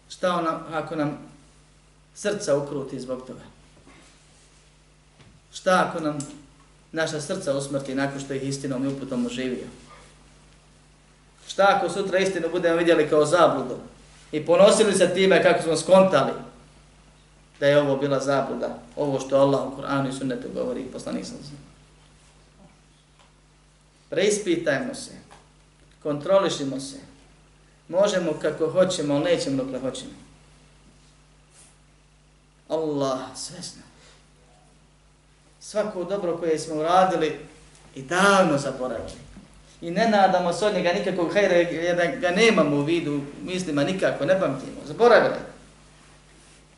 Šta 0.09 0.35
ona, 0.35 0.59
ako 0.71 0.95
nam 0.95 1.17
srca 2.15 2.57
ukruti 2.57 2.99
zbog 2.99 3.27
toga? 3.27 3.41
Šta 5.51 5.87
ako 5.89 6.03
nam 6.03 6.17
naša 6.91 7.21
srca 7.21 7.57
usmrti 7.57 7.95
nakon 7.95 8.19
što 8.19 8.33
ih 8.33 8.43
istinom 8.43 8.85
i 8.85 8.87
uputom 8.87 9.25
oživio? 9.25 9.67
Šta 11.47 11.65
ako 11.69 11.89
sutra 11.89 12.19
istinu 12.19 12.49
budemo 12.51 12.77
vidjeli 12.77 13.09
kao 13.09 13.25
zabludu 13.25 13.77
i 14.31 14.45
ponosili 14.45 14.93
se 14.93 15.13
time 15.13 15.43
kako 15.43 15.63
smo 15.63 15.77
skontali 15.77 16.31
da 17.59 17.67
je 17.67 17.81
ovo 17.81 17.97
bila 17.97 18.19
zabluda, 18.19 18.79
ovo 18.95 19.19
što 19.19 19.37
Allah 19.37 19.67
u 19.67 19.81
Kur'anu 19.81 20.09
i 20.09 20.13
sunnetu 20.13 20.47
govori 20.53 20.81
i 20.81 20.91
poslanik 20.91 21.25
sam 21.25 21.37
znam. 21.43 21.59
Preispitajmo 24.09 24.95
se, 24.95 25.11
kontrolišimo 26.03 26.79
se, 26.79 26.97
možemo 27.89 28.33
kako 28.41 28.69
hoćemo, 28.69 29.13
ali 29.13 29.23
nećemo 29.23 29.63
dokle 29.63 29.79
hoćemo. 29.79 30.11
Allah 32.69 33.19
sve 33.35 33.57
zna. 33.61 33.81
Svako 35.59 36.03
dobro 36.03 36.37
koje 36.37 36.59
smo 36.59 36.75
uradili 36.75 37.39
i 37.95 38.01
davno 38.01 38.57
zaboravili 38.57 39.27
i 39.81 39.91
ne 39.91 40.07
nadamo 40.07 40.53
se 40.53 40.65
od 40.65 40.73
njega 40.73 40.93
nikakvog 40.93 41.33
hajra, 41.33 41.55
jer 41.55 41.95
da 41.95 42.05
ga 42.05 42.29
nemamo 42.29 42.75
u 42.75 42.83
vidu 42.83 43.21
mislima 43.43 43.83
nikako, 43.83 44.25
ne 44.25 44.39
pamtimo, 44.39 44.81
zaboravili. 44.85 45.39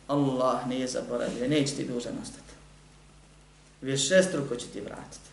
Allah 0.07 0.67
nije 0.67 0.87
zaboravio, 0.87 1.47
neće 1.47 1.75
ti 1.75 1.85
dužan 1.85 2.13
ostati. 2.21 2.53
Više 3.81 4.23
će 4.59 4.67
ti 4.73 4.81
vratiti. 4.81 5.29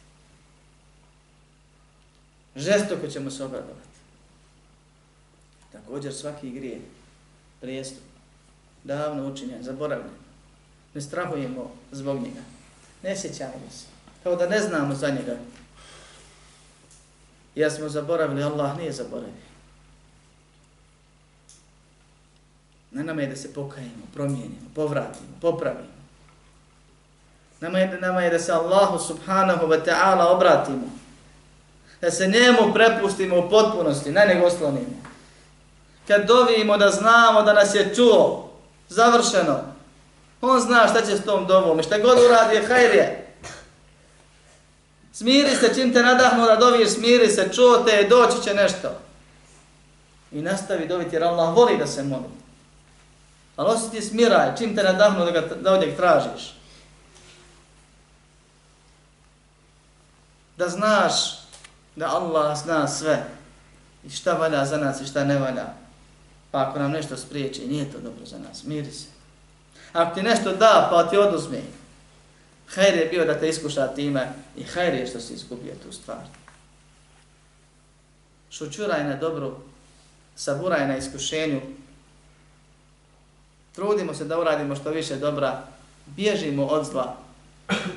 Žestoko 2.56 3.06
ćemo 3.06 3.30
se 3.30 3.44
obradovati. 3.44 3.95
Također 5.76 6.14
svaki 6.14 6.50
grije, 6.50 6.80
prijestup, 7.60 8.02
davno 8.84 9.26
učinjen, 9.26 9.62
zaboravljen. 9.62 10.10
Ne 10.94 11.00
strahujemo 11.00 11.70
zbog 11.92 12.16
njega. 12.16 12.40
Ne 13.02 13.16
sjećamo 13.16 13.70
se. 13.70 13.86
Kao 14.22 14.36
da 14.36 14.48
ne 14.48 14.60
znamo 14.60 14.94
za 14.94 15.08
njega 15.08 15.36
Ja 17.56 17.70
smo 17.70 17.88
zaboravili, 17.88 18.42
Allah 18.42 18.76
nije 18.78 18.92
zaboravio. 18.92 19.46
Na 22.90 23.02
nama 23.02 23.22
je 23.22 23.28
da 23.28 23.36
se 23.36 23.54
pokajemo, 23.54 24.06
promijenimo, 24.14 24.68
povratimo, 24.74 25.28
popravimo. 25.40 25.96
Nama 27.60 27.78
je, 27.78 28.00
nama 28.00 28.22
je 28.22 28.30
da 28.30 28.38
se 28.38 28.52
Allahu 28.52 28.98
subhanahu 28.98 29.66
wa 29.66 29.84
ta'ala 29.84 30.24
obratimo. 30.36 30.90
Da 32.00 32.10
se 32.10 32.26
njemu 32.26 32.74
prepustimo 32.74 33.38
u 33.38 33.50
potpunosti, 33.50 34.12
na 34.12 34.24
njeg 34.24 34.44
oslonimo. 34.44 35.05
Kad 36.06 36.26
dovimo 36.26 36.76
da 36.76 36.90
znamo 36.90 37.42
da 37.42 37.52
nas 37.52 37.74
je 37.74 37.94
čuo, 37.94 38.50
završeno, 38.88 39.60
on 40.40 40.60
zna 40.60 40.88
šta 40.88 41.06
će 41.06 41.16
s 41.16 41.24
tom 41.24 41.46
dovom 41.46 41.80
i 41.80 41.82
šta 41.82 41.98
god 41.98 42.18
uradi 42.18 42.54
je 42.54 42.66
hajrije. 42.66 43.26
Smiri 45.12 45.56
se, 45.56 45.74
čim 45.74 45.92
te 45.92 46.02
nadahnu 46.02 46.46
da 46.46 46.56
doviš, 46.56 46.88
smiri 46.88 47.28
se, 47.28 47.50
čuo 47.54 47.78
te, 47.78 48.06
doći 48.10 48.42
će 48.44 48.54
nešto. 48.54 48.88
I 50.32 50.42
nastavi 50.42 50.88
doviti 50.88 51.16
jer 51.16 51.24
Allah 51.24 51.56
voli 51.56 51.78
da 51.78 51.86
se 51.86 52.02
moli. 52.02 52.36
Ali 53.56 53.68
osjeti 53.68 54.02
smiraj, 54.02 54.56
čim 54.58 54.76
te 54.76 54.82
nadahnu 54.82 55.24
da, 55.24 55.30
ga, 55.30 55.40
da 55.40 55.72
odjeg 55.72 55.96
tražiš. 55.96 56.54
Da 60.56 60.68
znaš 60.68 61.12
da 61.96 62.06
Allah 62.06 62.58
zna 62.58 62.88
sve 62.88 63.24
i 64.04 64.10
šta 64.10 64.32
valja 64.32 64.64
za 64.64 64.76
nas 64.76 65.00
i 65.00 65.06
šta 65.06 65.24
ne 65.24 65.38
valja. 65.38 65.85
Pa 66.56 66.62
ako 66.62 66.78
nam 66.78 66.90
nešto 66.90 67.16
spriječi, 67.16 67.66
nije 67.66 67.92
to 67.92 68.00
dobro 68.00 68.26
za 68.26 68.38
nas, 68.38 68.64
miri 68.64 68.92
se. 68.92 69.06
Ako 69.92 70.14
ti 70.14 70.22
nešto 70.22 70.52
da, 70.52 70.88
pa 70.90 71.10
ti 71.10 71.16
oduzmi, 71.16 71.62
Hajr 72.66 72.98
je 72.98 73.06
bio 73.06 73.24
da 73.24 73.38
te 73.40 73.48
iskuša 73.48 73.86
time 73.86 74.32
i 74.56 74.62
hajr 74.62 74.94
je 74.94 75.06
što 75.06 75.20
si 75.20 75.34
izgubio 75.34 75.74
tu 75.82 75.92
stvar. 75.92 76.24
Šučuraj 78.50 79.04
na 79.04 79.16
dobru, 79.16 79.56
saburaj 80.36 80.88
na 80.88 80.96
iskušenju, 80.96 81.60
trudimo 83.72 84.14
se 84.14 84.24
da 84.24 84.40
uradimo 84.40 84.76
što 84.76 84.90
više 84.90 85.16
dobra, 85.16 85.62
bježimo 86.06 86.66
od 86.66 86.86
zla, 86.86 87.16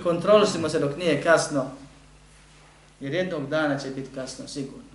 kontrolisimo 0.04 0.70
se 0.70 0.80
dok 0.80 0.98
nije 0.98 1.24
kasno, 1.24 1.66
jer 3.00 3.14
jednog 3.14 3.50
dana 3.50 3.80
će 3.80 3.90
biti 3.90 4.16
kasno, 4.16 4.48
sigurno. 4.48 4.90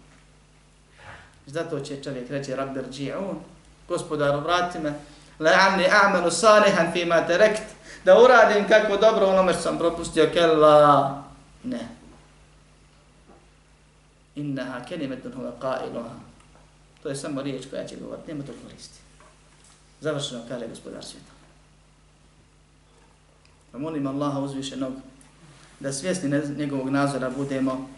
Zato 1.46 1.80
će 1.80 2.02
čovjek 2.02 2.30
reći, 2.30 2.54
Rabber 2.54 2.84
dži'un, 2.90 3.53
gospodaru, 3.88 4.40
vrati 4.40 4.78
me, 4.78 4.94
la'amni 5.40 5.88
a'malu 5.90 6.30
salihan 6.30 6.92
fima 6.92 7.26
terekt, 7.26 7.62
da 8.04 8.20
uradim 8.20 8.68
kako 8.68 8.96
dobro 8.96 9.26
onome 9.26 9.52
što 9.52 9.62
sam 9.62 9.78
propustio, 9.78 10.30
kella, 10.32 11.22
ne. 11.64 11.88
Innaha 14.34 14.84
kelimetun 14.84 15.32
huve 15.32 15.50
qailuha. 15.60 16.14
To 17.02 17.08
je 17.08 17.16
samo 17.16 17.42
riječ 17.42 17.66
koja 17.70 17.86
će 17.86 17.96
govoriti, 17.96 18.32
nema 18.32 18.44
to 18.44 18.52
koristi. 18.64 18.98
Završeno 20.00 20.40
kaže 20.48 20.68
gospodar 20.68 21.04
svijeta. 21.04 21.32
Pa 23.72 23.78
molim 23.78 24.06
Allaha 24.06 24.40
uzvišenog 24.40 24.92
da 25.80 25.92
svjesni 25.92 26.30
njegovog 26.56 26.90
nazora 26.90 27.30
budemo 27.30 27.88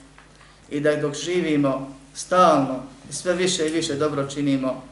i 0.70 0.80
da 0.80 0.96
dok 0.96 1.14
živimo 1.14 1.96
stalno 2.14 2.82
i 3.10 3.12
sve 3.12 3.34
više 3.34 3.66
i 3.66 3.70
više 3.70 3.94
dobro 3.94 4.26
činimo, 4.26 4.82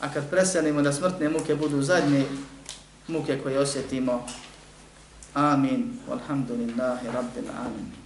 a 0.00 0.08
kad 0.12 0.30
preselimo 0.30 0.82
da 0.82 0.92
smrtne 0.92 1.28
muke 1.28 1.54
budu 1.54 1.82
zadnje, 1.82 2.24
muke 3.08 3.38
koje 3.42 3.58
osjetimo. 3.58 4.26
Amin. 5.34 5.98
Walhamdulillahi 6.08 7.06
rabbil 7.14 7.50
alamin. 7.50 8.02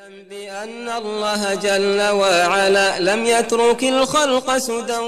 اعلم 0.00 0.28
بأن 0.30 0.88
الله 0.88 1.54
جل 1.54 2.00
وعلا 2.10 2.98
لم 3.00 3.24
يترك 3.24 3.84
الخلق 3.84 4.58
سدى 4.58 4.98